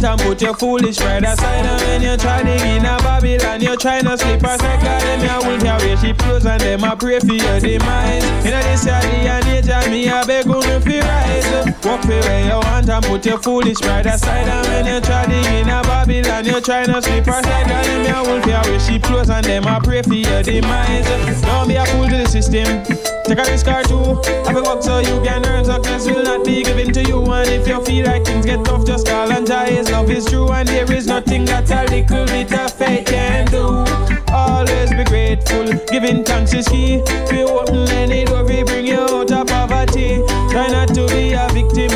you 0.00 0.08
and 0.08 0.20
put 0.20 0.42
your 0.42 0.54
foolish 0.54 0.98
pride 0.98 1.24
aside. 1.24 1.66
And 1.66 1.80
when 1.82 2.02
you 2.02 2.16
try 2.16 2.42
to 2.42 2.66
in 2.66 2.84
a 2.84 2.96
Babylon, 2.98 3.60
you 3.60 3.76
try 3.76 4.00
to 4.00 4.16
sleep 4.16 4.42
aside. 4.42 4.82
God, 4.82 5.02
them 5.02 5.24
ya 5.24 5.38
will 5.46 5.60
carry 5.60 5.96
sheep 5.96 6.18
clothes 6.18 6.46
and 6.46 6.60
them 6.60 6.84
a 6.84 6.96
pray 6.96 7.20
for 7.20 7.32
your 7.32 7.60
demise. 7.60 8.24
In 8.44 8.52
a 8.52 8.60
this 8.62 8.84
year, 8.84 9.40
the 9.40 9.56
age 9.58 9.68
of 9.68 9.90
me, 9.90 10.08
I 10.08 10.24
beg 10.24 10.46
you 10.46 10.52
no 10.52 10.80
fi 10.80 11.00
rise. 11.00 11.66
Walk 11.84 12.02
the 12.02 12.20
way 12.26 12.46
you 12.46 12.56
want 12.56 12.88
and 12.88 13.04
put 13.04 13.26
your 13.26 13.38
foolish 13.38 13.78
pride 13.80 14.06
aside. 14.06 14.48
And 14.48 14.66
when 14.68 14.86
you 14.86 15.00
try 15.00 15.26
to 15.26 15.60
in 15.60 15.68
a 15.68 15.82
Babylon, 16.10 16.44
you 16.44 16.60
try 16.60 16.84
to 16.84 17.00
sleep 17.00 17.22
aside. 17.28 17.68
God, 17.68 17.84
them 17.84 18.04
ya 18.04 18.22
will 18.22 18.42
carry 18.42 18.80
sheep 18.80 19.02
clothes 19.04 19.30
and 19.30 19.44
them 19.44 19.64
a 19.64 19.80
pray 19.80 20.02
for 20.02 20.14
your 20.14 20.42
demise. 20.42 21.06
Don't 21.42 21.68
be 21.68 21.76
a 21.76 21.86
fool 21.86 22.08
to 22.08 22.16
the 22.16 22.26
system. 22.26 22.82
Take 23.26 23.38
a 23.38 23.48
risk 23.48 23.68
or 23.68 23.82
two. 23.84 24.20
Have 24.42 24.56
a 24.56 24.62
work 24.62 24.82
so 24.82 24.98
you 24.98 25.22
can 25.22 25.46
earn 25.46 25.64
success 25.64 26.06
will 26.06 26.24
not 26.24 26.44
be 26.44 26.64
given 26.64 26.92
to 26.94 27.04
you. 27.04 27.22
And 27.22 27.48
if 27.48 27.68
you 27.68 27.80
feel 27.84 28.06
like 28.06 28.24
things 28.24 28.44
get 28.44 28.64
tough, 28.64 28.84
just 28.84 29.06
call 29.06 29.30
and 29.30 29.46
try. 29.46 29.70
His 29.70 29.88
love 29.92 30.10
is 30.10 30.26
true, 30.26 30.50
and 30.50 30.66
there 30.68 30.90
is 30.92 31.06
nothing 31.06 31.44
that 31.44 31.70
a 31.70 31.84
little 31.88 32.26
bit 32.26 32.52
of 32.58 32.72
faith 32.72 33.06
can 33.06 33.46
do. 33.46 33.84
Always 34.32 34.90
be 34.90 35.04
grateful, 35.04 35.72
giving 35.92 36.24
thanks 36.24 36.52
is 36.52 36.66
key. 36.66 37.02
We 37.30 37.44
open 37.44 37.88
any 37.90 38.24
door, 38.24 38.44
we 38.44 38.64
bring 38.64 38.86
you 38.86 38.98
out 38.98 39.30
of 39.30 39.46
poverty. 39.46 40.18
Try 40.50 40.66
not 40.72 40.88
to 40.88 41.06
be 41.06 41.34
a 41.34 41.46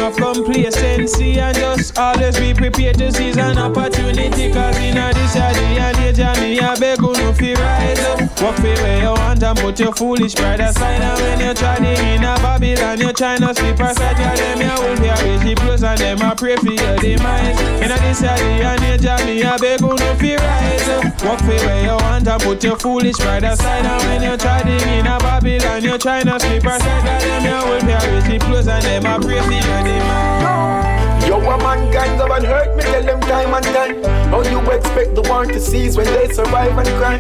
of 0.05 0.17
complacency, 0.17 1.39
and 1.41 1.57
just 1.57 1.99
always 1.99 2.39
be 2.39 2.53
prepared 2.53 2.99
to 2.99 3.11
seize 3.11 3.39
an 3.39 3.57
opportunity. 3.57 4.53
Cause 4.53 4.77
in 4.77 4.99
a 4.99 5.13
this 5.15 5.35
year, 5.35 5.53
the 5.53 5.81
and 5.81 5.99
age, 5.99 6.21
of 6.21 6.41
me, 6.41 6.61
I 6.61 6.79
beg 6.79 7.01
you 7.01 7.13
no 7.13 7.33
fear 7.33 7.57
rise 7.57 7.99
up. 8.01 8.21
Walk 8.43 8.57
the 8.57 8.75
way 8.85 9.01
you 9.01 9.09
want 9.09 9.43
and 9.43 9.59
put 9.59 9.81
your 9.81 9.93
foolish 9.95 10.35
pride 10.35 10.61
aside. 10.61 11.01
And 11.01 11.21
when 11.21 11.49
you 11.49 11.55
try 11.55 11.77
to 11.77 11.93
in 12.05 12.23
a 12.23 12.37
Babylon, 12.37 13.01
you 13.01 13.13
try 13.13 13.39
to 13.39 13.55
sleep 13.55 13.81
aside. 13.81 14.19
Yeah, 14.19 14.35
them 14.37 14.61
you 14.61 14.77
will 14.85 15.01
be 15.01 15.09
a 15.09 15.41
rich 15.45 15.57
plus 15.57 15.83
and 15.83 15.99
them 15.99 16.23
I 16.23 16.35
pray 16.35 16.57
for 16.57 16.73
your 16.73 16.97
demise. 16.97 17.61
In 17.81 17.91
a 17.91 17.97
this 18.05 18.21
year, 18.21 18.37
the 18.37 18.69
and 18.69 18.85
age, 18.85 19.07
of 19.07 19.25
me, 19.25 19.43
I 19.43 19.57
beg 19.57 19.81
you 19.81 19.89
no 19.89 20.15
fear 20.17 20.39
rise 20.39 20.89
up. 20.89 21.05
Walk 21.25 21.41
the 21.41 21.57
way 21.65 21.85
you 21.85 21.97
want 22.05 22.29
and 22.29 22.43
put 22.43 22.63
your 22.63 22.77
foolish 22.77 23.17
pride 23.17 23.45
aside. 23.45 23.87
And 23.87 24.03
when 24.05 24.31
you 24.31 24.37
try 24.37 24.61
to 24.63 24.77
in 24.93 25.07
a 25.07 25.19
Babylon, 25.19 25.83
you 25.83 25.97
try 25.97 26.23
to 26.23 26.41
sleep 26.41 26.65
aside. 26.65 27.05
Yeah, 27.05 27.19
them 27.25 27.45
you 27.49 27.71
will 27.73 27.81
be 27.81 27.93
a 27.93 28.29
rich 28.29 28.43
plus 28.43 28.69
and 28.69 28.85
them 28.85 29.07
I 29.07 29.19
pray 29.19 29.41
for 29.41 29.53
your 29.53 29.83
demise 29.83 29.94
my 29.99 30.89
own. 30.89 30.94
Yo, 31.27 31.39
a 31.41 31.59
man 31.59 31.91
gangs 31.91 32.21
up 32.21 32.31
and 32.31 32.47
hurt 32.47 32.77
me, 32.77 32.83
tell 32.83 33.03
them 33.03 33.21
time 33.21 33.55
and 33.55 33.65
time. 33.65 34.05
How 34.31 34.43
you 34.43 34.61
expect 34.71 35.15
the 35.15 35.23
war 35.23 35.47
to 35.47 35.61
cease 35.61 35.97
when 35.97 36.07
they 36.07 36.29
survive 36.33 36.77
and 36.77 36.89
cry? 36.99 37.19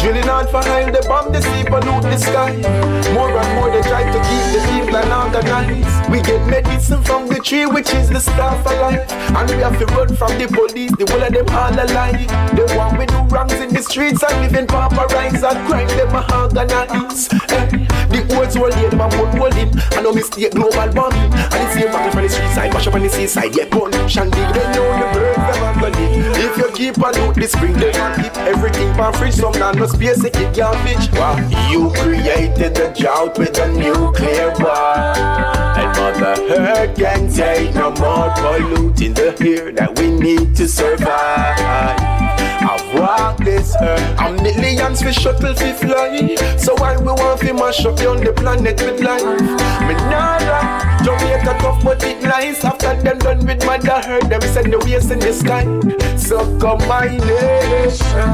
Drilling 0.00 0.28
on 0.28 0.46
for 0.48 0.62
oil, 0.68 0.90
they 0.90 1.06
bomb 1.06 1.32
the 1.32 1.40
sea, 1.40 1.64
pollute 1.64 2.02
the 2.02 2.18
sky. 2.18 2.52
More 3.14 3.30
and 3.30 3.54
more 3.54 3.70
they 3.70 3.82
try 3.82 4.02
to 4.02 4.18
keep 4.28 4.44
the 4.50 4.60
people 4.72 4.96
unorganized. 4.96 6.10
We 6.10 6.20
get 6.22 6.44
medicine 6.48 7.02
from 7.04 7.28
the 7.28 7.38
tree, 7.38 7.66
which 7.66 7.92
is 7.94 8.08
the 8.08 8.20
star 8.20 8.60
for 8.62 8.74
life. 8.82 9.10
And 9.10 9.48
we 9.50 9.56
have 9.62 9.78
to 9.78 9.86
run 9.94 10.14
from 10.16 10.36
the 10.38 10.48
police, 10.48 10.92
the 10.98 11.06
whole 11.10 11.22
of 11.22 11.32
them 11.32 11.48
all 11.50 11.72
alive. 11.72 12.26
The 12.56 12.66
one 12.76 12.98
we 12.98 13.06
do 13.06 13.18
wrongs 13.32 13.54
in 13.54 13.72
the 13.72 13.82
streets 13.82 14.22
and 14.22 14.40
live 14.42 14.54
in 14.54 14.66
paparazzi 14.66 15.42
and 15.42 15.68
crime, 15.68 15.88
them 15.88 16.14
a 16.14 16.22
organize. 16.34 17.28
Hey, 17.48 17.70
eh, 17.70 17.86
the 18.10 18.20
old 18.36 18.54
world, 18.60 18.74
yeah, 18.76 18.88
them 18.88 19.00
a 19.00 19.08
put 19.08 19.38
holding. 19.38 19.70
And 19.94 20.02
no 20.02 20.12
mistake, 20.12 20.52
global 20.52 20.92
bombing. 20.92 21.32
And 21.32 21.64
same 21.72 21.92
battle 21.92 22.12
from 22.12 22.22
the 22.22 22.28
street 22.28 22.52
side, 22.52 22.72
mash 22.72 22.86
up 22.86 22.94
on 22.94 23.02
the 23.02 23.08
seaside, 23.32 23.56
yeah, 23.56 23.68
pollution 23.70 24.30
big. 24.30 24.54
They 24.54 24.66
know 24.72 24.88
the 24.98 25.08
birds, 25.12 25.36
them 25.36 25.78
a 25.78 25.90
gonna 25.90 26.10
live. 26.10 26.36
If 26.36 26.56
you 26.58 26.70
keep 26.72 26.96
a 26.98 27.10
loot 27.18 27.34
the 27.34 27.48
spring, 27.48 27.74
they 27.74 27.92
can 27.92 28.22
keep 28.22 28.36
everything 28.36 28.94
for 28.94 29.12
free. 29.12 29.30
Some 29.30 29.52
not 29.58 29.76
no 29.76 29.86
space, 29.86 30.22
it 30.24 30.32
can't 30.32 30.76
pitch. 30.86 31.10
Wow. 31.12 31.36
You 31.70 31.90
created 31.94 32.74
the 32.74 32.94
drought 32.98 33.38
with 33.38 33.58
a 33.58 33.68
nuclear 33.68 34.52
war. 34.58 35.16
And 35.78 35.88
Mother 35.96 36.36
Earth 36.54 36.96
can 36.96 37.32
take 37.32 37.74
no 37.74 37.90
more 37.92 38.30
polluting 38.36 39.14
the 39.14 39.36
air 39.40 39.72
that 39.72 39.98
we 39.98 40.10
need 40.10 40.54
to 40.56 40.68
survive. 40.68 42.21
I've 42.62 42.94
walked 42.94 43.44
this 43.44 43.74
earth. 43.80 44.18
I'm 44.18 44.36
millions 44.36 45.02
for 45.02 45.12
shuttle 45.12 45.54
fi 45.54 45.72
fly. 45.72 46.36
So 46.56 46.74
why 46.76 46.96
we 46.96 47.06
want 47.06 47.40
to 47.40 47.52
mash 47.52 47.84
up 47.84 47.98
on 48.00 48.22
the 48.22 48.32
planet 48.32 48.80
with 48.80 49.00
life? 49.00 49.40
Me 49.86 49.94
nah 50.10 50.38
lie. 50.38 51.00
Jamaica 51.04 51.58
tough 51.60 51.82
but 51.82 52.02
it 52.04 52.22
nice. 52.22 52.64
After 52.64 52.94
them 53.02 53.18
done 53.18 53.44
with 53.44 53.64
mother 53.66 54.00
earth, 54.06 54.28
them 54.28 54.40
send 54.42 54.72
the 54.72 54.78
waste 54.78 55.10
in 55.10 55.18
the 55.18 55.32
sky. 55.32 55.64
So 56.16 56.38
come 56.58 56.86
my 56.86 57.08
nation, 57.08 58.30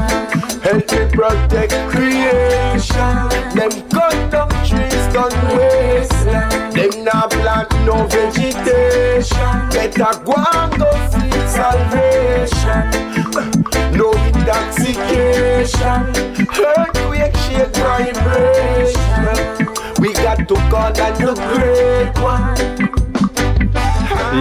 help 0.61 0.91
me 0.91 1.09
protect 1.11 1.73
creation. 1.89 3.15
Them 3.57 3.71
cut 3.89 4.31
down 4.31 4.49
trees, 4.65 5.05
done 5.13 5.33
wasteland. 5.57 6.75
Them 6.75 7.03
not 7.03 7.31
plant 7.31 7.71
no 7.85 8.05
vegetation. 8.05 9.69
Better 9.73 10.13
go 10.23 10.35
and 10.37 10.77
go 10.77 10.89
seek 11.09 11.49
salvation. 11.49 13.08
No 13.99 14.11
intoxication. 14.11 15.99
Earthquake 16.57 17.35
shake 17.35 17.75
vibration. 17.75 18.95
We 19.99 20.13
got 20.13 20.47
to 20.47 20.55
call 20.71 21.01
on 21.01 21.13
the 21.19 21.33
great 21.35 22.17
one. 22.23 22.88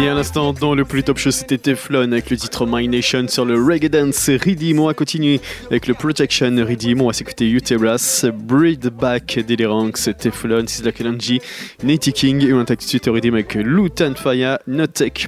Et 0.00 0.08
à 0.08 0.14
l'instant, 0.14 0.52
dans 0.52 0.76
le 0.76 0.84
plus 0.84 1.02
top 1.02 1.18
show, 1.18 1.32
c'était 1.32 1.58
Teflon 1.58 2.12
avec 2.12 2.30
le 2.30 2.36
titre 2.36 2.66
My 2.68 2.86
Nation 2.86 3.26
sur 3.26 3.44
le 3.44 3.54
Reggae 3.60 3.88
Dance. 3.88 4.30
Riddim, 4.30 4.78
on 4.78 4.86
va 4.86 4.94
continuer 4.94 5.40
avec 5.70 5.88
le 5.88 5.94
Protection 5.94 6.54
Riddim. 6.64 7.00
On 7.00 7.08
va 7.08 7.12
s'écouter 7.12 7.50
Utebras, 7.50 8.26
Breed 8.32 8.90
Back 8.90 9.40
des 9.40 9.66
Ranks, 9.66 10.16
Teflon, 10.16 10.68
Sizzla 10.68 10.92
Kalanji, 10.92 11.40
Natty 11.82 12.12
King. 12.12 12.46
Et 12.46 12.52
on 12.52 12.60
attaque 12.60 12.78
tout 12.78 12.84
de 12.84 12.90
suite 12.90 13.08
Riddim 13.08 13.34
avec 13.34 13.54
Lutan 13.54 14.14
Fire, 14.14 14.58
No 14.68 14.84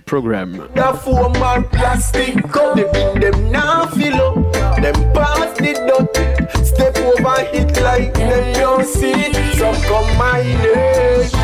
Program. 0.06 0.62
Them 4.80 5.12
my 10.16 11.39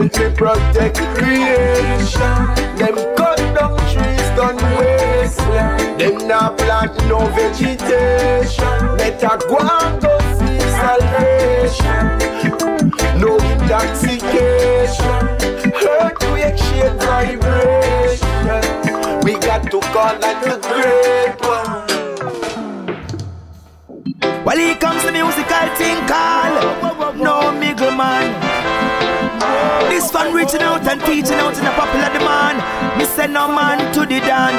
help 0.00 0.18
me 0.18 0.30
protect 0.34 0.96
creation. 1.16 2.34
Them 2.76 2.96
cut 3.16 3.38
down 3.54 3.78
trees, 3.92 4.28
done 4.36 4.56
wasteland. 4.78 6.00
Them 6.00 6.28
not 6.28 6.56
plant 6.58 6.96
no 7.08 7.26
vegetation. 7.28 8.96
Better 8.96 9.36
go 9.48 9.58
and 9.58 10.00
go 10.00 10.18
see 10.38 10.60
salvation. 10.80 12.04
No 13.20 13.36
intoxication, 13.36 15.22
earthquake 15.74 16.58
shake 16.58 16.98
vibration. 17.02 18.62
We 19.24 19.32
got 19.38 19.62
to 19.70 19.80
call 19.92 20.14
on 20.14 20.40
the 20.40 20.56
great 20.68 21.36
one. 21.46 21.88
Well, 24.44 24.56
here 24.56 24.76
comes 24.76 25.02
the 25.04 25.12
musical 25.12 25.68
thing 25.76 26.06
called 26.08 27.18
No 27.18 27.52
Middleman. 27.52 28.49
This 29.90 30.12
one 30.14 30.32
reaching 30.32 30.62
out 30.62 30.86
and 30.86 31.00
teaching 31.02 31.34
out 31.34 31.58
in 31.58 31.66
a 31.66 31.72
popular 31.72 32.08
demand. 32.16 32.58
Me 32.96 33.04
send 33.04 33.32
no 33.34 33.48
man 33.48 33.92
to 33.92 34.00
the 34.00 34.20
dan. 34.20 34.54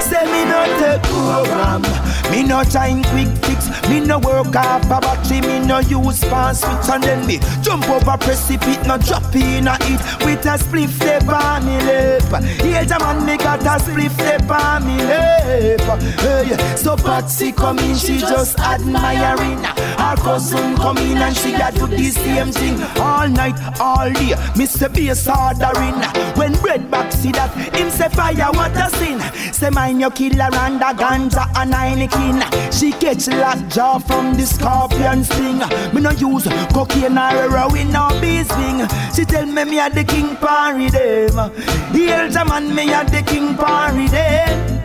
Say 0.00 0.24
me 0.26 0.44
no 0.44 0.60
take 0.78 1.02
program. 1.04 2.05
Me 2.30 2.42
no 2.42 2.62
time 2.64 3.02
quick 3.04 3.28
fix. 3.44 3.70
Me 3.88 4.00
no 4.00 4.18
work 4.18 4.54
off 4.56 4.84
a 4.84 5.00
battery. 5.00 5.40
Me 5.40 5.64
no 5.64 5.78
use 5.78 6.22
fast 6.24 6.62
switch 6.62 6.94
and 6.94 7.02
then 7.02 7.26
me 7.26 7.38
jump 7.62 7.88
over 7.88 8.16
precipice. 8.18 8.84
No 8.86 8.98
drop 8.98 9.34
in 9.34 9.68
a 9.68 9.76
it 9.82 10.00
with 10.24 10.44
a 10.46 10.58
spliff 10.58 10.90
step 10.90 11.28
on 11.28 11.64
me 11.64 11.78
lip. 11.84 12.22
Here 12.62 12.84
the 12.84 12.98
man 12.98 13.24
me 13.24 13.36
got 13.36 13.60
a 13.60 13.82
spliff 13.82 14.12
step 14.12 14.50
on 14.50 14.86
me 14.86 14.96
lip. 14.96 15.80
Hey, 16.20 16.76
so 16.76 16.96
Patsy 16.96 17.52
come 17.52 17.78
in, 17.78 17.96
she 17.96 18.18
just 18.18 18.58
admiring. 18.58 19.62
Her 19.96 20.16
cousin 20.16 20.76
come 20.76 20.98
in 20.98 21.18
and 21.18 21.36
she 21.36 21.52
got 21.52 21.74
do 21.74 21.86
the 21.86 22.10
same 22.10 22.52
thing 22.52 22.82
all 23.00 23.28
night, 23.28 23.58
all 23.80 24.10
day. 24.10 24.34
Mr. 24.54 24.92
Bass 24.92 25.28
ordering. 25.28 26.00
When 26.36 26.52
bread 26.60 26.90
back 26.90 27.12
see 27.12 27.32
that, 27.32 27.52
him 27.74 27.90
say 27.90 28.08
fire 28.08 28.50
what 28.52 28.76
a 28.76 28.90
sin. 28.96 29.20
Say 29.52 29.70
mine 29.70 30.00
your 30.00 30.10
killer 30.10 30.50
and 30.52 30.82
a 30.82 30.92
ganja 30.92 31.48
and 31.56 31.74
Heineken. 32.16 32.72
She 32.72 32.92
catch 32.92 33.28
lockjaw 33.28 33.98
from 33.98 34.34
the 34.34 34.46
scorpion 34.46 35.24
sting. 35.24 35.58
Me 35.94 36.00
no 36.00 36.10
use 36.10 36.46
cocaine 36.72 37.18
or 37.18 37.30
heroin 37.30 37.94
or 37.96 38.10
beeswing. 38.20 38.86
She 39.14 39.24
tell 39.24 39.46
me 39.46 39.64
me 39.64 39.78
a 39.78 39.90
the 39.90 40.04
king 40.04 40.36
party 40.36 40.90
them. 40.90 41.52
Here's 41.92 42.36
a 42.36 42.44
man 42.44 42.74
me 42.74 42.92
a 42.92 43.04
the 43.04 43.22
king 43.22 43.56
party 43.56 44.08
them. 44.08 44.82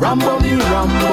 Rambo 0.00 0.40
me 0.40 0.54
Rambo. 0.54 1.12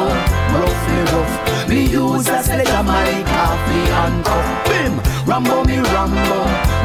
rough 0.53 0.81
me 0.89 0.99
rough. 1.11 1.67
Me 1.69 1.85
use 1.85 2.27
a 2.29 2.41
sledge 2.41 2.69
and 2.69 2.87
my 2.87 3.23
off 3.43 3.61
me 3.69 3.81
handcuff. 3.97 4.47
Bim, 4.67 4.93
Rambo 5.27 5.63
me 5.65 5.77
Rambo, 5.77 6.39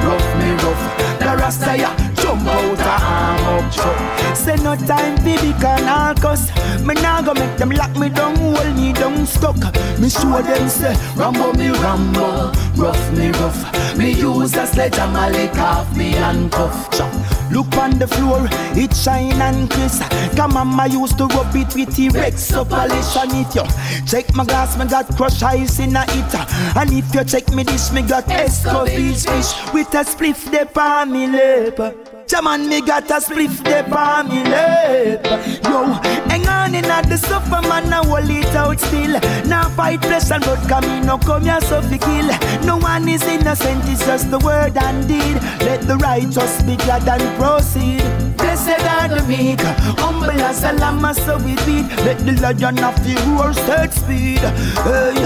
rough 0.05 0.31
me 0.39 0.51
rough. 0.63 0.85
The 1.21 1.37
Rasta 1.39 1.77
ya 1.77 1.95
jump 2.15 2.47
out 2.49 2.72
a 2.93 2.99
arm 3.01 3.65
up. 3.65 4.37
Say 4.37 4.57
no 4.57 4.77
time 4.77 5.17
fi 5.19 5.37
be 5.41 5.53
canalcus. 5.63 6.43
Me 6.87 6.95
nah 6.95 7.23
go 7.23 7.35
make 7.35 7.57
them 7.57 7.71
lock 7.71 7.97
me 7.97 8.09
down, 8.09 8.37
hold 8.37 8.77
me 8.77 8.93
down 8.93 9.27
stuck. 9.27 9.57
Me 9.99 10.09
show 10.09 10.43
them 10.43 10.69
say 10.69 10.95
Rambo 11.17 11.53
me 11.55 11.69
Rambo, 11.71 12.53
rough 12.77 13.13
me 13.17 13.31
rough. 13.41 13.97
Me 13.97 14.13
use 14.13 14.55
a 14.57 14.67
sledge 14.67 14.99
and 14.99 15.13
my 15.13 15.49
off 15.59 15.97
me 15.97 16.13
handcuff. 16.13 16.91
Chop. 16.91 17.13
Look 17.53 17.77
on 17.77 17.99
the 17.99 18.07
floor, 18.07 18.49
it 18.75 18.97
shine 18.97 19.41
and 19.41 19.71
crisp. 19.71 20.03
Come 20.37 20.57
on, 20.57 20.81
I 20.81 20.87
used 20.87 21.19
to 21.19 21.27
rub 21.27 21.55
it 21.55 21.75
with 21.75 21.95
T-Rex, 21.95 22.43
so 22.43 22.65
polish 22.65 23.15
on 23.15 23.29
it, 23.31 23.55
yo. 23.55 23.65
Check 24.07 24.35
my 24.35 24.47
glass, 24.47 24.79
me 24.79 24.87
got 24.87 25.07
crush 25.17 25.43
ice 25.43 25.79
in 25.79 25.95
a 25.95 26.03
it. 26.09 26.35
And 26.77 26.91
if 26.91 27.15
you 27.15 27.25
check 27.25 27.53
me 27.53 27.65
dish, 27.65 27.93
me 27.93 28.01
got 28.01 28.25
escovitch 28.25 29.29
fish 29.29 29.75
with 29.75 29.93
a 29.95 30.03
spliff 30.03 30.51
de 30.51 30.67
on 30.81 31.13
me 31.13 31.27
lip. 31.27 31.79
Jaman, 32.27 32.69
me 32.69 32.81
got 32.87 33.11
a 33.11 33.21
spliff 33.21 33.63
de 33.65 33.83
on 33.95 34.29
me 34.29 34.43
lip. 34.45 35.25
Yo, 35.65 35.93
hang 36.29 36.47
on 36.49 36.75
in 36.75 36.85
at 36.85 37.09
the 37.09 37.17
sofa, 37.17 37.61
man, 37.63 37.93
I 37.93 38.05
hold 38.05 38.31
it 38.31 38.55
out 38.55 38.81
still. 38.81 39.21
Now 39.49 39.69
fight 39.71 40.01
flesh 40.03 40.31
and 40.31 40.43
blood, 40.43 40.69
come 40.69 40.85
in, 40.85 41.07
no 41.07 41.19
come 41.19 41.45
here, 41.45 41.61
so 41.63 41.83
fi 41.83 41.99
kill. 41.99 42.29
No 42.67 42.77
one 42.79 43.09
is 43.09 43.23
innocent, 43.25 43.83
it's 43.87 44.05
just 44.07 44.31
the 44.31 44.39
word 44.39 44.77
and 44.77 45.07
deed. 45.09 45.37
Let 45.67 45.83
the 45.83 45.97
righteous 45.97 46.63
be 46.63 46.77
glad 46.77 47.09
and 47.09 47.39
proceed. 47.39 48.03
Blessed 48.37 48.85
are 48.97 49.09
the 49.09 49.23
meek, 49.29 49.61
humble 49.99 50.31
as 50.31 50.65
a 50.65 50.73
lamb, 50.73 51.15
so 51.15 51.37
we 51.39 51.55
beat. 51.67 51.87
Let 52.05 52.19
the 52.19 52.33
lion 52.41 52.83
of 52.83 52.97
the 53.05 53.15
roar 53.29 53.53
set 53.53 53.93
speed. 53.93 54.41
Hey, 54.85 55.17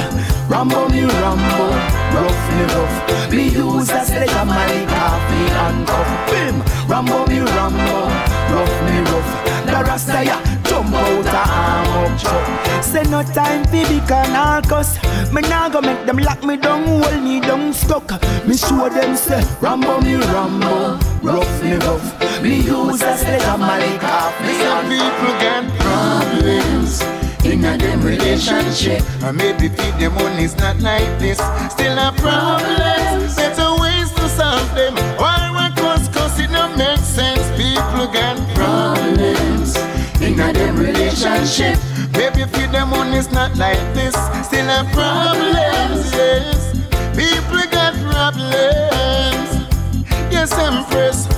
Rambo 0.48 0.88
me 0.88 1.04
Rambo, 1.04 2.05
rough 2.16 2.42
me 2.54 2.62
rough. 2.74 3.30
Me 3.30 3.44
use 3.48 3.90
a 3.90 4.04
sledge 4.04 4.30
and 4.30 4.48
my 4.48 4.74
coffee 4.92 5.48
and 5.64 5.86
cuff. 5.86 6.10
Bim, 6.30 6.56
Rambo 6.88 7.26
me 7.26 7.40
Rambo, 7.40 7.98
rough 8.52 8.76
me 8.86 8.96
rough. 9.10 9.32
The 9.66 9.78
Rasta 9.88 10.24
ya 10.24 10.38
jump 10.64 10.94
out 10.94 11.26
a 11.26 11.42
arm 11.62 11.88
up 11.98 12.18
chuck. 12.18 12.84
Say 12.84 13.02
no 13.04 13.22
time 13.22 13.64
fi 13.64 13.82
be 13.88 13.98
canalcus. 14.08 14.90
Me 15.32 15.40
nah 15.42 15.68
go 15.68 15.80
make 15.80 16.06
them 16.06 16.18
lock 16.18 16.42
me 16.44 16.56
down, 16.56 16.84
hold 16.86 17.22
me 17.22 17.40
down 17.40 17.72
stuck. 17.72 18.08
Me 18.46 18.56
show 18.56 18.88
them 18.88 19.16
say 19.16 19.42
Rambo 19.60 20.00
me 20.00 20.14
Rambo, 20.16 20.98
rough 21.22 21.62
me 21.62 21.74
rough. 21.74 22.06
Me 22.42 22.60
use 22.60 23.02
a 23.02 23.16
sledge 23.16 23.42
and 23.42 23.60
my 23.60 23.98
off 24.02 24.40
me 24.42 24.54
Some 24.62 24.88
people 24.88 25.36
problems 25.40 25.85
in 27.56 27.64
a 27.64 27.78
them 27.78 28.02
relationship. 28.02 29.02
And 29.22 29.36
maybe 29.36 29.68
feed 29.68 29.94
them 29.98 30.14
money's 30.14 30.56
not 30.56 30.78
like 30.80 31.08
this. 31.18 31.38
Still 31.72 31.98
a 31.98 32.12
problem. 32.12 33.20
Better 33.36 33.70
ways 33.80 34.10
to 34.12 34.28
solve 34.28 34.74
them. 34.74 34.94
Why 35.16 35.50
we 35.56 35.66
cause 35.80 36.08
cause 36.08 36.38
it 36.38 36.50
don't 36.50 36.76
make 36.76 36.98
sense. 36.98 37.46
People 37.56 38.06
get 38.12 38.36
problems 38.54 39.76
in 40.20 40.38
a 40.40 40.52
them 40.52 40.76
relationship. 40.76 41.78
Maybe 42.12 42.44
feed 42.52 42.72
them 42.72 42.90
money's 42.90 43.30
not 43.30 43.56
like 43.56 43.82
this. 43.94 44.14
Still 44.46 44.68
a 44.68 44.84
problem. 44.92 45.54
Yes. 46.12 46.72
People 47.16 47.64
got 47.70 47.94
problems. 48.12 49.50
Yes, 50.30 50.52
Empress. 50.52 51.35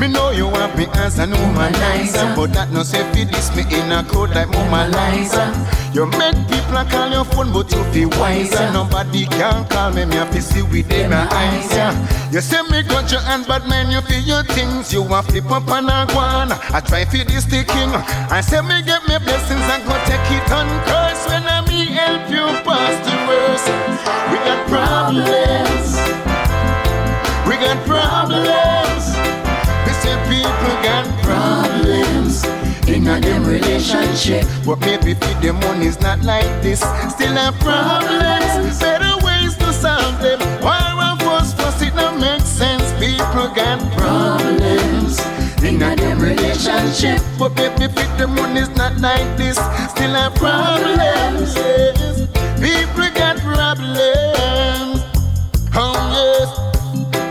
Me 0.00 0.08
know 0.08 0.30
you 0.30 0.48
want 0.48 0.74
me 0.78 0.86
as 0.94 1.18
an 1.18 1.32
humanizer 1.32 2.34
But 2.34 2.54
that 2.54 2.70
no 2.72 2.82
say 2.82 3.04
fi 3.12 3.24
this 3.24 3.54
me 3.54 3.68
in 3.68 3.92
a 3.92 4.02
crowd 4.02 4.32
like 4.32 4.48
Momalizer 4.48 5.52
You 5.92 6.06
make 6.16 6.40
people 6.48 6.84
call 6.88 7.12
your 7.12 7.24
phone 7.28 7.52
but 7.52 7.70
you 7.70 7.84
feel 7.92 8.08
wiser. 8.16 8.72
Nobody 8.72 9.26
can 9.26 9.68
call 9.68 9.92
me, 9.92 10.06
me 10.06 10.16
a 10.16 10.40
see 10.40 10.62
with 10.62 10.88
them 10.88 11.12
eyes. 11.12 11.68
yeah. 11.76 11.92
You 12.32 12.40
say 12.40 12.62
me 12.72 12.82
got 12.82 13.12
your 13.12 13.20
hand 13.20 13.44
but 13.46 13.68
man 13.68 13.90
you 13.90 14.00
feel 14.00 14.22
your 14.24 14.42
things. 14.56 14.90
You 14.90 15.04
a 15.04 15.22
flip 15.22 15.50
up 15.50 15.68
and 15.68 15.90
a 15.92 16.08
go 16.08 16.18
on. 16.18 16.52
I 16.72 16.80
try 16.80 17.04
fi 17.04 17.24
this 17.24 17.44
the 17.44 17.60
king 17.68 17.92
I 18.32 18.40
say 18.40 18.62
me 18.62 18.80
get 18.80 19.04
me 19.04 19.18
blessings 19.20 19.68
and 19.68 19.84
go 19.84 19.92
take 20.08 20.30
it 20.32 20.48
on 20.48 20.64
curse 20.88 21.28
When 21.28 21.44
I 21.44 21.60
me 21.68 21.92
help 21.92 22.24
you 22.32 22.46
pass 22.64 22.96
the 23.04 23.16
worst 23.28 23.68
We 24.32 24.36
got 24.48 24.64
problems. 24.64 25.92
We 27.44 27.54
got 27.60 27.84
problems 27.84 28.69
people 30.30 30.74
got 30.86 31.04
problems 31.26 32.44
in 32.86 33.06
a 33.08 33.20
them 33.20 33.44
relationship. 33.44 34.46
But 34.64 34.78
maybe 34.80 35.14
feed 35.14 35.38
them 35.42 35.58
money's 35.60 36.00
not 36.00 36.22
like 36.22 36.50
this. 36.62 36.80
Still 37.14 37.34
have 37.34 37.58
problems. 37.58 38.78
Better 38.78 39.14
ways 39.26 39.56
to 39.58 39.72
solve 39.72 40.22
them. 40.22 40.38
Why 40.62 40.80
one 40.94 41.18
fuss 41.18 41.52
fuss 41.54 41.82
it 41.82 41.94
don't 41.96 42.20
make 42.20 42.42
sense. 42.42 42.86
People 43.02 43.48
got 43.58 43.78
problems 43.98 45.18
in 45.62 45.82
a 45.82 45.96
them 45.96 46.20
relationship. 46.20 47.20
But 47.38 47.54
maybe 47.56 47.92
feed 47.94 48.12
them 48.18 48.34
money's 48.34 48.70
not 48.76 48.96
like 48.98 49.28
this. 49.36 49.56
Still 49.92 50.14
have 50.14 50.34
problems. 50.36 51.54
People 52.62 53.10
got 53.18 53.36
problems. 53.38 55.02
Oh 55.74 55.98
yes. 56.14 56.70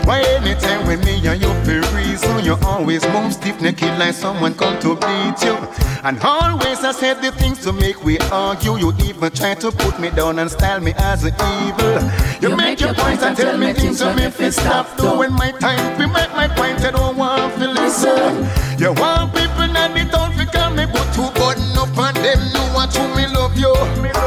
Why 0.06 0.22
anytime 0.22 0.86
when 0.86 1.00
me 1.00 1.24
and 1.26 1.40
you 1.40 1.52
feel 1.70 1.94
reason. 1.94 2.44
You 2.44 2.56
always 2.64 3.06
move 3.08 3.32
stiff 3.32 3.60
naked 3.60 3.96
like 3.98 4.14
someone 4.14 4.54
come 4.54 4.78
to 4.80 4.96
beat 4.96 5.38
you. 5.46 5.56
And 6.02 6.18
always 6.22 6.82
I 6.82 6.92
said 6.92 7.22
the 7.22 7.30
things 7.30 7.62
to 7.64 7.72
make 7.72 8.02
we 8.02 8.18
argue. 8.32 8.76
You 8.76 8.92
even 9.04 9.30
try 9.30 9.54
to 9.54 9.70
put 9.70 10.00
me 10.00 10.10
down 10.10 10.38
and 10.40 10.50
style 10.50 10.80
me 10.80 10.92
as 10.96 11.24
an 11.24 11.34
evil. 11.62 11.94
You, 12.42 12.56
make, 12.56 12.80
your 12.80 12.94
points 12.94 13.22
and 13.22 13.36
tell 13.36 13.56
me 13.56 13.72
things 13.72 13.98
to 14.00 14.14
me 14.16 14.30
fi 14.30 14.50
stop 14.50 14.96
Doing 14.96 15.32
my 15.32 15.52
time. 15.52 15.84
To 15.98 16.06
make 16.08 16.32
my 16.40 16.48
point 16.48 16.84
I 16.84 16.90
don't 16.90 17.16
want 17.16 17.54
to 17.60 17.68
listen. 17.68 18.32
You 18.80 18.92
want 18.94 19.32
people 19.34 19.68
that 19.76 19.90
they 19.94 20.06
don't 20.16 20.32
forget 20.34 20.74
me 20.74 20.86
But 20.86 21.06
to 21.16 21.22
button 21.38 21.78
up 21.78 21.96
on 22.04 22.14
them. 22.14 22.40
Know 22.54 22.66
what 22.74 22.90
you 22.96 23.06
me 23.14 23.26
love 23.38 23.56
you. 23.56 23.72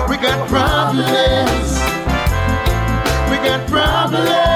We 0.09 0.15
got 0.25 0.39
problems. 0.47 1.71
We 3.29 3.37
got 3.47 3.67
problems 3.67 4.52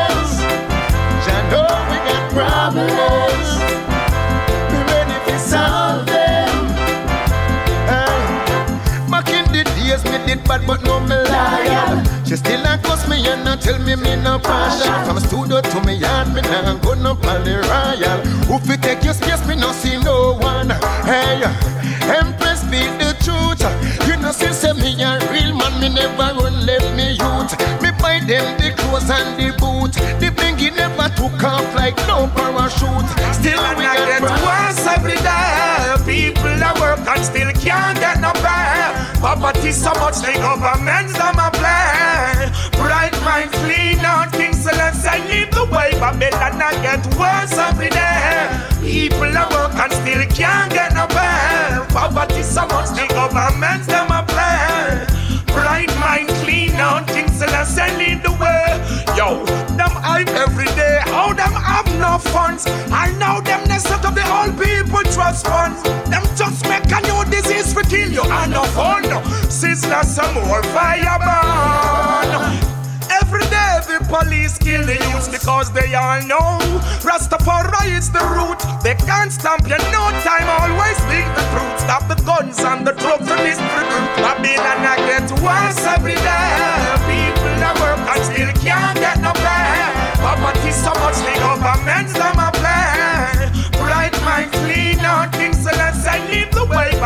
did 10.38 10.48
bad, 10.48 10.68
but 10.68 10.84
no 10.84 11.00
me 11.00 11.16
liar. 11.16 12.04
She 12.26 12.36
still 12.36 12.66
a 12.66 12.78
cuss 12.78 13.08
me 13.08 13.28
and 13.28 13.44
not 13.44 13.62
tell 13.62 13.80
me 13.80 13.96
me 13.96 14.16
no 14.16 14.40
partial. 14.40 14.94
From 15.06 15.20
studio 15.20 15.62
to 15.62 15.82
me 15.86 15.96
yard, 15.96 16.34
me 16.34 16.42
nah 16.42 16.76
go 16.76 16.94
no 16.94 17.16
pally 17.16 17.56
royal. 17.56 18.20
Who 18.48 18.60
fi 18.60 18.76
take 18.78 19.04
your 19.04 19.14
space, 19.14 19.46
me 19.48 19.56
no 19.56 19.72
see 19.72 19.98
no 20.00 20.38
one. 20.40 20.70
Hey, 21.06 21.42
Empress 22.08 22.64
be 22.72 22.82
the 23.00 23.16
truth. 23.24 23.62
You 24.08 24.18
know 24.18 24.32
since 24.32 24.58
say 24.58 24.74
me 24.74 25.02
a 25.04 25.20
real 25.32 25.56
man, 25.56 25.80
me 25.80 25.90
never 25.90 26.34
run 26.40 26.66
left 26.66 26.90
me 26.96 27.12
youth. 27.20 27.54
Me 27.82 27.92
buy 28.00 28.20
them 28.20 28.58
the 28.60 28.74
clothes 28.78 29.10
and 29.10 29.38
the 29.40 29.52
boot. 29.58 29.94
The 30.20 30.30
bingy 30.38 30.76
never 30.76 31.10
took 31.16 31.44
off 31.44 31.76
like 31.76 31.98
no 32.08 32.28
parachute. 32.36 33.10
Still 33.34 33.62
we 33.78 33.86
I 33.86 33.96
get 34.06 34.22
worse 34.22 34.88
every 34.88 35.20
day. 35.20 35.96
People 36.06 36.56
that 36.60 36.80
work 36.80 37.00
and 37.08 37.26
still 37.26 37.52
can't 37.52 38.00
get 38.00 38.07
no 38.07 38.07
pay. 38.07 38.07
Poverty 39.28 39.74
so 39.74 39.92
much 40.00 40.24
the 40.24 40.32
governments 40.40 41.12
them 41.12 41.36
a 41.38 41.52
play. 41.52 42.48
Bright 42.80 43.12
mind, 43.28 43.52
clean 43.60 44.00
out 44.00 44.32
things, 44.32 44.64
so 44.64 44.72
let's 44.72 45.04
say 45.04 45.20
leave 45.28 45.52
the 45.52 45.66
way. 45.66 45.92
Babylon 46.00 46.62
I 46.62 46.72
get 46.82 47.04
worse 47.20 47.52
every 47.60 47.90
day. 47.90 48.48
People 48.80 49.28
that 49.36 49.52
work 49.52 49.76
and 49.76 49.92
still 49.92 50.24
can't 50.32 50.72
get 50.72 50.94
no 50.96 51.08
pay. 51.12 51.84
Poverty 51.92 52.42
so 52.42 52.66
much 52.68 52.96
the 52.96 53.06
governments 53.12 53.88
them 53.88 54.08
a 54.16 54.24
play. 54.24 55.04
Bright 55.52 55.92
mind, 56.00 56.30
clean 56.40 56.72
out 56.80 57.06
things, 57.10 57.38
so 57.38 57.48
let's 57.48 57.76
say 57.76 57.92
lead 57.98 58.24
the 58.24 58.32
no 62.18 62.32
funds? 62.32 62.66
I 62.92 63.12
know 63.20 63.42
them 63.42 63.68
they 63.68 63.78
set 63.78 64.06
up 64.06 64.16
the 64.16 64.24
whole 64.24 64.52
people 64.54 65.04
trust 65.14 65.46
fund. 65.46 65.76
Them 66.12 66.24
just 66.36 66.64
make 66.70 66.90
a 66.92 67.02
new 67.02 67.24
disease 67.30 67.74
for 67.74 67.84
kill 67.84 68.12
you 68.12 68.24
and 68.24 68.52
no 68.52 68.64
fun. 68.78 69.04
Sister, 69.50 70.02
some 70.04 70.34
more 70.36 70.64
fire 70.76 71.20
burn. 71.20 72.78
Every 73.22 73.46
day 73.50 73.74
the 73.88 74.00
police 74.10 74.58
kill 74.58 74.86
the 74.86 74.96
youths 74.96 75.28
because 75.28 75.72
they 75.72 75.94
all 75.94 76.22
know 76.24 76.58
Rastafari 77.08 77.98
is 77.98 78.10
the 78.10 78.24
root. 78.36 78.60
They 78.84 78.96
can't 78.96 79.32
stamp 79.32 79.64
you 79.68 79.78
no 79.92 80.04
time. 80.26 80.48
Always 80.62 80.98
speak 80.98 81.28
the 81.38 81.46
truth. 81.52 81.80
Stop 81.80 82.08
the 82.08 82.16
guns 82.24 82.60
and 82.60 82.86
the 82.88 82.94
drugs 82.94 83.30
and 83.30 83.42
distribute. 83.46 84.08
Babylon 84.24 84.82
I 84.86 84.98
get 85.10 85.30
worse 85.44 85.84
every 85.86 86.16
day. 86.16 86.50
People 87.10 87.54
that 87.62 87.76
work 87.82 88.00
and 88.12 88.24
still 88.26 88.57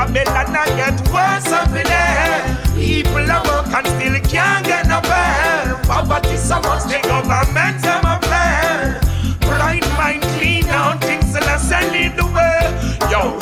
Babylon 0.01 0.55
I 0.57 0.65
get 0.81 0.97
worse 1.13 1.45
every 1.53 1.83
day. 1.83 2.41
People 2.73 3.29
are 3.29 3.43
work 3.45 3.69
and 3.69 3.85
still 3.85 4.17
can't 4.25 4.65
get 4.65 4.87
no 4.87 4.99
pay. 4.99 5.77
Poverty 5.85 6.37
so 6.37 6.59
much 6.61 6.89
the 6.89 6.97
government 7.05 7.77
them 7.83 8.01
a 8.09 8.17
play. 8.17 8.97
Bright 9.45 9.85
mind 10.01 10.23
clean 10.39 10.65
out 10.69 11.01
things 11.01 11.35
and 11.35 11.45
I 11.45 11.57
send 11.57 11.91
lead 11.93 12.17
the 12.17 12.25
way. 12.33 12.65
Yo, 13.13 13.37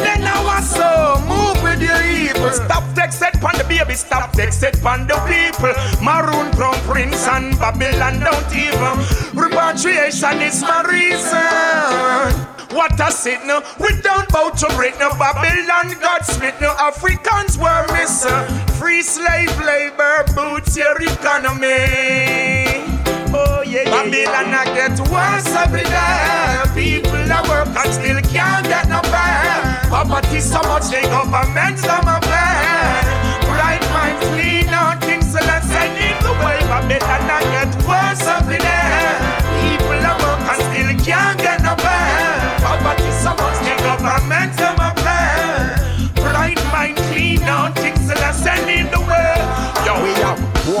then 0.00 0.24
I 0.24 0.40
was 0.48 0.64
so 0.64 1.20
move 1.28 1.62
with 1.62 1.82
your 1.82 2.02
evil. 2.08 2.52
Stop 2.52 2.84
text 2.94 3.20
it 3.20 3.38
pon 3.38 3.58
the 3.58 3.64
baby, 3.64 3.96
stop 3.96 4.32
text 4.32 4.62
it 4.62 4.80
pon 4.80 5.06
the 5.06 5.20
people. 5.28 5.76
Maroon 6.02 6.50
from 6.54 6.72
prince 6.88 7.28
and 7.28 7.52
Babylon 7.58 8.20
don't 8.20 8.50
even. 8.56 8.96
Repatriation 9.36 10.40
is 10.40 10.62
my 10.62 10.80
reason. 10.88 12.55
What 12.76 13.00
a 13.00 13.10
sin, 13.10 13.40
we 13.80 13.88
don't 14.02 14.28
bow 14.28 14.50
to 14.50 14.66
Britain. 14.76 15.08
Babylon 15.18 15.98
got 15.98 16.26
split. 16.26 16.60
Africans 16.60 17.56
were 17.56 17.86
missing. 17.90 18.44
Free 18.76 19.00
slave 19.00 19.48
labor 19.64 20.24
boots 20.34 20.76
your 20.76 21.00
economy. 21.00 22.84
Oh 23.32 23.64
yeah, 23.64 23.80
yeah 23.80 24.04
Babylon 24.04 24.52
I 24.52 24.64
get 24.76 25.00
worse 25.08 25.48
every 25.56 25.88
day. 25.88 26.60
People 26.76 27.32
are 27.32 27.48
work 27.48 27.72
and 27.80 27.94
still 27.94 28.20
can't 28.28 28.66
get 28.68 28.90
no 28.90 29.00
pay. 29.08 29.88
Poverty 29.88 30.40
so 30.40 30.60
much, 30.68 30.92
the 30.92 31.00
government 31.08 31.78
them 31.80 32.04
a 32.04 32.20
pay. 32.28 33.00
Bright 33.48 33.80
minds 33.96 34.20
clean 34.36 34.68
out 34.68 35.00
things, 35.02 35.32
so 35.32 35.40
let's 35.48 35.66
send 35.66 35.96
in 35.96 36.12
the 36.20 36.32
way. 36.44 36.60
Babylon 36.68 37.24
I 37.24 37.40
get 37.56 37.72
worse 37.88 38.26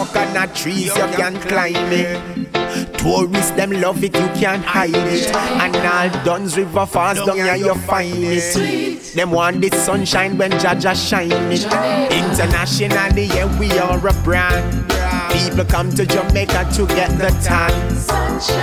coconut 0.06 0.54
trees, 0.54 0.86
you 0.86 1.06
can 1.16 1.34
climb 1.42 1.74
it. 1.92 2.98
Tourists 2.98 3.50
them 3.52 3.70
love 3.70 4.02
it, 4.02 4.14
you 4.14 4.28
can't 4.40 4.64
hide 4.64 4.90
it. 4.94 5.34
And 5.34 5.76
all 5.76 6.24
Dunn's 6.24 6.56
River 6.56 6.86
Falls 6.86 7.18
down 7.24 7.36
here 7.36 7.56
you 7.56 7.74
find 7.74 8.14
it. 8.18 9.14
Them 9.14 9.30
want 9.30 9.60
the 9.60 9.70
sunshine 9.70 10.36
when 10.36 10.50
Jaja 10.52 10.94
shine 10.94 11.30
it. 11.32 11.64
Internationally, 12.12 13.24
yeah, 13.24 13.58
we 13.58 13.70
are 13.78 14.06
a 14.06 14.12
brand. 14.22 14.84
People 15.32 15.64
come 15.64 15.90
to 15.90 16.04
Jamaica 16.04 16.68
to 16.74 16.86
get 16.86 17.10
the 17.18 17.28
tan. 17.42 17.70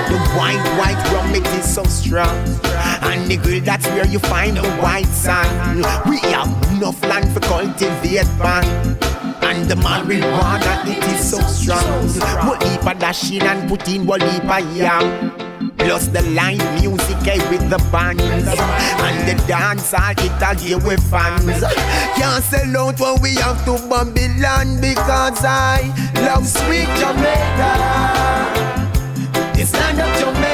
The 0.09 0.19
white, 0.37 0.63
white 0.77 1.11
rum, 1.13 1.33
it 1.33 1.47
is 1.59 1.73
so 1.73 1.83
strong. 1.83 2.37
And 3.01 3.29
the 3.29 3.37
grill, 3.37 3.61
that's 3.61 3.87
where 3.87 4.05
you 4.05 4.19
find 4.19 4.57
the 4.57 4.69
white 4.77 5.05
sand. 5.05 5.77
We 6.09 6.17
have 6.31 6.47
enough 6.73 7.01
land 7.03 7.31
for 7.33 7.39
cultivate 7.41 8.27
man. 8.37 8.97
And 9.43 9.69
the 9.69 9.75
marijuana, 9.75 10.87
it 10.87 11.03
is 11.13 11.31
so 11.31 11.39
strong. 11.41 12.07
We'll 12.47 12.59
heap 12.69 12.85
a 12.85 12.95
dash 12.95 13.31
in 13.31 13.43
and 13.43 13.69
put 13.69 13.87
in 13.87 14.05
one 14.05 14.21
heap 14.21 14.43
a 14.45 14.61
yam. 14.73 15.53
Plus 15.77 16.07
the 16.07 16.21
live 16.31 16.81
music 16.81 17.27
eh, 17.27 17.49
with 17.49 17.69
the 17.69 17.77
bands 17.91 18.23
And 18.23 19.27
the 19.27 19.35
dance 19.47 19.93
all 19.93 20.11
it 20.11 20.41
a 20.41 20.55
give 20.55 20.85
with 20.85 21.03
fans 21.09 21.63
Can't 22.15 22.43
sell 22.43 22.77
out 22.77 22.99
when 22.99 23.21
we 23.21 23.35
have 23.35 23.63
to 23.65 23.73
Babylon 23.89 24.79
Because 24.79 25.43
I 25.43 25.91
love 26.15 26.47
sweet 26.47 26.87
Jamaica 26.99 27.73
This 29.53 29.73
land 29.73 29.99
of 29.99 30.19
Jamaica 30.19 30.52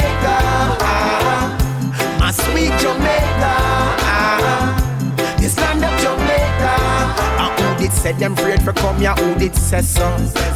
Say 8.01 8.13
them 8.13 8.31
afraid 8.31 8.61
for 8.63 8.71
come 8.71 8.97
here? 8.97 9.13
Who 9.15 9.37
did 9.37 9.53
say 9.53 9.81
so? 9.81 10.07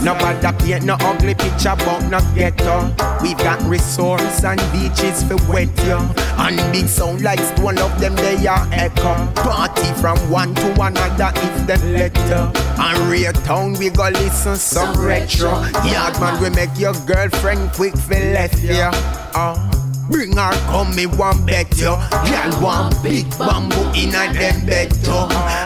Nobody 0.02 0.48
paint 0.64 0.86
no 0.86 0.96
ugly 1.02 1.36
picture 1.36 1.72
about 1.72 2.04
no 2.10 2.20
ghetto. 2.34 2.96
We've 3.22 3.38
got 3.38 3.62
resorts 3.64 4.46
and 4.46 4.62
beaches 4.72 5.24
for 5.24 5.36
wet 5.52 5.68
you. 5.84 6.00
And 6.38 6.56
big 6.72 6.88
sound 6.88 7.22
like 7.22 7.42
one 7.60 7.80
of 7.80 8.00
them 8.00 8.16
they 8.16 8.48
are 8.48 8.66
echo. 8.72 9.14
Party 9.44 9.92
from 10.00 10.18
one 10.32 10.56
to 10.56 10.82
another 10.82 11.32
if 11.36 11.68
them 11.68 11.92
let 11.92 12.16
you. 12.16 12.62
And 12.82 13.12
real 13.12 13.34
town 13.34 13.74
we 13.74 13.90
go 13.90 14.08
listen 14.08 14.56
some 14.56 14.98
retro. 15.06 15.52
Yard 15.84 16.18
man 16.22 16.42
we 16.42 16.50
make 16.50 16.78
your 16.80 16.94
girlfriend 17.06 17.74
quick 17.74 17.98
for 17.98 18.16
left 18.16 18.64
you. 18.64 18.90
Oh. 19.36 19.73
Bring 20.10 20.36
her 20.36 20.52
come, 20.68 20.96
me 20.96 21.06
one 21.06 21.46
bet 21.46 21.78
you. 21.78 21.96
Girl 22.26 22.62
want 22.62 23.02
big 23.02 23.30
bamboo 23.38 23.82
in 23.96 24.10
a 24.10 24.34
them 24.34 24.66
bed. 24.66 24.92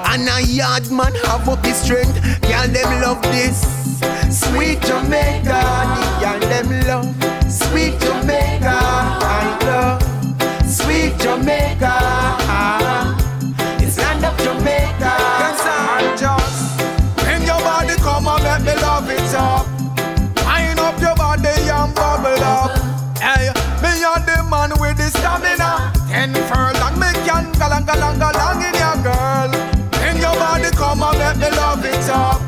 And 0.05 0.29
a 0.29 0.41
yard 0.41 0.89
man 0.91 1.13
have 1.25 1.49
up 1.49 1.65
his 1.65 1.77
strength. 1.77 2.15
Girl 2.41 2.67
them 2.67 3.01
love 3.01 3.21
this. 3.23 3.61
Sweet 4.29 4.81
Jamaica, 4.81 5.61
the 5.93 6.03
girl 6.21 6.39
them 6.39 6.69
love. 6.87 7.51
Sweet 7.51 7.99
Jamaica, 7.99 8.77
I 8.79 9.57
love. 9.65 10.69
Sweet 10.69 11.17
Jamaica. 11.19 11.96
Galang 27.87 28.19
galang 28.19 28.35
galang 28.35 28.59
in 28.67 28.75
your 28.75 28.97
girl. 28.99 29.51
Bring 29.95 30.19
your 30.19 30.35
body, 30.35 30.69
come 30.75 31.03
and 31.03 31.17
let 31.17 31.37
me 31.39 31.49
love 31.55 31.85
it 31.85 32.09
up. 32.11 32.41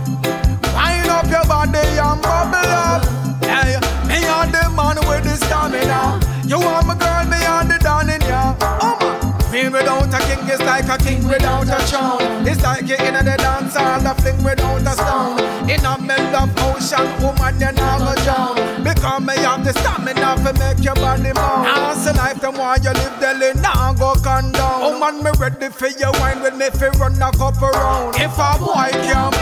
Wind 0.76 1.10
up 1.10 1.28
your 1.32 1.46
body 1.48 1.80
and 1.80 2.22
bubble 2.22 2.72
up. 2.76 3.02
Hey, 3.48 3.80
me 4.04 4.20
and 4.20 4.52
the 4.52 4.64
man 4.76 5.00
with 5.08 5.24
the 5.24 5.36
stamina. 5.40 6.20
You 6.46 6.60
want 6.60 6.88
my 6.88 6.96
girl, 6.96 7.24
me 7.32 7.40
and 7.40 7.72
the 7.72 7.78
down 7.80 8.10
in 8.10 8.22
ya. 8.22 8.56
Oh 8.62 8.98
man. 9.00 9.20
Queen 9.50 9.72
without 9.72 10.14
a 10.14 10.20
king 10.28 10.48
is 10.50 10.62
like 10.62 10.90
a 10.90 10.98
king 10.98 11.28
without 11.28 11.68
a 11.68 11.80
crown. 11.90 12.48
It's 12.48 12.62
like 12.62 12.88
you 12.88 12.96
in 12.96 13.14
the 13.14 13.36
dance 13.38 13.76
hall, 13.76 14.06
a 14.06 14.14
fling 14.16 14.44
without 14.44 14.82
a 14.82 14.94
stone. 14.94 15.40
In 15.70 15.86
a 15.86 15.98
middle 15.98 16.36
of 16.36 16.54
ocean, 16.70 17.08
woman, 17.22 17.56
you 17.60 17.72
never 17.72 18.16
drown. 18.24 18.56
Because 18.84 19.22
me 19.22 19.36
have 19.42 19.64
the 19.64 19.74
stamina 19.74 20.38
to 20.44 20.54
make 20.60 20.84
your 20.84 20.96
body 20.96 21.34
move. 21.34 21.66
As 21.66 22.06
a 22.08 22.14
life, 22.14 22.40
the 22.42 22.52
more 22.52 22.78
you 22.78 22.94
live, 22.94 23.56
now 23.62 23.69
condone. 23.69 23.69
Oh 23.69 23.69
man, 25.12 25.24
me 25.24 25.32
ready 25.40 25.70
for 25.70 25.88
your 25.88 26.12
wine 26.14 26.42
with 26.42 26.56
me, 26.56 26.70
fi 26.70 26.88
run 27.00 27.22
a 27.22 27.32
couple 27.32 27.70
round. 27.70 28.16
If 28.16 28.38
a 28.38 28.58
boy 28.60 28.90
can't 28.92 29.39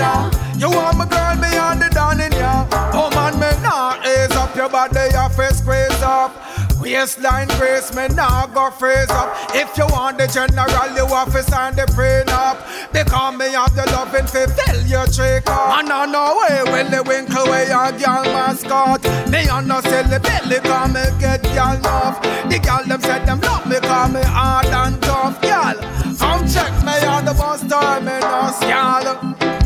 You 0.00 0.70
want 0.70 0.96
my 0.96 1.06
girl, 1.06 1.36
me 1.36 1.48
and 1.56 1.80
the 1.80 1.88
down 1.90 2.20
in 2.20 2.32
ya. 2.32 2.66
Oh 2.92 3.10
man, 3.14 3.34
me 3.36 3.50
nah 3.62 4.00
ease 4.00 4.34
up 4.36 4.56
your 4.56 4.70
body, 4.70 5.12
your 5.12 5.28
face 5.28 5.58
squeeze 5.58 6.02
up. 6.02 6.32
Waistline 6.80 7.48
grace, 7.60 7.94
me 7.94 8.08
nah 8.08 8.46
go 8.46 8.70
freeze 8.70 9.10
up. 9.10 9.28
If 9.54 9.76
you 9.76 9.84
want 9.88 10.16
the 10.16 10.26
general, 10.26 10.96
you 10.96 11.06
have 11.06 11.30
to 11.32 11.42
sign 11.42 11.76
the 11.76 11.84
prenup. 11.92 12.56
Because 12.92 13.36
me 13.36 13.52
have 13.52 13.74
the 13.76 13.84
loving 13.92 14.26
fi 14.26 14.46
fill 14.46 14.86
your 14.86 15.06
trick 15.06 15.44
up. 15.46 15.78
And 15.78 15.92
I 15.92 16.06
know 16.06 16.40
way 16.40 16.72
when 16.72 16.90
the 16.90 17.02
winkle 17.02 17.44
way 17.50 17.68
your 17.68 17.92
girl 17.92 18.24
mascot. 18.32 19.04
Me 19.28 19.48
on 19.48 19.68
no 19.68 19.82
silly 19.82 20.18
belly, 20.18 20.60
cause 20.60 20.88
me 20.88 21.04
get 21.20 21.42
girl 21.52 21.76
enough. 21.76 22.22
The 22.48 22.58
girl 22.58 22.84
them 22.88 23.00
said 23.02 23.26
them 23.26 23.40
love 23.40 23.66
me, 23.68 23.76
cause 23.80 24.12
me 24.12 24.22
hard 24.24 24.66
and 24.66 25.02
tough, 25.02 25.40
girl. 25.42 25.76
Come 26.16 26.48
check 26.48 26.72
me 26.84 26.96
on 27.04 27.26
the 27.26 27.34
bus 27.34 27.60
terminus, 27.68 28.60
girl. 28.60 29.59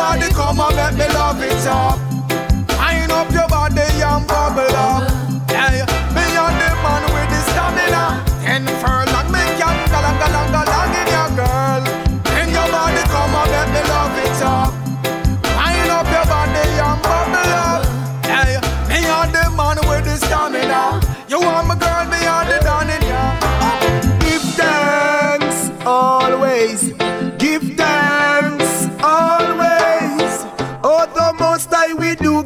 Body, 0.00 0.28
come 0.32 0.58
and 0.60 0.76
make 0.76 1.08
me 1.08 1.14
love 1.14 1.42
it 1.42 1.66
up. 1.66 1.98
Wind 2.78 3.12
up 3.12 3.30
your 3.32 3.46
body 3.48 3.82
and 3.82 4.26
bubble 4.26 4.74
up. 4.74 5.09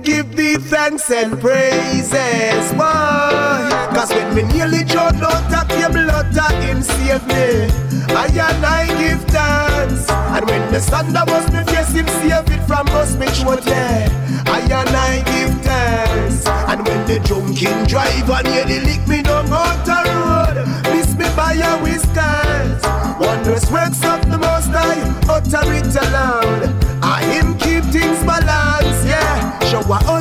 Give 0.05 0.37
thee 0.37 0.57
thanks 0.57 1.11
and 1.11 1.41
praises. 1.41 2.73
Why? 2.75 3.91
Cause 3.95 4.11
when 4.13 4.35
we 4.35 4.43
nearly 4.43 4.85
drowned 4.85 5.23
out 5.23 5.51
of 5.51 5.81
your 5.81 5.91
blood, 5.91 6.37
uh, 6.37 6.61
him 6.61 6.83
save 6.83 7.27
me. 7.27 7.73
I 8.15 8.27
and 8.27 8.65
I 8.65 8.87
give 9.01 9.23
thanks. 9.25 10.09
And 10.11 10.47
when 10.47 10.73
the 10.73 10.81
thunder 10.81 11.25
was 11.27 11.51
me 11.53 11.65
face, 11.65 11.93
him 11.93 12.07
save 12.21 12.49
it 12.53 12.63
from 12.67 12.87
us, 12.89 13.17
me 13.17 13.27
throat, 13.27 13.65
yeah. 13.67 14.09
I 14.47 14.61
and 14.61 14.95
I 14.95 15.23
give 15.33 15.55
thanks. 15.65 16.47
And 16.47 16.87
when 16.87 17.07
the 17.07 17.19
drunken 17.21 17.87
driver 17.89 18.41
nearly 18.45 18.81
lick 18.81 19.09
me 19.09 19.23
down 19.23 19.51
out 19.53 19.85
the 19.87 19.99
road. 20.05 20.95
Miss 20.95 21.15
me 21.17 21.27
by 21.35 21.55
a 21.55 21.83
whiskers. 21.83 22.83
Wondrous 23.19 23.71
works 23.71 24.05
of 24.05 24.21
the 24.31 24.39
Most 24.39 24.69
High, 24.69 25.01
utter 25.29 25.73
it 25.73 25.97
aloud. 25.97 26.64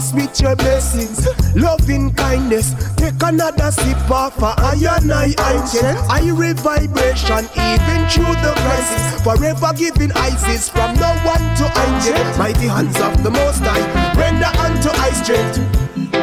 Us 0.04 0.14
with 0.14 0.42
your 0.42 0.56
blessings, 0.56 1.28
loving 1.56 2.14
kindness. 2.14 2.74
Take 2.96 3.22
another 3.22 3.72
sip 3.72 4.12
of 4.12 4.38
a 4.42 4.52
iron 4.72 5.12
eye 5.12 5.34
ancient. 5.52 5.98
I 6.10 6.22
vibration 6.58 7.44
even 7.56 8.02
through 8.12 8.36
the 8.44 8.54
crisis. 8.64 9.22
Forever 9.24 9.72
giving 9.78 10.12
ISIS 10.14 10.70
from 10.70 10.96
no 10.96 11.12
one 11.24 11.44
to 11.60 11.66
angel. 11.86 12.20
Mighty 12.38 12.68
hands 12.68 13.00
of 13.00 13.24
the 13.24 13.32
Most 13.32 13.62
High, 13.64 13.86
render 14.20 14.52
unto 14.66 14.90
I 14.90 15.10
strength. 15.22 15.58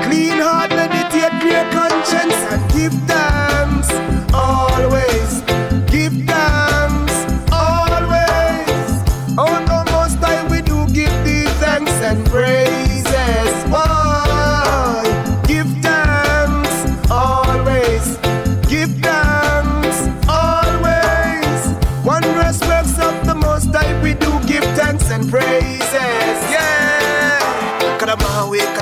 Clean 0.05 0.39
heart, 0.39 0.70
meditate, 0.70 1.35
clear 1.40 1.65
conscience, 1.73 2.39
and 2.52 2.62
give 2.73 2.94
thanks 3.09 3.90
always. 4.35 4.70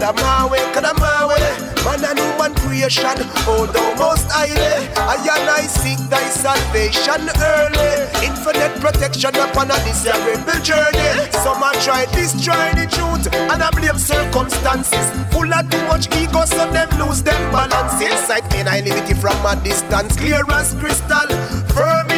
Kadamawe, 0.09 0.57
Kadamawe, 0.73 1.37
Kadamawe. 1.37 1.85
Man 1.85 2.05
and 2.05 2.19
woman 2.19 2.55
creation, 2.65 3.13
oh 3.45 3.69
thou 3.69 3.95
most 4.01 4.31
highly. 4.33 4.57
Eh? 4.57 4.89
I 4.97 5.21
and 5.21 5.51
I 5.51 5.61
seek 5.69 5.99
thy 6.09 6.25
salvation 6.33 7.29
early. 7.37 8.09
Infinite 8.25 8.81
protection 8.81 9.37
upon 9.37 9.71
a 9.71 9.77
this 9.85 10.05
terrible 10.05 10.61
journey. 10.65 11.29
Some 11.45 11.63
are 11.63 11.77
try 11.85 12.07
destroy 12.17 12.73
the 12.73 12.89
truth 12.89 13.29
and 13.53 13.63
I 13.63 13.69
blame 13.71 13.99
circumstances. 13.99 15.05
Full 15.29 15.53
of 15.53 15.69
too 15.69 15.85
much 15.93 16.09
ego, 16.17 16.45
so 16.47 16.65
them 16.73 16.89
lose 16.99 17.23
them 17.23 17.53
balance. 17.53 18.01
Inside 18.01 18.49
me, 18.53 18.65
I 18.65 18.81
liberty 18.81 19.13
from 19.13 19.37
a 19.45 19.61
distance, 19.63 20.17
clear 20.17 20.41
as 20.57 20.73
crystal. 20.81 21.29
Firm 21.77 22.09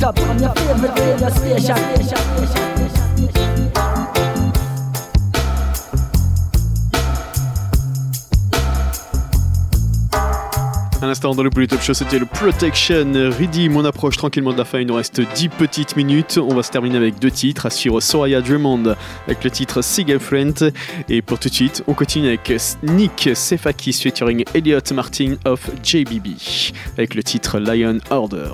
It 0.00 0.04
up. 0.04 0.16
À 11.02 11.06
l'instant 11.06 11.34
dans 11.34 11.42
le 11.42 11.50
Bullet 11.50 11.66
Top 11.66 11.82
Show, 11.82 11.92
c'était 11.92 12.18
le 12.18 12.24
Protection 12.24 13.12
Redeem. 13.12 13.76
On 13.76 13.84
approche 13.84 14.16
tranquillement 14.16 14.52
de 14.52 14.58
la 14.58 14.64
fin, 14.64 14.80
il 14.80 14.86
nous 14.86 14.94
reste 14.94 15.20
10 15.20 15.48
petites 15.50 15.96
minutes. 15.96 16.38
On 16.38 16.54
va 16.54 16.62
se 16.62 16.70
terminer 16.70 16.96
avec 16.96 17.18
deux 17.18 17.30
titres. 17.30 17.70
Suivre 17.70 18.00
Soraya 18.00 18.40
Drummond 18.40 18.94
avec 19.26 19.44
le 19.44 19.50
titre 19.50 19.82
Friend. 19.82 20.72
Et 21.10 21.20
pour 21.20 21.38
tout 21.38 21.50
de 21.50 21.54
suite, 21.54 21.84
on 21.86 21.92
continue 21.92 22.28
avec 22.28 22.52
Nick 22.82 23.30
Sefakis 23.34 23.92
featuring 23.92 24.44
Elliot 24.54 24.80
Martin 24.94 25.34
of 25.44 25.68
JBB 25.82 26.28
avec 26.96 27.14
le 27.14 27.22
titre 27.22 27.58
Lion 27.58 27.98
Order. 28.10 28.52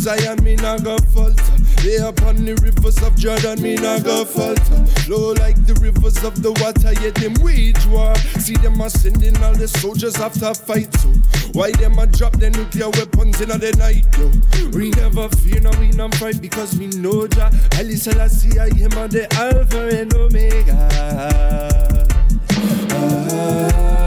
Zion, 0.00 0.42
me 0.42 0.56
not 0.56 0.82
go 0.82 0.96
falter. 1.12 1.44
They 1.82 1.96
upon 1.96 2.46
the 2.46 2.54
rivers 2.62 2.96
of 3.02 3.16
Jordan, 3.16 3.60
me 3.60 3.74
not 3.74 4.02
go 4.02 4.24
falter. 4.24 4.86
Flow 5.04 5.32
like 5.34 5.66
the 5.66 5.74
rivers 5.74 6.24
of 6.24 6.42
the 6.42 6.52
water, 6.52 6.92
yet 7.02 7.16
them 7.16 7.34
wage 7.44 7.84
war. 7.84 8.14
See 8.40 8.56
them 8.56 8.80
a 8.80 8.88
sending 8.88 9.36
all 9.42 9.52
the 9.52 9.68
soldiers 9.68 10.16
after 10.16 10.54
fight 10.54 10.90
so. 11.00 11.12
Why 11.52 11.72
them 11.72 11.98
a 11.98 12.06
drop 12.06 12.32
their 12.32 12.48
nuclear 12.48 12.88
weapons 12.88 13.42
in 13.42 13.50
the 13.50 13.72
night 13.76 14.06
though? 14.16 14.32
We 14.70 14.88
never 14.92 15.28
fear, 15.36 15.60
no 15.60 15.70
we 15.78 15.90
not 15.90 16.14
fight 16.14 16.40
because 16.40 16.78
we 16.78 16.86
know 16.86 17.26
Jah. 17.26 17.50
Ali 17.76 17.96
Selassie, 17.96 18.58
I 18.58 18.68
am 18.80 18.96
the 19.10 19.28
Alpha 19.36 20.00
and 20.00 20.14
Omega. 20.14 22.08
Alpha 22.90 23.99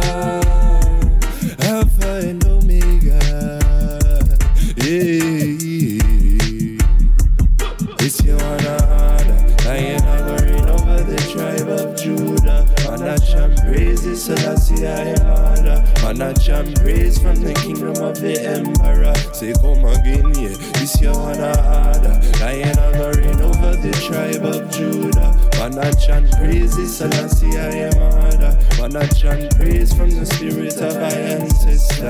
Selassie, 14.83 14.87
I 14.87 15.19
am 15.19 15.27
honor. 15.27 15.83
Manach 16.03 16.49
and 16.49 16.75
praise 16.75 17.17
from 17.17 17.35
the 17.35 17.53
kingdom 17.53 18.03
of 18.03 18.19
the 18.19 18.39
emperor. 18.41 19.15
Say, 19.33 19.53
come 19.53 19.85
again, 19.85 20.33
yeah. 20.35 20.81
It's 20.81 20.99
your 21.01 21.15
honor. 21.15 21.53
I 22.43 22.51
am 22.51 22.75
hovering 22.75 23.41
over 23.41 23.75
the 23.77 23.91
tribe 24.07 24.43
of 24.45 24.69
Judah. 24.71 25.31
Manach 25.53 26.09
and 26.09 26.29
praise 26.33 26.77
is 26.77 26.97
Selassie, 26.97 27.57
I 27.57 27.89
am 27.89 28.13
honor. 28.13 28.57
Manach 28.77 29.23
and 29.23 29.49
praise 29.55 29.93
from 29.93 30.09
the 30.09 30.25
spirit 30.25 30.75
of 30.77 30.95
our 30.95 31.03
ancestors. 31.03 32.01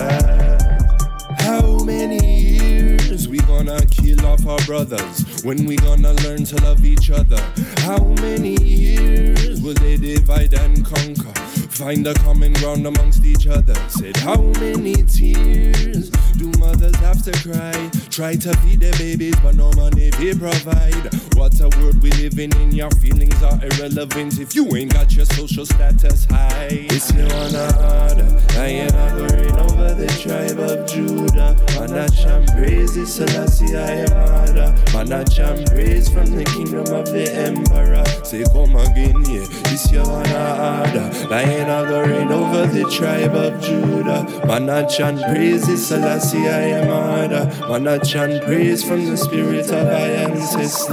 How 1.40 1.84
many 1.84 2.26
years 2.26 3.28
we 3.28 3.38
gonna 3.40 3.86
kill 3.88 4.26
off 4.26 4.46
our 4.48 4.60
brothers 4.66 5.44
when 5.44 5.66
we 5.66 5.76
gonna 5.76 6.14
learn 6.26 6.46
to 6.46 6.56
love 6.64 6.84
each 6.86 7.12
other? 7.12 7.42
How 7.80 8.04
many 8.22 8.56
years 8.64 9.62
will 9.62 9.76
they 9.76 9.98
divide 9.98 10.54
and 10.54 10.84
conquer? 10.86 11.43
Find 11.74 12.06
a 12.06 12.14
common 12.14 12.54
ground 12.54 12.86
amongst 12.86 13.26
each 13.26 13.48
other. 13.48 13.74
Said, 13.90 14.16
how 14.18 14.40
many 14.60 14.94
tears 15.04 16.12
do 16.44 16.60
mothers 16.60 16.96
have 16.98 17.24
to 17.24 17.32
cry? 17.48 17.90
Try 18.10 18.36
to 18.36 18.56
feed 18.58 18.82
their 18.82 18.94
babies, 18.94 19.36
but 19.42 19.56
no 19.56 19.72
money 19.74 20.10
they 20.12 20.34
provide. 20.34 21.14
What 21.36 21.60
a 21.62 21.70
world 21.78 22.02
we 22.02 22.12
living 22.12 22.52
in. 22.62 22.72
Your 22.72 22.92
feelings 22.92 23.42
are 23.44 23.60
irrelevant 23.64 24.40
if 24.40 24.56
you 24.56 24.76
ain't 24.76 24.94
got 24.94 25.16
your 25.16 25.26
social 25.26 25.66
status 25.66 26.26
high. 26.26 26.68
It's 26.92 27.14
no 27.14 27.26
honor. 27.26 28.24
I 28.60 28.68
am 28.68 28.94
hovering 28.94 29.56
over 29.56 29.94
the 29.94 30.08
tribe 30.22 30.60
of 30.60 30.88
Judah. 30.88 31.56
Manach 31.76 32.26
and 32.26 32.48
praise 32.50 32.96
is 32.98 33.14
Selassie, 33.14 33.76
I 33.76 34.06
am 34.06 34.12
harder. 34.12 34.74
Manach 34.92 35.40
and 35.40 35.66
praise 35.68 36.10
from 36.10 36.28
the 36.36 36.44
kingdom 36.46 36.94
of 36.94 37.06
the 37.06 37.32
emperor. 37.34 38.06
Say, 38.24 38.44
come 38.54 38.76
again, 38.76 39.24
yeah. 39.26 39.48
This 39.70 39.92
your 39.92 40.06
honor. 40.06 41.12
Lion 41.30 41.68
hovering 41.68 42.32
over 42.32 42.68
the 42.68 42.84
tribe 42.92 43.36
of 43.36 43.62
Judah. 43.62 44.26
Manach 44.46 45.00
and 45.00 45.20
praise 45.24 45.68
is 45.68 45.86
Selassie, 45.86 46.33
I 46.40 46.80
am 46.80 46.88
harder. 46.88 47.46
Manach 47.68 48.16
and 48.16 48.44
praise 48.44 48.84
from 48.84 49.06
the 49.06 49.18
spirit 49.18 49.68
of 49.68 49.88
our 49.88 50.10
ancestors. 50.26 50.90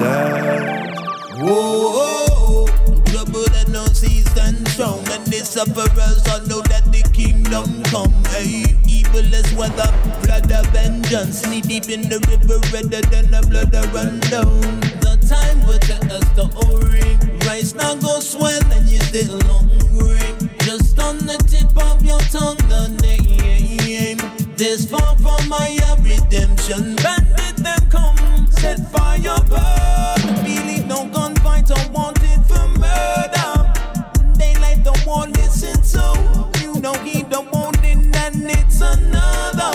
Whoa, 1.41 2.67
no 3.69 3.87
see 3.87 4.21
stand 4.21 4.69
strong. 4.69 4.99
And 5.09 5.25
the 5.27 5.41
sufferers 5.45 6.27
all 6.29 6.45
know 6.47 6.61
that 6.69 6.85
the 6.93 7.03
kingdom 7.12 7.83
come. 7.85 8.12
Hey, 8.35 8.65
evil 8.87 9.33
is 9.33 9.53
weather, 9.55 9.91
blood 10.23 10.51
of 10.53 10.67
vengeance. 10.73 11.47
Knee 11.47 11.61
deep 11.61 11.89
in 11.89 12.03
the 12.03 12.21
river, 12.29 12.61
redder 12.73 13.01
than 13.09 13.31
the 13.31 13.47
blood 13.49 13.73
that 13.73 13.93
run 13.95 14.21
down. 14.29 14.61
The 15.01 15.17
time 15.27 15.65
will 15.67 15.79
tell 15.79 16.05
us 16.12 16.29
the 16.37 16.47
O-ring. 16.69 17.39
Rice 17.47 17.75
now 17.75 17.95
go 17.95 18.21
swell 18.21 18.61
and 18.73 18.89
you 18.89 18.99
still 18.99 19.41
hungry. 19.49 20.21
Just 20.61 20.99
on 20.99 21.19
the 21.19 21.39
tip 21.49 21.73
of 21.83 22.05
your 22.05 22.21
tongue, 22.31 22.57
the. 22.69 23.00
This 24.61 24.85
far 24.85 25.16
from 25.16 25.49
my 25.49 25.78
redemption. 26.03 26.95
Bandit 26.97 27.57
them 27.57 27.81
come, 27.89 28.47
set 28.51 28.78
fire 28.93 29.41
burn. 29.49 30.45
Believe 30.45 30.87
no 30.87 31.07
gunfight 31.07 31.70
or 31.70 31.91
wanted 31.91 32.45
for 32.45 32.69
murder. 32.78 33.73
Daylight 34.37 34.85
don't 34.85 35.07
want 35.07 35.35
listen 35.39 35.81
to. 35.95 36.51
You 36.61 36.78
know 36.78 36.93
he 36.93 37.23
don't 37.23 37.51
the 37.51 37.57
warning 37.57 38.12
and 38.15 38.51
it's 38.51 38.82
another. 38.82 39.73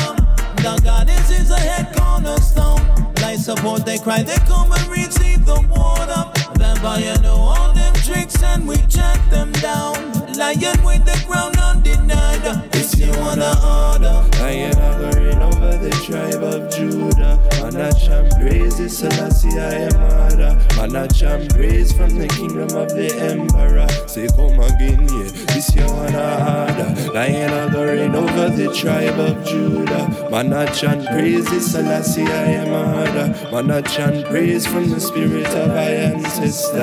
The 0.58 0.80
goddess 0.84 1.32
is 1.32 1.50
a 1.50 1.58
head 1.58 1.92
cornerstone. 1.98 2.86
Life 3.24 3.40
support 3.40 3.88
they 3.88 3.98
cry, 3.98 4.22
they 4.22 4.38
come 4.46 4.72
and 4.72 4.88
receive 4.88 5.48
the 5.48 5.66
water. 5.68 6.32
Vampire 6.60 7.20
know 7.24 7.38
all 7.38 7.74
them 7.74 7.96
tricks 7.96 8.44
and 8.44 8.68
we 8.68 8.78
chant 8.86 9.32
them 9.32 9.52
down. 9.54 9.96
Lion 10.38 10.84
with 10.84 11.04
the 11.06 11.24
ground 11.26 11.58
undenied. 11.58 12.76
You 13.06 13.12
wanna 13.20 13.54
order. 13.62 14.26
Lion 14.40 14.76
hovering 14.78 15.40
over 15.40 15.78
the 15.78 15.92
tribe 16.06 16.42
of 16.42 16.74
Judah. 16.74 17.38
Man, 17.62 17.76
I 17.78 17.92
chant 17.92 18.34
praises, 18.40 18.98
Selassie, 18.98 19.60
I 19.60 19.74
am 19.90 19.94
harder. 19.94 20.58
Man, 20.76 20.96
I 20.96 21.08
chant 21.08 21.54
praise 21.54 21.92
from 21.94 22.16
the 22.18 22.28
kingdom 22.28 22.76
of 22.76 22.90
the 22.90 23.14
emperor. 23.20 23.88
Say, 24.08 24.28
come 24.36 24.60
again, 24.60 25.08
yeah, 25.08 25.30
this 25.54 25.76
you 25.76 25.86
wanna 25.86 26.40
harder. 26.46 27.12
Lion 27.14 27.50
hovering 27.70 28.16
over 28.16 28.50
the 28.50 28.74
tribe 28.74 29.20
of 29.20 29.46
Judah. 29.46 30.30
Man, 30.32 30.52
I 30.54 30.66
chant 30.74 31.06
praises, 31.08 31.72
Selassie, 31.72 32.24
I 32.24 32.64
am 32.64 32.74
harder. 32.74 33.52
Man, 33.52 33.70
I 33.70 33.82
chant 33.82 34.26
praise 34.26 34.66
from 34.66 34.90
the 34.90 35.00
spirit 35.00 35.48
of 35.48 35.70
our 35.70 35.78
ancestors. 35.78 36.74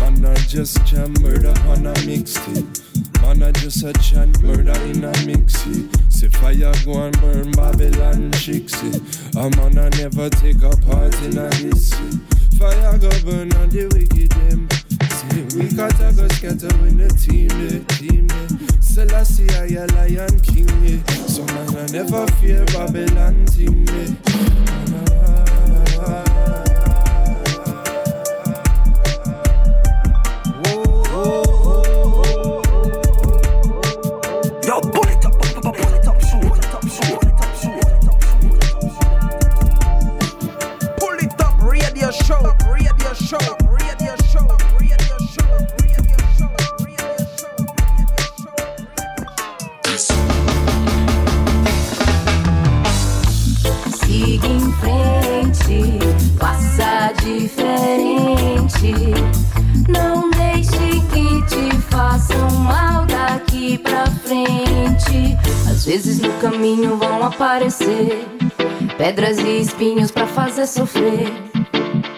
Man, 0.00 0.24
I 0.24 0.34
just 0.46 0.92
murder 1.20 1.54
on 1.66 1.86
a 1.86 1.94
mixtape. 2.06 2.87
Man, 3.22 3.42
I 3.42 3.52
just 3.52 3.82
a 3.84 3.92
chant 3.94 4.42
murder 4.42 4.78
in 4.82 5.04
a 5.04 5.12
mixie. 5.26 5.88
Say 6.12 6.28
fire 6.28 6.72
go 6.84 7.02
and 7.02 7.20
burn 7.20 7.50
Babylon 7.52 8.30
chicksy. 8.32 8.92
A 9.36 9.50
man 9.56 9.78
I 9.78 9.88
never 9.98 10.28
take 10.30 10.62
a 10.62 10.76
part 10.86 11.14
in 11.22 11.38
a 11.38 11.48
this. 11.50 11.94
Fire 12.58 12.98
go 12.98 13.10
burn 13.24 13.52
on 13.54 13.68
the 13.68 13.86
wicked 13.94 14.30
them. 14.32 14.68
Say 15.10 15.58
we 15.58 15.68
got 15.76 15.90
to 15.98 16.12
go 16.16 16.28
scatter 16.28 16.74
when 16.78 16.98
the 16.98 17.08
team 17.08 17.48
the 17.48 17.84
team 17.94 18.26
the. 18.26 18.80
Selassie 18.80 19.48
I 19.50 19.82
a 19.82 19.86
lion 19.94 20.40
king 20.40 20.68
yeah. 20.82 21.02
So 21.26 21.44
man 21.46 21.76
I 21.76 21.86
never 21.92 22.26
fear 22.38 22.64
Babylon 22.66 23.46
team 23.46 23.84
yeah. 23.86 24.77
Aparecer 67.28 68.26
pedras 68.96 69.38
e 69.38 69.60
espinhos 69.60 70.10
pra 70.10 70.26
fazer 70.26 70.66
sofrer. 70.66 71.30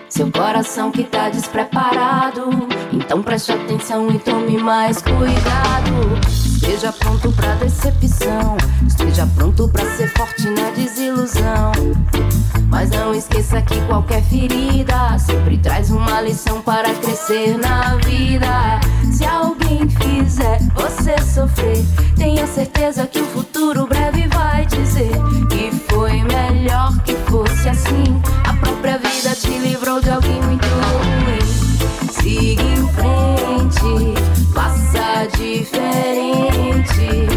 Seu 0.09 0.31
coração 0.31 0.91
que 0.91 1.05
tá 1.05 1.28
despreparado. 1.28 2.51
Então 2.93 3.23
preste 3.23 3.53
atenção 3.53 4.11
e 4.11 4.19
tome 4.19 4.59
mais 4.59 5.03
cuidado. 5.03 6.19
Esteja 6.28 6.93
pronto 6.93 7.32
pra 7.32 7.55
decepção. 7.55 8.57
Esteja 8.87 9.27
pronto 9.37 9.69
pra 9.69 9.85
ser 9.97 10.09
forte 10.16 10.49
na 10.51 10.70
desilusão. 10.70 11.73
Mas 12.69 12.91
não 12.91 13.15
esqueça 13.15 13.61
que 13.62 13.81
qualquer 13.87 14.23
ferida 14.23 15.19
sempre 15.19 15.59
traz 15.59 15.91
uma 15.91 16.20
lição 16.20 16.61
para 16.62 16.95
crescer 16.95 17.59
na 17.59 17.97
vida. 17.97 18.81
Se 19.20 19.26
alguém 19.26 19.86
fizer 19.86 20.59
você 20.74 21.14
sofrer, 21.20 21.84
tenha 22.16 22.47
certeza 22.47 23.06
que 23.06 23.20
o 23.20 23.26
futuro 23.26 23.86
breve 23.86 24.26
vai 24.28 24.64
dizer 24.64 25.10
que 25.51 25.70
foi 25.92 26.22
melhor 26.22 26.98
que 27.02 27.14
fosse 27.30 27.68
assim. 27.68 28.18
A 28.48 28.55
própria 28.55 28.97
vida 28.97 29.34
te 29.34 29.51
livrou 29.59 30.01
de 30.01 30.09
alguém 30.09 30.40
muito 30.40 30.64
ruim. 30.64 31.38
Siga 32.10 32.62
em 32.62 32.88
frente, 32.94 34.14
faça 34.55 35.26
diferente. 35.36 37.28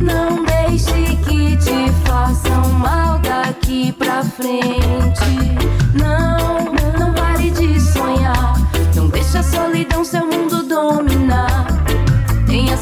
Não 0.00 0.42
deixe 0.42 1.16
que 1.16 1.54
te 1.58 1.92
façam 2.08 2.66
mal 2.78 3.18
daqui 3.18 3.92
pra 3.92 4.24
frente. 4.24 5.49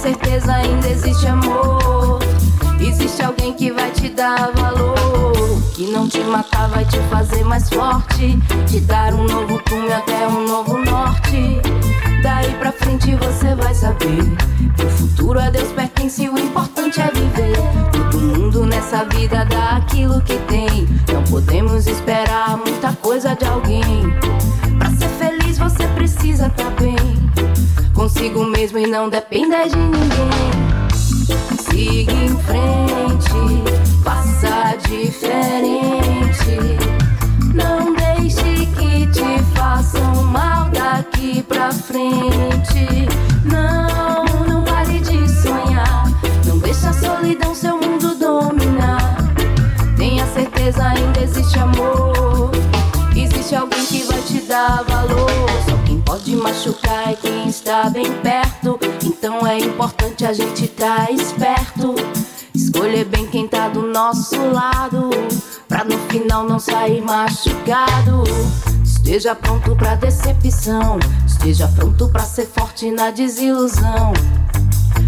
Certeza, 0.09 0.55
ainda 0.55 0.89
existe 0.89 1.27
amor. 1.27 2.19
Existe 2.81 3.23
alguém 3.23 3.53
que 3.53 3.71
vai 3.71 3.91
te 3.91 4.09
dar 4.09 4.51
valor. 4.53 5.35
Que 5.75 5.91
não 5.91 6.09
te 6.09 6.21
matar, 6.21 6.69
vai 6.69 6.85
te 6.87 6.99
fazer 7.11 7.45
mais 7.45 7.69
forte. 7.69 8.39
Te 8.67 8.81
dar 8.81 9.13
um 9.13 9.25
novo 9.25 9.61
cume 9.69 9.93
até 9.93 10.27
um 10.29 10.47
novo 10.47 10.79
norte. 10.79 11.61
Daí 12.23 12.55
pra 12.55 12.73
frente 12.73 13.15
você 13.17 13.55
vai 13.55 13.75
saber. 13.75 14.25
Que 14.77 14.85
o 14.85 14.91
futuro 14.91 15.41
a 15.41 15.51
Deus 15.51 15.71
pertence, 15.73 16.27
o 16.27 16.39
importante 16.39 17.01
é 17.01 17.11
viver. 17.11 17.57
Todo 17.93 18.19
mundo 18.19 18.65
nessa 18.65 19.05
vida 19.05 19.45
dá 19.45 19.77
aquilo 19.77 20.23
que 20.23 20.39
tem. 20.47 20.89
Não 21.13 21.23
podemos 21.25 21.87
esperar 21.87 22.57
muita 22.57 22.95
coisa 22.95 23.35
de 23.35 23.45
alguém. 23.45 23.83
Pra 24.79 24.91
ser 24.91 25.09
feliz 25.19 25.59
você 25.59 25.87
precisa 25.89 26.49
tá 26.49 26.71
bem. 26.81 26.88
Consigo 28.19 28.45
mesmo 28.47 28.79
e 28.79 28.87
não 28.89 29.09
dependa 29.09 29.69
de 29.69 29.77
ninguém. 29.77 30.91
Siga 31.57 32.13
em 32.13 32.37
frente, 32.39 33.63
faça 34.03 34.77
diferente. 34.89 36.59
Não 37.55 37.95
deixe 37.95 38.67
que 38.75 39.07
te 39.07 39.43
façam 39.55 40.25
mal 40.25 40.69
daqui 40.69 41.45
pra 41.45 41.71
frente. 41.71 43.07
Não, 43.45 44.25
não 44.49 44.65
pare 44.65 44.99
de 44.99 45.29
sonhar. 45.41 46.11
Não 46.45 46.59
deixe 46.59 46.89
a 46.89 46.93
solidão 46.93 47.55
seu 47.55 47.77
mundo 47.81 48.17
dominar. 48.17 49.17
Tenha 49.97 50.27
certeza, 50.27 50.89
ainda 50.89 51.21
existe 51.21 51.57
amor. 51.57 52.51
Existe 53.15 53.55
alguém 53.55 53.87
que 53.87 54.03
vai 54.03 54.21
te 54.23 54.41
dar 54.41 54.83
valor. 54.83 55.68
Pode 56.19 56.35
machucar 56.35 57.15
quem 57.15 57.49
está 57.49 57.89
bem 57.91 58.13
perto. 58.15 58.77
Então 59.05 59.47
é 59.47 59.57
importante 59.57 60.27
a 60.27 60.33
gente 60.33 60.65
estar 60.65 61.13
esperto. 61.13 61.95
Escolher 62.53 63.05
bem 63.05 63.25
quem 63.29 63.47
tá 63.47 63.69
do 63.69 63.83
nosso 63.83 64.37
lado. 64.51 65.11
Pra 65.69 65.85
no 65.85 65.97
final 66.09 66.43
não 66.43 66.59
sair 66.59 67.01
machucado. 67.03 68.25
Esteja 68.83 69.37
pronto 69.37 69.77
pra 69.77 69.95
decepção. 69.95 70.99
Esteja 71.25 71.69
pronto 71.69 72.09
pra 72.09 72.25
ser 72.25 72.47
forte 72.47 72.91
na 72.91 73.13
desilusão. 73.13 74.13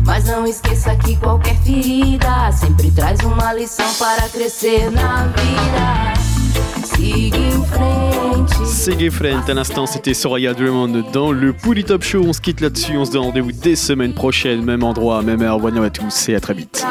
Mas 0.07 0.27
não 0.27 0.47
esqueça 0.47 0.95
que 0.95 1.16
qualquer 1.16 1.61
ferida 1.62 2.53
sempre 2.53 2.89
traz 2.93 3.19
uma 3.20 3.53
lição 3.53 3.93
para 3.95 4.28
crescer 4.28 4.93
na 4.93 5.27
vida. 5.27 6.30
Siga 8.66 9.06
em 9.06 9.10
frente. 9.10 9.48
À 9.48 9.55
l'instant 9.55 9.86
c'était 9.86 10.14
Soraya 10.14 10.55
Drummond 10.55 11.05
dans 11.12 11.32
le 11.32 11.52
Pouli 11.52 11.85
Top 11.85 12.02
Show. 12.02 12.22
On 12.27 12.32
se 12.32 12.40
quitte 12.40 12.60
là-dessus, 12.60 12.97
on 12.97 13.05
se 13.05 13.12
donne 13.12 13.22
rendez-vous 13.22 13.52
dès 13.52 13.77
semaine 13.77 14.14
prochaine, 14.14 14.64
même 14.64 14.82
endroit, 14.82 15.22
même 15.22 15.43
heure. 15.43 15.59
Bonne 15.60 15.74
nuit 15.74 15.86
à 15.86 15.90
tous 15.90 16.28
et 16.28 16.35
à 16.35 16.40
très 16.40 16.55
vite. 16.55 16.85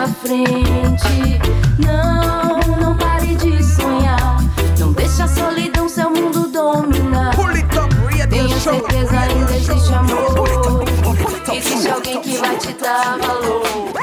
Existe 11.52 11.88
alguém 11.88 12.22
que 12.22 12.40
vai 12.40 12.57
te 12.57 12.80
dar 12.80 13.18
valor. 13.18 13.99